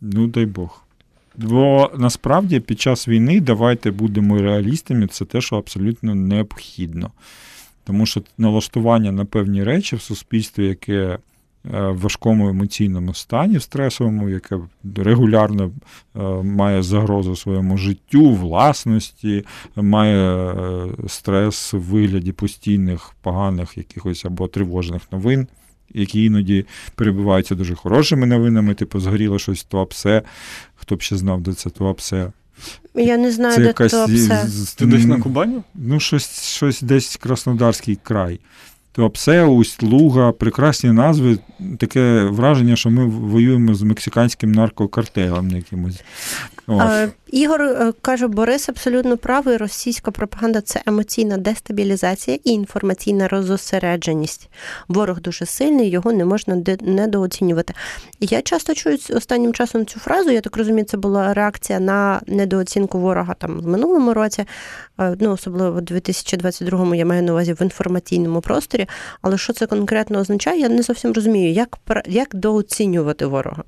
Ну, 0.00 0.26
дай 0.26 0.46
Бог. 0.46 0.83
Бо 1.36 1.90
насправді 1.98 2.60
під 2.60 2.80
час 2.80 3.08
війни 3.08 3.40
давайте 3.40 3.90
будемо 3.90 4.38
реалістами, 4.38 5.06
це 5.06 5.24
те, 5.24 5.40
що 5.40 5.56
абсолютно 5.56 6.14
необхідно. 6.14 7.10
Тому 7.84 8.06
що 8.06 8.22
налаштування 8.38 9.12
на 9.12 9.24
певні 9.24 9.64
речі 9.64 9.96
в 9.96 10.00
суспільстві, 10.00 10.66
яке 10.66 10.94
е, 10.94 11.18
в 11.64 12.00
важкому 12.00 12.48
емоційному 12.48 13.14
стані, 13.14 13.56
в 13.56 13.62
стресовому, 13.62 14.28
яке 14.28 14.58
регулярно 14.96 15.64
е, 16.16 16.20
має 16.42 16.82
загрозу 16.82 17.36
своєму 17.36 17.78
життю, 17.78 18.30
власності, 18.30 19.44
має 19.76 20.18
е, 20.18 20.86
стрес 21.08 21.72
в 21.72 21.78
вигляді 21.78 22.32
постійних 22.32 23.14
поганих 23.22 23.78
якихось 23.78 24.24
або 24.24 24.48
тривожних 24.48 25.02
новин 25.12 25.46
які 25.94 26.24
іноді 26.24 26.66
перебуваються 26.94 27.54
дуже 27.54 27.74
хорошими 27.74 28.26
новинами, 28.26 28.74
типу 28.74 29.00
згоріло 29.00 29.38
щось 29.38 29.64
туапсе. 29.64 30.22
Хто 30.74 30.96
б 30.96 31.02
ще 31.02 31.16
знав, 31.16 31.40
де 31.40 31.52
це 31.52 31.70
туапсе? 31.70 32.32
Я 32.94 33.16
не 33.16 33.32
знаю, 33.32 33.54
це 33.54 33.60
де 33.60 33.66
якась, 33.66 33.92
туапсе. 33.92 34.46
Ти 34.76 34.86
десь 34.86 35.04
на 35.04 35.20
Кубані? 35.20 35.62
Ну, 35.74 36.00
щось 36.00 36.42
щось 36.42 36.82
десь 36.82 37.16
Краснодарський 37.16 37.98
край. 38.02 38.40
Туапсеус, 38.94 39.82
Луга, 39.82 40.32
прекрасні 40.32 40.92
назви, 40.92 41.38
таке 41.78 42.24
враження, 42.24 42.76
що 42.76 42.90
ми 42.90 43.06
воюємо 43.06 43.74
з 43.74 43.82
мексиканським 43.82 44.52
наркокартелем 44.52 45.50
якимось. 45.50 46.02
Ігор 47.34 47.62
е, 47.62 47.92
каже, 48.02 48.28
Борис 48.28 48.68
абсолютно 48.68 49.16
правий. 49.16 49.56
Російська 49.56 50.10
пропаганда 50.10 50.60
це 50.60 50.82
емоційна 50.86 51.36
дестабілізація 51.36 52.38
і 52.44 52.50
інформаційна 52.50 53.28
розосередженість. 53.28 54.48
Ворог 54.88 55.20
дуже 55.20 55.46
сильний, 55.46 55.90
його 55.90 56.12
не 56.12 56.24
можна 56.24 56.62
недооцінювати. 56.80 57.74
Я 58.20 58.42
часто 58.42 58.74
чую 58.74 58.98
останнім 59.10 59.52
часом 59.54 59.86
цю 59.86 60.00
фразу. 60.00 60.30
Я 60.30 60.40
так 60.40 60.56
розумію, 60.56 60.84
це 60.84 60.96
була 60.96 61.34
реакція 61.34 61.80
на 61.80 62.20
недооцінку 62.26 62.98
ворога 62.98 63.34
там 63.34 63.60
в 63.60 63.66
минулому 63.66 64.14
році, 64.14 64.44
е, 65.00 65.16
ну 65.20 65.30
особливо 65.30 65.72
в 65.72 65.82
2022-му, 65.82 66.94
я 66.94 67.06
маю 67.06 67.22
на 67.22 67.32
увазі 67.32 67.52
в 67.52 67.62
інформаційному 67.62 68.40
просторі. 68.40 68.83
Але 69.22 69.38
що 69.38 69.52
це 69.52 69.66
конкретно 69.66 70.18
означає, 70.18 70.60
я 70.60 70.68
не 70.68 70.82
зовсім 70.82 71.12
розумію, 71.12 71.52
як, 71.52 71.78
як 72.06 72.34
дооцінювати 72.34 73.26
ворога. 73.26 73.62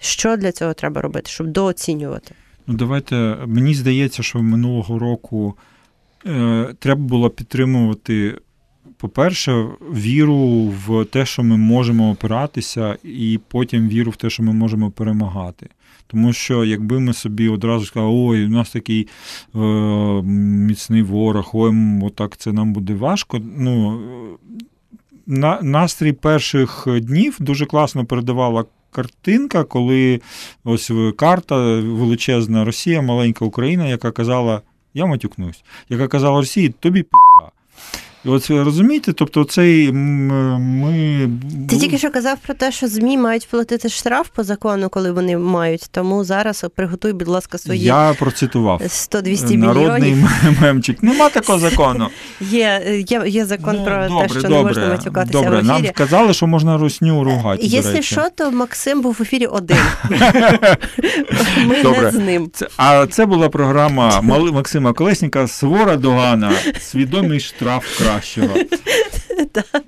Що 0.00 0.36
для 0.36 0.52
цього 0.52 0.74
треба 0.74 1.00
робити, 1.00 1.30
щоб 1.30 1.46
дооцінювати? 1.46 2.34
Ну, 2.66 2.74
давайте. 2.74 3.36
Мені 3.46 3.74
здається, 3.74 4.22
що 4.22 4.42
минулого 4.42 4.98
року 4.98 5.54
е, 6.26 6.74
треба 6.78 7.00
було 7.00 7.30
підтримувати, 7.30 8.38
по-перше, 8.96 9.66
віру 9.80 10.74
в 10.86 11.04
те, 11.04 11.26
що 11.26 11.42
ми 11.42 11.56
можемо 11.56 12.10
опиратися, 12.10 12.96
і 13.04 13.40
потім 13.48 13.88
віру 13.88 14.10
в 14.10 14.16
те, 14.16 14.30
що 14.30 14.42
ми 14.42 14.52
можемо 14.52 14.90
перемагати. 14.90 15.68
Тому 16.12 16.32
що 16.32 16.64
якби 16.64 17.00
ми 17.00 17.12
собі 17.12 17.48
одразу 17.48 17.86
сказали, 17.86 18.12
ой, 18.14 18.46
у 18.46 18.48
нас 18.48 18.70
такий 18.70 19.08
е, 19.54 19.58
міцний 20.22 21.02
ворог, 21.02 21.50
ой, 21.52 21.74
отак 22.02 22.36
це 22.36 22.52
нам 22.52 22.72
буде 22.72 22.94
важко. 22.94 23.40
Ну, 23.58 24.00
на, 25.26 25.62
настрій 25.62 26.12
перших 26.12 26.86
днів 26.88 27.36
дуже 27.40 27.66
класно 27.66 28.04
передавала 28.04 28.64
картинка, 28.90 29.64
коли 29.64 30.20
ось 30.64 30.90
карта 31.16 31.56
величезна 31.80 32.64
Росія, 32.64 33.02
маленька 33.02 33.44
Україна, 33.44 33.88
яка 33.88 34.10
казала, 34.10 34.60
я 34.94 35.06
матюкнусь, 35.06 35.64
яка 35.88 36.08
казала 36.08 36.40
Росії, 36.40 36.74
тобі 36.80 37.02
пізда. 37.02 37.50
От 38.24 38.50
розумієте, 38.50 39.12
тобто 39.12 39.44
цей 39.44 39.92
ми. 39.92 41.28
Ти 41.68 41.76
тільки 41.78 41.98
що 41.98 42.10
казав 42.10 42.38
про 42.46 42.54
те, 42.54 42.72
що 42.72 42.88
ЗМІ 42.88 43.18
мають 43.18 43.48
платити 43.48 43.88
штраф 43.88 44.28
по 44.34 44.44
закону, 44.44 44.88
коли 44.88 45.12
вони 45.12 45.38
мають. 45.38 45.86
Тому 45.90 46.24
зараз 46.24 46.64
приготуй, 46.76 47.12
будь 47.12 47.28
ласка, 47.28 47.58
свої 47.58 47.80
Я 47.80 48.14
процитував. 48.18 48.80
100-200 48.82 49.56
Народний 49.56 50.14
мільйонів. 50.14 50.28
мемчик. 50.60 51.02
Нема 51.02 51.28
такого 51.28 51.58
закону. 51.58 52.08
Є, 52.40 53.04
є, 53.08 53.22
є 53.26 53.44
закон 53.44 53.76
Ну, 53.78 53.84
про 53.84 54.08
добре, 54.08 54.28
те, 54.28 54.28
що 54.28 54.42
добре, 54.42 54.56
не 54.56 54.62
можна 54.62 54.88
матюкатися 54.88 55.32
Добре, 55.42 55.60
в 55.60 55.64
нам 55.64 55.86
сказали, 55.86 56.34
що 56.34 56.46
можна 56.46 56.78
русню 56.78 57.24
ругати. 57.24 57.62
Якщо 57.66 58.02
що, 58.02 58.26
то 58.36 58.50
Максим 58.50 59.00
був 59.00 59.16
в 59.18 59.22
ефірі 59.22 59.46
один. 59.46 59.76
Ми 61.66 61.82
Добре. 61.82 62.02
не 62.02 62.10
з 62.10 62.14
ним. 62.14 62.50
Це, 62.52 62.68
а 62.76 63.06
це 63.06 63.26
була 63.26 63.48
програма 63.48 64.20
Максима 64.52 64.92
Колесника 64.92 65.48
Свора 65.48 65.96
Догана. 65.96 66.52
Свідомий 66.80 67.40
штраф 67.40 67.84
кращого. 68.12 68.54
Так 69.52 69.82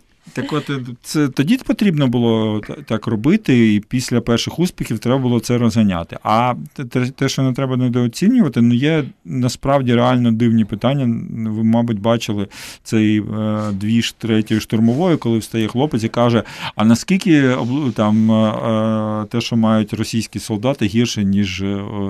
от 0.52 0.70
е, 0.70 0.80
це 1.02 1.28
тоді 1.28 1.56
потрібно 1.56 2.06
було 2.08 2.60
та- 2.60 2.74
так 2.74 3.06
робити, 3.06 3.74
і 3.74 3.80
після 3.80 4.20
перших 4.20 4.58
успіхів 4.58 4.98
треба 4.98 5.18
було 5.18 5.40
це 5.40 5.58
розганяти. 5.58 6.18
А 6.22 6.54
те- 6.90 7.06
те, 7.10 7.28
що 7.28 7.42
не 7.42 7.52
треба 7.52 7.76
недооцінювати, 7.76 8.60
ну 8.60 8.74
є 8.74 9.04
насправді 9.24 9.94
реально 9.94 10.32
дивні 10.32 10.64
питання. 10.64 11.04
Ви, 11.50 11.64
мабуть, 11.64 12.00
бачили 12.00 12.46
цей 12.82 13.18
е, 13.18 13.24
двіж 13.72 14.12
третьої 14.12 14.60
штурмової, 14.60 15.16
коли 15.16 15.38
встає 15.38 15.66
хлопець 15.68 16.04
і 16.04 16.08
каже: 16.08 16.42
а 16.76 16.84
наскільки 16.84 17.56
там 17.94 18.32
е, 18.32 19.26
те, 19.30 19.40
що 19.40 19.56
мають 19.56 19.94
російські 19.94 20.38
солдати, 20.38 20.86
гірше, 20.86 21.24
ніж 21.24 21.64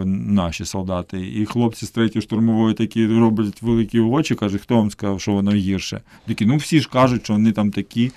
наші 0.05 0.65
солдати? 0.65 1.31
І 1.35 1.45
хлопці 1.45 1.87
з 1.87 1.91
третьої 1.91 2.23
штурмової 2.23 2.75
такі 2.75 3.07
роблять 3.07 3.63
великі 3.63 4.01
очі, 4.01 4.35
кажуть, 4.35 4.63
хто 4.63 4.77
вам 4.77 4.91
сказав, 4.91 5.21
що 5.21 5.33
воно 5.33 5.51
гірше? 5.51 6.01
Такі, 6.27 6.47
ну 6.47 6.57
всі 6.57 6.81
ж 6.81 6.89
кажуть, 6.93 7.25
що 7.25 7.33
вони 7.33 7.53
там 7.53 7.71
такі, 7.71 8.11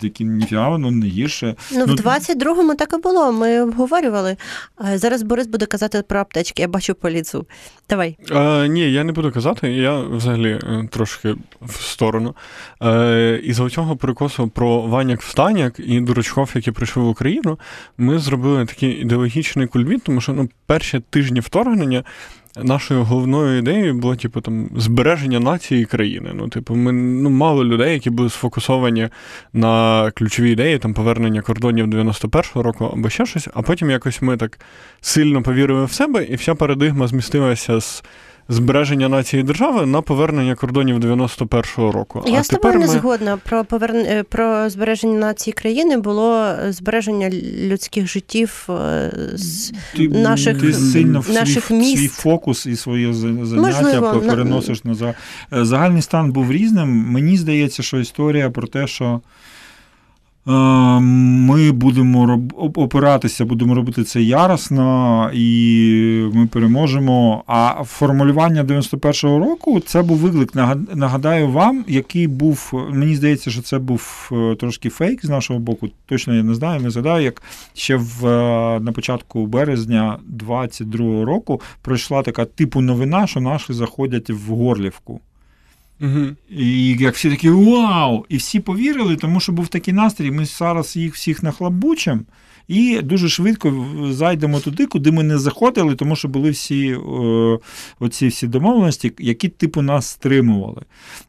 такі 0.00 0.24
ніфіга, 0.24 0.68
воно 0.68 0.90
не 0.90 1.06
гірше. 1.06 1.54
Ну, 1.72 1.84
в 1.84 1.88
22-му 1.88 2.74
так 2.74 2.92
і 2.92 2.96
було. 2.96 3.32
Ми 3.32 3.62
обговорювали. 3.62 4.36
Зараз 4.94 5.22
Борис 5.22 5.46
буде 5.46 5.66
казати 5.66 6.02
про 6.02 6.20
аптечки. 6.20 6.62
Я 6.62 6.68
бачу 6.68 6.94
по 6.94 7.10
ліцу. 7.10 7.46
Давай. 7.90 8.16
Е, 8.30 8.68
ні, 8.68 8.92
я 8.92 9.04
не 9.04 9.12
буду 9.12 9.32
казати, 9.32 9.72
я 9.72 10.00
взагалі 10.00 10.50
е, 10.50 10.88
трошки 10.90 11.34
в 11.62 11.82
сторону. 11.82 12.34
Е, 12.82 13.40
із 13.44 13.56
цього 13.56 13.96
перекосу 13.96 14.48
про 14.48 14.80
Ваняк 14.80 15.22
Встаняк 15.22 15.74
і 15.78 16.00
дурачков, 16.00 16.50
які 16.54 16.70
прийшли 16.70 17.02
в 17.02 17.08
Україну, 17.08 17.58
ми 17.98 18.18
зробили 18.18 18.66
такий 18.66 18.90
ідеологічний 18.90 19.66
кульбіт, 19.66 20.02
тому 20.02 20.20
що 20.20 20.32
ну, 20.32 20.48
перші 20.66 21.00
тижні 21.10 21.40
вторгнення. 21.40 22.04
Нашою 22.56 23.04
головною 23.04 23.58
ідеєю 23.58 23.94
було, 23.94 24.16
типу, 24.16 24.40
там 24.40 24.68
збереження 24.76 25.40
нації 25.40 25.82
і 25.82 25.84
країни. 25.84 26.30
Ну, 26.34 26.48
типу, 26.48 26.74
ми 26.74 26.92
ну, 26.92 27.30
мало 27.30 27.64
людей, 27.64 27.92
які 27.92 28.10
були 28.10 28.30
сфокусовані 28.30 29.08
на 29.52 30.10
ключові 30.10 30.50
ідеї, 30.50 30.78
там 30.78 30.94
повернення 30.94 31.42
кордонів 31.42 31.86
91-го 31.86 32.62
року 32.62 32.90
або 32.92 33.10
ще 33.10 33.26
щось. 33.26 33.48
А 33.54 33.62
потім 33.62 33.90
якось 33.90 34.22
ми 34.22 34.36
так 34.36 34.58
сильно 35.00 35.42
повірили 35.42 35.84
в 35.84 35.92
себе, 35.92 36.24
і 36.24 36.34
вся 36.34 36.54
парадигма 36.54 37.06
змістилася 37.06 37.80
з 37.80 38.04
збереження 38.48 39.08
нації 39.08 39.40
і 39.40 39.44
держави 39.44 39.86
на 39.86 40.00
повернення 40.02 40.54
кордонів 40.54 40.98
91-го 40.98 41.92
року. 41.92 42.24
Я 42.26 42.40
а 42.40 42.44
з 42.44 42.48
тобою 42.48 42.74
не 42.74 42.80
ми... 42.80 42.92
згодна. 42.92 43.36
Про 43.36 43.64
поверн... 43.64 43.96
е, 43.96 44.22
про 44.28 44.70
збереження 44.70 45.18
нації 45.18 45.54
країни 45.54 45.96
було 45.96 46.48
збереження 46.68 47.30
людських 47.64 48.06
життів 48.06 48.66
е, 48.70 49.10
з 49.34 49.72
Ти, 49.96 50.08
наших- 50.08 50.60
ти 50.60 50.72
сильно 50.72 51.20
в 51.20 51.30
наших 51.30 51.64
свій, 51.64 51.74
міст. 51.74 51.98
свій 51.98 52.08
фокус 52.08 52.66
і 52.66 52.76
своє 52.76 53.12
заняття 53.12 53.56
Можливо, 53.56 54.22
переносиш 54.26 54.84
на 54.84 54.94
за- 54.94 55.14
Е, 55.52 55.64
загальний 55.64 56.02
стан 56.02 56.32
був 56.32 56.52
різним. 56.52 56.88
Мені 56.88 57.36
здається, 57.36 57.82
що 57.82 57.98
історія 57.98 58.50
про 58.50 58.66
те, 58.66 58.86
що 58.86 59.04
е, 59.04 59.20
ми 60.46 61.72
будемо 61.72 62.26
роб- 62.26 62.52
опиратися, 62.74 63.44
будемо 63.44 63.74
робити 63.74 64.04
це 64.04 64.22
яростно, 64.22 65.30
і 65.34 66.30
ми 66.34 66.46
переможемо. 66.46 67.44
А 67.46 67.84
формулювання 67.84 68.64
91-го 68.64 69.38
року 69.38 69.80
це 69.80 70.02
був 70.02 70.16
виклик. 70.18 70.54
Нагад- 70.54 70.96
Нагадаю 70.96 71.48
вам, 71.48 71.84
який 71.88 72.26
був. 72.26 72.72
Мені 72.92 73.16
здається, 73.16 73.50
що 73.50 73.62
це 73.62 73.78
був 73.78 74.30
е, 74.32 74.54
трошки 74.54 74.88
фейк 74.90 75.26
з 75.26 75.28
нашого 75.28 75.58
боку. 75.60 75.88
Точно 76.06 76.34
я 76.34 76.42
не 76.42 76.54
знаю, 76.54 76.80
не 76.80 76.90
згадаю, 76.90 77.24
як 77.24 77.42
ще 77.74 77.96
в, 77.96 78.26
е, 78.26 78.80
на 78.80 78.92
початку 78.92 79.46
березня 79.46 80.18
22-го 80.38 81.24
року 81.24 81.60
пройшла 81.82 82.22
така 82.22 82.44
типу 82.44 82.80
новина, 82.80 83.26
що 83.26 83.40
наші 83.40 83.72
заходять 83.72 84.30
в 84.30 84.50
Горлівку. 84.52 85.20
Угу. 86.00 86.26
І 86.50 86.96
як 86.96 87.14
всі 87.14 87.30
такі 87.30 87.50
вау! 87.50 88.26
І 88.28 88.36
всі 88.36 88.60
повірили, 88.60 89.16
тому 89.16 89.40
що 89.40 89.52
був 89.52 89.68
такий 89.68 89.94
настрій. 89.94 90.30
Ми 90.30 90.44
зараз 90.44 90.96
їх 90.96 91.14
всіх 91.14 91.42
нахлабучимо 91.42 92.20
і 92.68 93.00
дуже 93.02 93.28
швидко 93.28 93.86
зайдемо 94.10 94.60
туди, 94.60 94.86
куди 94.86 95.12
ми 95.12 95.22
не 95.22 95.38
заходили, 95.38 95.94
тому 95.94 96.16
що 96.16 96.28
були 96.28 96.50
всі 96.50 96.88
е, 96.88 96.98
оці 98.00 98.28
всі 98.28 98.46
домовленості, 98.46 99.12
які 99.18 99.48
типу 99.48 99.82
нас 99.82 100.06
стримували. 100.06 100.82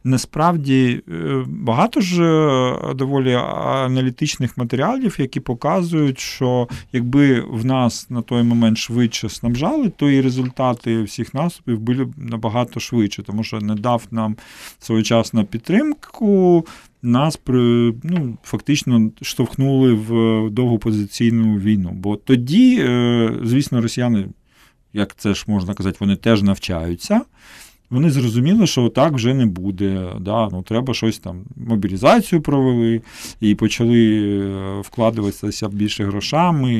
Насправді 0.04 1.02
е, 1.08 1.44
багато 1.46 2.00
ж 2.00 2.22
е, 2.22 2.94
доволі 2.94 3.34
аналітичних 3.34 4.58
матеріалів, 4.58 5.16
які 5.18 5.40
показують, 5.40 6.18
що 6.18 6.68
якби 6.92 7.40
в 7.40 7.64
нас 7.64 8.10
на 8.10 8.22
той 8.22 8.42
момент 8.42 8.78
швидше 8.78 9.28
снабжали, 9.28 9.88
то 9.88 10.10
і 10.10 10.20
результати 10.20 11.02
всіх 11.02 11.34
наступів 11.34 11.80
були 11.80 12.04
б 12.04 12.12
набагато 12.16 12.80
швидше, 12.80 13.22
тому 13.22 13.44
що 13.44 13.60
не 13.60 13.74
дав 13.74 14.02
нам 14.10 14.36
своєчасну 14.78 15.44
підтримку. 15.44 16.64
Нас 17.02 17.36
при, 17.36 17.94
ну, 18.02 18.38
фактично 18.42 19.10
штовхнули 19.22 19.92
в 19.94 20.10
довгу 20.50 20.78
позиційну 20.78 21.58
війну. 21.58 21.90
Бо 21.92 22.16
тоді, 22.16 22.78
е, 22.80 23.32
звісно, 23.44 23.80
росіяни, 23.82 24.28
як 24.92 25.16
це 25.16 25.34
ж 25.34 25.44
можна 25.46 25.74
казати, 25.74 25.96
вони 26.00 26.16
теж 26.16 26.42
навчаються. 26.42 27.20
Вони 27.90 28.10
зрозуміли, 28.10 28.66
що 28.66 28.88
так 28.88 29.12
вже 29.12 29.34
не 29.34 29.46
буде. 29.46 30.08
Да? 30.20 30.48
Ну, 30.52 30.62
треба 30.62 30.94
щось 30.94 31.18
там, 31.18 31.40
мобілізацію 31.56 32.40
провели 32.40 33.00
і 33.40 33.54
почали 33.54 34.28
е, 34.40 34.80
вкладуватися 34.80 35.68
більше 35.68 36.04
грошами, 36.04 36.74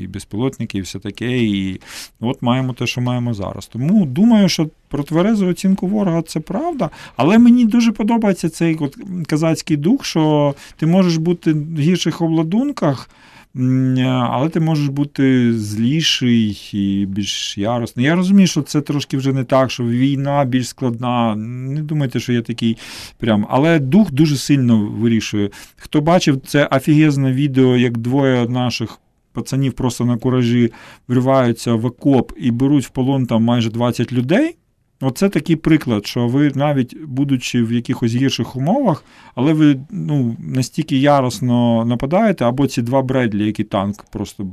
і 0.00 0.06
безпілотники, 0.06 0.78
і 0.78 0.80
все 0.80 0.98
таке. 0.98 1.38
І 1.38 1.80
от 2.20 2.42
маємо 2.42 2.72
те, 2.72 2.86
що 2.86 3.00
маємо 3.00 3.34
зараз. 3.34 3.66
Тому 3.66 4.06
думаю, 4.06 4.48
що 4.48 4.68
про 4.88 5.02
тверезу 5.02 5.46
оцінку 5.46 5.86
ворога 5.86 6.22
це 6.22 6.40
правда. 6.40 6.90
Але 7.16 7.38
мені 7.38 7.64
дуже 7.64 7.92
подобається 7.92 8.48
цей 8.48 8.76
от 8.76 8.96
казацький 9.26 9.76
дух, 9.76 10.04
що 10.04 10.54
ти 10.76 10.86
можеш 10.86 11.16
бути 11.16 11.52
в 11.52 11.78
гірших 11.78 12.20
обладунках. 12.22 13.10
М, 13.56 13.98
Але 14.06 14.48
ти 14.48 14.60
можеш 14.60 14.88
бути 14.88 15.52
зліший 15.58 16.70
і 16.72 17.06
більш 17.06 17.58
яросний. 17.58 18.06
Я 18.06 18.14
розумію, 18.14 18.46
що 18.46 18.62
це 18.62 18.80
трошки 18.80 19.16
вже 19.16 19.32
не 19.32 19.44
так, 19.44 19.70
що 19.70 19.84
війна 19.84 20.44
більш 20.44 20.68
складна. 20.68 21.36
Не 21.36 21.82
думайте, 21.82 22.20
що 22.20 22.32
я 22.32 22.42
такий 22.42 22.76
прям. 23.18 23.46
Але 23.50 23.78
дух 23.78 24.12
дуже 24.12 24.36
сильно 24.36 24.86
вирішує. 24.86 25.50
Хто 25.76 26.00
бачив 26.00 26.40
це 26.46 26.66
офігезне 26.66 27.32
відео, 27.32 27.76
як 27.76 27.98
двоє 27.98 28.48
наших. 28.48 28.98
Пацанів 29.34 29.72
просто 29.72 30.04
на 30.04 30.16
куражі 30.16 30.72
вриваються 31.08 31.74
в 31.74 31.86
окоп 31.86 32.32
і 32.36 32.50
беруть 32.50 32.84
в 32.86 32.88
полон 32.88 33.26
там 33.26 33.44
майже 33.44 33.70
20 33.70 34.12
людей. 34.12 34.56
Оце 35.04 35.28
такий 35.28 35.56
приклад, 35.56 36.06
що 36.06 36.26
ви 36.26 36.52
навіть 36.54 36.96
будучи 37.04 37.62
в 37.62 37.72
якихось 37.72 38.14
гірших 38.14 38.56
умовах, 38.56 39.04
але 39.34 39.52
ви 39.52 39.80
ну, 39.90 40.36
настільки 40.38 40.96
яростно 40.96 41.84
нападаєте, 41.84 42.44
або 42.44 42.66
ці 42.66 42.82
два 42.82 43.02
Бредлі, 43.02 43.46
які 43.46 43.64
танк 43.64 44.04
просто 44.12 44.46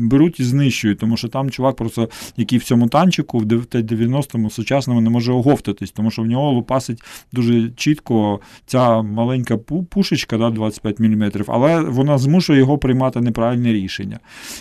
беруть 0.00 0.40
і 0.40 0.44
знищують, 0.44 0.98
тому 0.98 1.16
що 1.16 1.28
там 1.28 1.50
чувак, 1.50 1.76
просто 1.76 2.08
який 2.36 2.58
в 2.58 2.64
цьому 2.64 2.88
танчику 2.88 3.38
в 3.38 3.42
90-му 3.42 4.50
сучасному 4.50 5.00
не 5.00 5.10
може 5.10 5.32
оговтатись, 5.32 5.90
тому 5.90 6.10
що 6.10 6.22
в 6.22 6.26
нього 6.26 6.50
лупасить 6.52 7.02
дуже 7.32 7.70
чітко 7.70 8.40
ця 8.66 9.02
маленька 9.02 9.56
пушечка, 9.90 10.38
да, 10.38 10.50
25 10.50 11.00
мм, 11.00 11.32
але 11.48 11.80
вона 11.80 12.18
змушує 12.18 12.58
його 12.58 12.78
приймати 12.78 13.20
неправильне 13.20 13.72
рішення. 13.72 14.18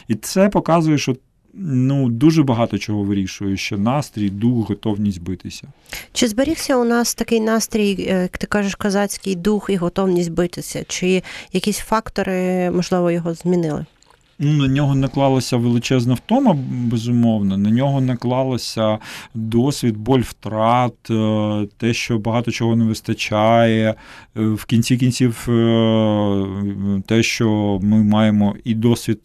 І 0.07 0.15
це 0.15 0.49
показує, 0.49 0.97
що 0.97 1.15
ну, 1.59 2.09
дуже 2.09 2.43
багато 2.43 2.77
чого 2.77 3.03
вирішує, 3.03 3.57
що 3.57 3.77
настрій, 3.77 4.29
дух, 4.29 4.69
готовність 4.69 5.21
битися. 5.21 5.67
Чи 6.13 6.27
зберігся 6.27 6.77
у 6.77 6.83
нас 6.83 7.15
такий 7.15 7.39
настрій, 7.39 8.07
е, 8.09 8.21
як 8.21 8.37
ти 8.37 8.47
кажеш, 8.47 8.75
козацький 8.75 9.35
дух 9.35 9.69
і 9.69 9.75
готовність 9.75 10.31
битися? 10.31 10.83
Чи 10.87 11.23
якісь 11.53 11.77
фактори, 11.77 12.71
можливо, 12.71 13.11
його 13.11 13.33
змінили? 13.33 13.85
Ну, 14.39 14.53
На 14.53 14.67
нього 14.67 14.95
наклалася 14.95 15.57
величезна 15.57 16.13
втома, 16.13 16.57
безумовно. 16.69 17.57
На 17.57 17.69
нього 17.69 18.01
наклалося 18.01 18.97
досвід, 19.33 19.97
боль 19.97 20.19
втрат, 20.19 20.93
е, 21.09 21.67
те, 21.77 21.93
що 21.93 22.19
багато 22.19 22.51
чого 22.51 22.75
не 22.75 22.85
вистачає. 22.85 23.95
Е, 24.37 24.41
в 24.41 24.65
кінці 24.65 24.97
кінців, 24.97 25.49
е, 25.49 27.01
те, 27.05 27.23
що 27.23 27.79
ми 27.83 28.03
маємо 28.03 28.55
і 28.63 28.75
досвід 28.75 29.19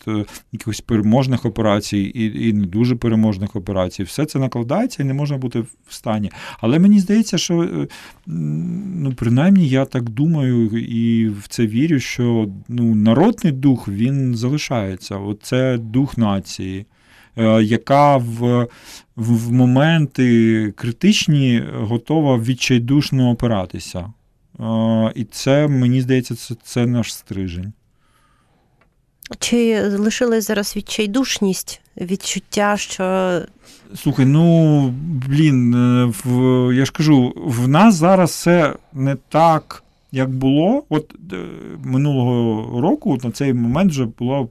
якихось 0.53 0.81
переможних 0.81 1.45
операцій, 1.45 1.99
і 1.99 2.49
і 2.49 2.53
не 2.53 2.67
дуже 2.67 2.97
переможних 2.97 3.57
операцій. 3.57 4.03
Все 4.03 4.25
це 4.25 4.39
накладається 4.39 5.03
і 5.03 5.07
не 5.07 5.15
можна 5.15 5.37
бути 5.37 5.61
в 5.61 5.95
стані. 5.95 6.31
Але 6.61 6.79
мені 6.79 7.01
здається, 7.01 7.39
що 7.39 7.87
ну, 8.27 9.13
принаймні 9.17 9.69
я 9.69 9.85
так 9.85 10.11
думаю 10.11 10.67
і 10.79 11.29
в 11.29 11.49
це 11.49 11.67
вірю, 11.67 12.01
що 12.01 12.49
ну, 12.69 12.95
народний 12.95 13.53
дух 13.53 13.89
він 13.89 14.35
залишається 14.35 15.02
відбувається. 15.03 15.17
Оце 15.17 15.79
дух 15.79 16.19
нації, 16.19 16.87
е, 17.39 17.63
яка 17.63 18.17
в 18.17 18.67
в 19.17 19.53
моменти 19.53 20.73
критичні 20.77 21.63
готова 21.75 22.39
відчайдушно 22.39 23.31
опиратися. 23.31 24.13
Е, 24.61 25.13
і 25.15 25.25
це, 25.25 25.69
мені 25.69 26.01
здається, 26.01 26.35
це, 26.35 26.55
це 26.63 26.87
наш 26.87 27.15
стрижень. 27.15 27.73
Чи 29.39 29.89
лишилась 29.89 30.47
зараз 30.47 30.77
відчайдушність, 30.77 31.81
відчуття, 31.97 32.77
що. 32.77 33.41
Слухай, 33.95 34.27
ну 34.27 34.89
блін, 35.29 35.75
е, 35.75 36.13
в, 36.25 36.75
я 36.75 36.85
ж 36.85 36.93
кажу, 36.93 37.33
в 37.37 37.69
нас 37.69 37.95
зараз 37.95 38.31
все 38.31 38.75
не 38.93 39.17
так, 39.29 39.83
як 40.13 40.31
було. 40.31 40.85
От 40.89 41.15
минулого 41.85 42.81
року 42.81 43.19
на 43.25 43.31
цей 43.31 43.55
момент 43.55 43.91
вже 43.91 44.05
було 44.19 44.49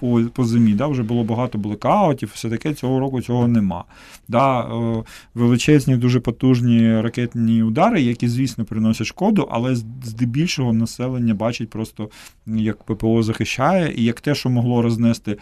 по 0.00 0.22
по 0.32 0.44
зимі. 0.44 0.72
Да, 0.72 0.86
Вже 0.86 1.02
було 1.02 1.24
багато 1.24 1.58
блекаутів, 1.58 2.30
все 2.34 2.50
таке 2.50 2.74
цього 2.74 3.00
року 3.00 3.20
цього 3.20 3.48
нема. 3.48 3.84
Да, 4.28 4.60
е, 4.60 5.04
Величезні, 5.34 5.96
дуже 5.96 6.20
потужні 6.20 7.00
ракетні 7.00 7.62
удари, 7.62 8.02
які, 8.02 8.28
звісно, 8.28 8.64
приносять 8.64 9.06
шкоду, 9.06 9.48
але 9.50 9.76
здебільшого 10.04 10.72
населення 10.72 11.34
бачить 11.34 11.70
просто, 11.70 12.10
як 12.46 12.82
ППО 12.82 13.22
захищає, 13.22 13.94
і 13.96 14.04
як 14.04 14.20
те, 14.20 14.34
що 14.34 14.50
могло 14.50 14.82
рознести. 14.82 15.36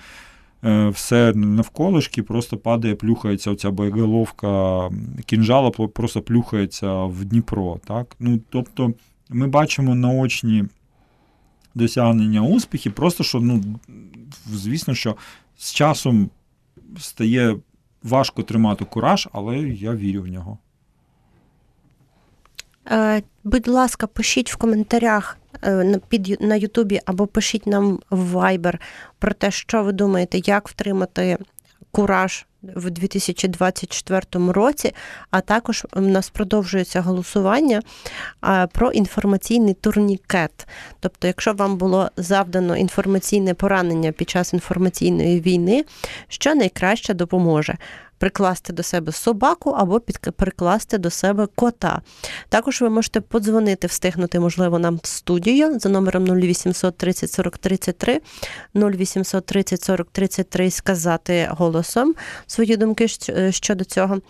Е, 0.65 0.89
все 0.89 1.33
навколишки 1.35 2.23
просто 2.23 2.57
падає, 2.57 2.95
плюхається 2.95 3.51
оця 3.51 3.71
боєголовка 3.71 4.91
кінжала, 5.27 5.71
просто 5.71 6.23
плюхається 6.23 7.05
в 7.05 7.25
Дніпро. 7.25 7.79
Так? 7.85 8.17
Ну, 8.21 8.41
Тобто 8.51 8.93
ми 9.31 9.47
бачимо 9.47 9.95
наочні 9.95 10.65
досягнення 11.77 12.43
успіхів, 12.43 12.93
просто 12.93 13.25
що, 13.25 13.41
ну, 13.41 13.63
звісно, 14.47 14.95
що 14.95 15.17
з 15.59 15.73
часом 15.73 16.31
стає 16.99 17.57
важко 18.03 18.43
тримати 18.43 18.85
кураж, 18.85 19.29
але 19.33 19.59
я 19.59 19.95
вірю 19.95 20.23
в 20.23 20.27
нього. 20.27 20.59
Е, 22.91 23.23
будь 23.45 23.69
ласка, 23.69 24.07
пишіть 24.07 24.53
в 24.53 24.57
коментарях 24.57 25.39
е, 25.63 26.01
на 26.41 26.57
Ютубі 26.57 27.01
або 27.07 27.27
пишіть 27.27 27.67
нам 27.67 28.01
в 28.11 28.37
Viber 28.37 28.79
про 29.19 29.33
те, 29.33 29.51
що 29.51 29.83
ви 29.83 29.93
думаєте, 29.93 30.41
як 30.45 30.69
втримати 30.69 31.39
кураж 31.91 32.47
в 32.75 32.91
2024 32.91 34.53
році, 34.53 34.95
а 35.31 35.41
також 35.41 35.87
у 35.97 36.01
нас 36.01 36.31
продовжується 36.31 37.01
голосування 37.01 37.83
про 38.73 38.93
інформаційний 38.93 39.75
турнікет. 39.75 40.69
Тобто, 41.01 41.27
якщо 41.27 41.53
вам 41.53 41.77
було 41.77 42.11
завдано 42.17 42.77
інформаційне 42.77 43.55
поранення 43.55 44.13
під 44.13 44.31
час 44.31 44.53
інформаційної 44.53 45.41
війни, 45.41 45.85
що 46.29 46.55
найкраще 46.55 47.15
допоможе 47.15 47.77
прикласти 48.19 48.73
до 48.73 48.83
себе 48.83 49.13
собаку 49.13 49.71
або 49.71 50.01
прикласти 50.37 50.99
до 50.99 51.11
себе 51.11 51.49
кота. 51.55 52.01
Також 52.49 52.81
ви 52.81 52.91
можете 52.91 53.21
подзвонити, 53.21 53.87
встигнути, 53.87 54.41
можливо, 54.41 54.79
нам 54.79 55.01
в 55.03 55.07
студію 55.07 55.79
за 55.79 55.89
номером 55.89 56.25
0800 56.25 56.97
30 56.97 57.31
40 57.31 57.59
33, 57.59 58.21
0800 58.75 59.47
30 59.47 59.83
40 59.83 60.09
33 60.13 60.71
сказати 60.71 61.49
голосом 61.51 62.15
свої 62.47 62.77
думки 62.77 63.09
щодо 63.51 63.85
цього. 63.85 64.21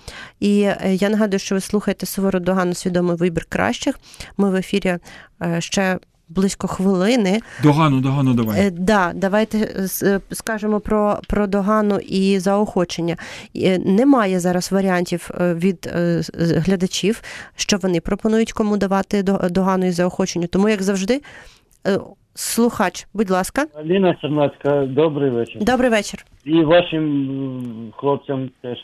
І 0.41 0.61
е, 0.61 0.95
я 0.95 1.09
нагадую, 1.09 1.41
що 1.41 1.55
ви 1.55 1.61
слухаєте 1.61 2.07
Суворо 2.07 2.41
Догану 2.41 2.75
свідомий 2.75 3.17
вибір 3.17 3.45
кращих. 3.45 3.99
Ми 4.37 4.51
в 4.51 4.55
ефірі 4.55 4.99
е, 5.43 5.61
ще 5.61 5.99
близько 6.29 6.67
хвилини. 6.67 7.41
Догану, 7.63 8.01
догану, 8.01 8.35
давай. 8.35 8.61
Е, 8.61 8.71
да, 8.71 9.13
Давайте 9.15 9.59
е, 9.59 10.21
скажемо 10.33 10.81
про 10.81 11.19
про 11.29 11.47
догану 11.47 11.99
і 11.99 12.39
заохочення. 12.39 13.17
Е, 13.57 13.79
немає 13.79 14.41
зараз 14.41 14.73
варіантів 14.73 15.31
від 15.39 15.91
глядачів, 16.39 17.23
що 17.57 17.77
вони 17.77 18.01
пропонують 18.01 18.53
кому 18.53 18.77
давати 18.77 19.23
догану 19.51 19.87
і 19.87 19.91
заохочення. 19.91 20.47
Тому, 20.47 20.69
як 20.69 20.83
завжди, 20.83 21.21
слухач, 22.35 23.07
будь 23.15 23.31
ласка. 23.31 23.67
Аліна 23.75 24.17
Сернацька, 24.21 24.87
добрий 24.87 25.31
вечір. 25.31 25.65
Добрий 25.65 25.91
вечір. 25.91 26.25
І 26.45 26.63
вашим 26.63 27.93
хлопцям 27.97 28.51
теж. 28.63 28.79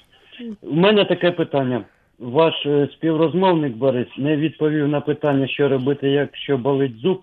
У 0.62 0.74
мене 0.74 1.04
таке 1.04 1.30
питання. 1.30 1.84
Ваш 2.18 2.54
співрозмовник 2.92 3.76
Борис 3.76 4.08
не 4.18 4.36
відповів 4.36 4.88
на 4.88 5.00
питання, 5.00 5.48
що 5.48 5.68
робити, 5.68 6.08
якщо 6.08 6.58
болить 6.58 6.98
зуб. 6.98 7.20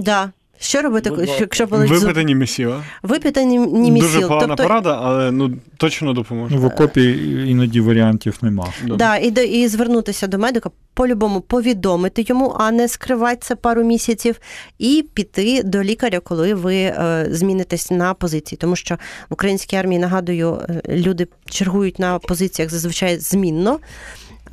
Да. 0.00 0.30
Що 0.62 0.82
робити, 0.82 1.12
якщо 1.40 1.66
болить 1.66 1.88
зуб? 1.88 1.98
Випити 1.98 2.24
німісіла. 2.24 2.84
Випити 3.02 3.44
німісіл. 3.44 4.06
Дуже 4.06 4.20
погана 4.20 4.46
тобто... 4.46 4.62
порада, 4.62 5.00
але 5.02 5.30
ну 5.30 5.52
точно 5.76 6.12
допоможе. 6.12 6.56
В 6.56 6.64
окопі 6.64 7.02
іноді 7.50 7.80
варіантів 7.80 8.38
нема. 8.42 8.68
Да, 8.86 9.16
і 9.16 9.48
і 9.48 9.68
звернутися 9.68 10.26
до 10.26 10.38
медика, 10.38 10.70
по-любому 10.94 11.40
повідомити 11.40 12.24
йому, 12.28 12.56
а 12.58 12.70
не 12.70 12.88
скривати 12.88 13.38
це 13.40 13.56
пару 13.56 13.84
місяців, 13.84 14.40
і 14.78 15.06
піти 15.14 15.62
до 15.62 15.82
лікаря, 15.82 16.20
коли 16.20 16.54
ви 16.54 16.76
е, 16.76 17.26
змінитесь 17.30 17.90
на 17.90 18.14
позиції. 18.14 18.58
Тому 18.60 18.76
що 18.76 18.94
в 19.30 19.32
українській 19.32 19.76
армії 19.76 19.98
нагадую, 19.98 20.60
е, 20.68 20.82
люди 20.88 21.26
чергують 21.50 21.98
на 21.98 22.18
позиціях 22.18 22.70
зазвичай 22.70 23.18
змінно. 23.18 23.78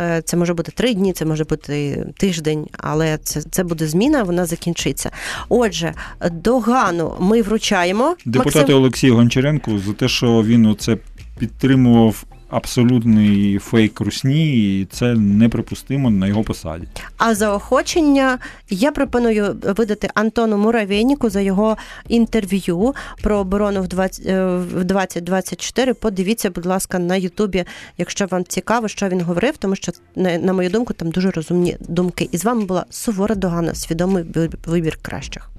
Е, 0.02 0.22
це 0.26 0.38
може 0.38 0.54
бути 0.54 0.72
три 0.72 0.94
дні, 0.94 1.14
це 1.14 1.26
може 1.26 1.44
бути 1.44 2.06
тиждень, 2.18 2.68
але 2.78 3.18
це 3.18 3.42
це 3.42 3.64
буде 3.64 3.88
зміна, 3.88 4.24
вона 4.24 4.46
закінчиться. 4.46 5.12
Отже, 5.50 5.94
догану 6.32 7.16
ми 7.20 7.42
вручаємо 7.42 8.16
депутату 8.26 8.60
Максим... 8.60 8.76
Олексію 8.78 9.16
Гончаренку 9.16 9.80
за 9.80 9.94
те, 9.94 10.08
що 10.08 10.44
він 10.44 10.66
оце 10.66 10.98
підтримував 11.40 12.24
абсолютний 12.50 13.60
фейк 13.60 14.02
русні, 14.02 14.80
і 14.80 14.86
це 14.86 15.16
неприпустимо 15.16 16.10
на 16.10 16.28
його 16.28 16.44
посаді. 16.44 16.88
А 17.18 17.36
заохочення 17.36 18.40
я 18.70 18.92
пропоную 18.92 19.56
видати 19.64 20.10
Антону 20.14 20.58
Муравейніку 20.58 21.30
за 21.30 21.42
його 21.42 21.78
інтерв'ю 22.08 22.96
про 23.22 23.38
оборону 23.38 23.82
в 23.82 23.88
2024. 23.88 25.92
Е, 25.92 25.94
Подивіться, 25.94 26.50
будь 26.50 26.66
ласка, 26.66 27.00
на 27.00 27.16
Ютубі, 27.16 27.66
якщо 27.98 28.26
вам 28.26 28.44
цікаво, 28.44 28.88
що 28.88 29.10
він 29.10 29.22
говорив, 29.22 29.58
тому 29.58 29.76
що 29.76 29.92
на 30.16 30.54
мою 30.54 30.70
думку 30.70 30.94
там 30.94 31.12
дуже 31.12 31.32
розумні 31.32 31.78
думки. 31.80 32.30
І 32.32 32.38
з 32.38 32.46
вами 32.46 32.66
була 32.66 32.86
Сувора 32.90 33.36
Догана, 33.36 33.76
свідомий 33.76 34.26
вибір 34.66 34.98
кращих. 35.02 35.50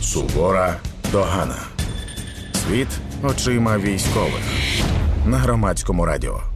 Сувора 0.00 0.76
догана. 1.12 1.56
Світ 2.52 2.88
очима 3.24 3.78
військових 3.78 4.42
на 5.26 5.38
громадському 5.38 6.04
радіо. 6.06 6.53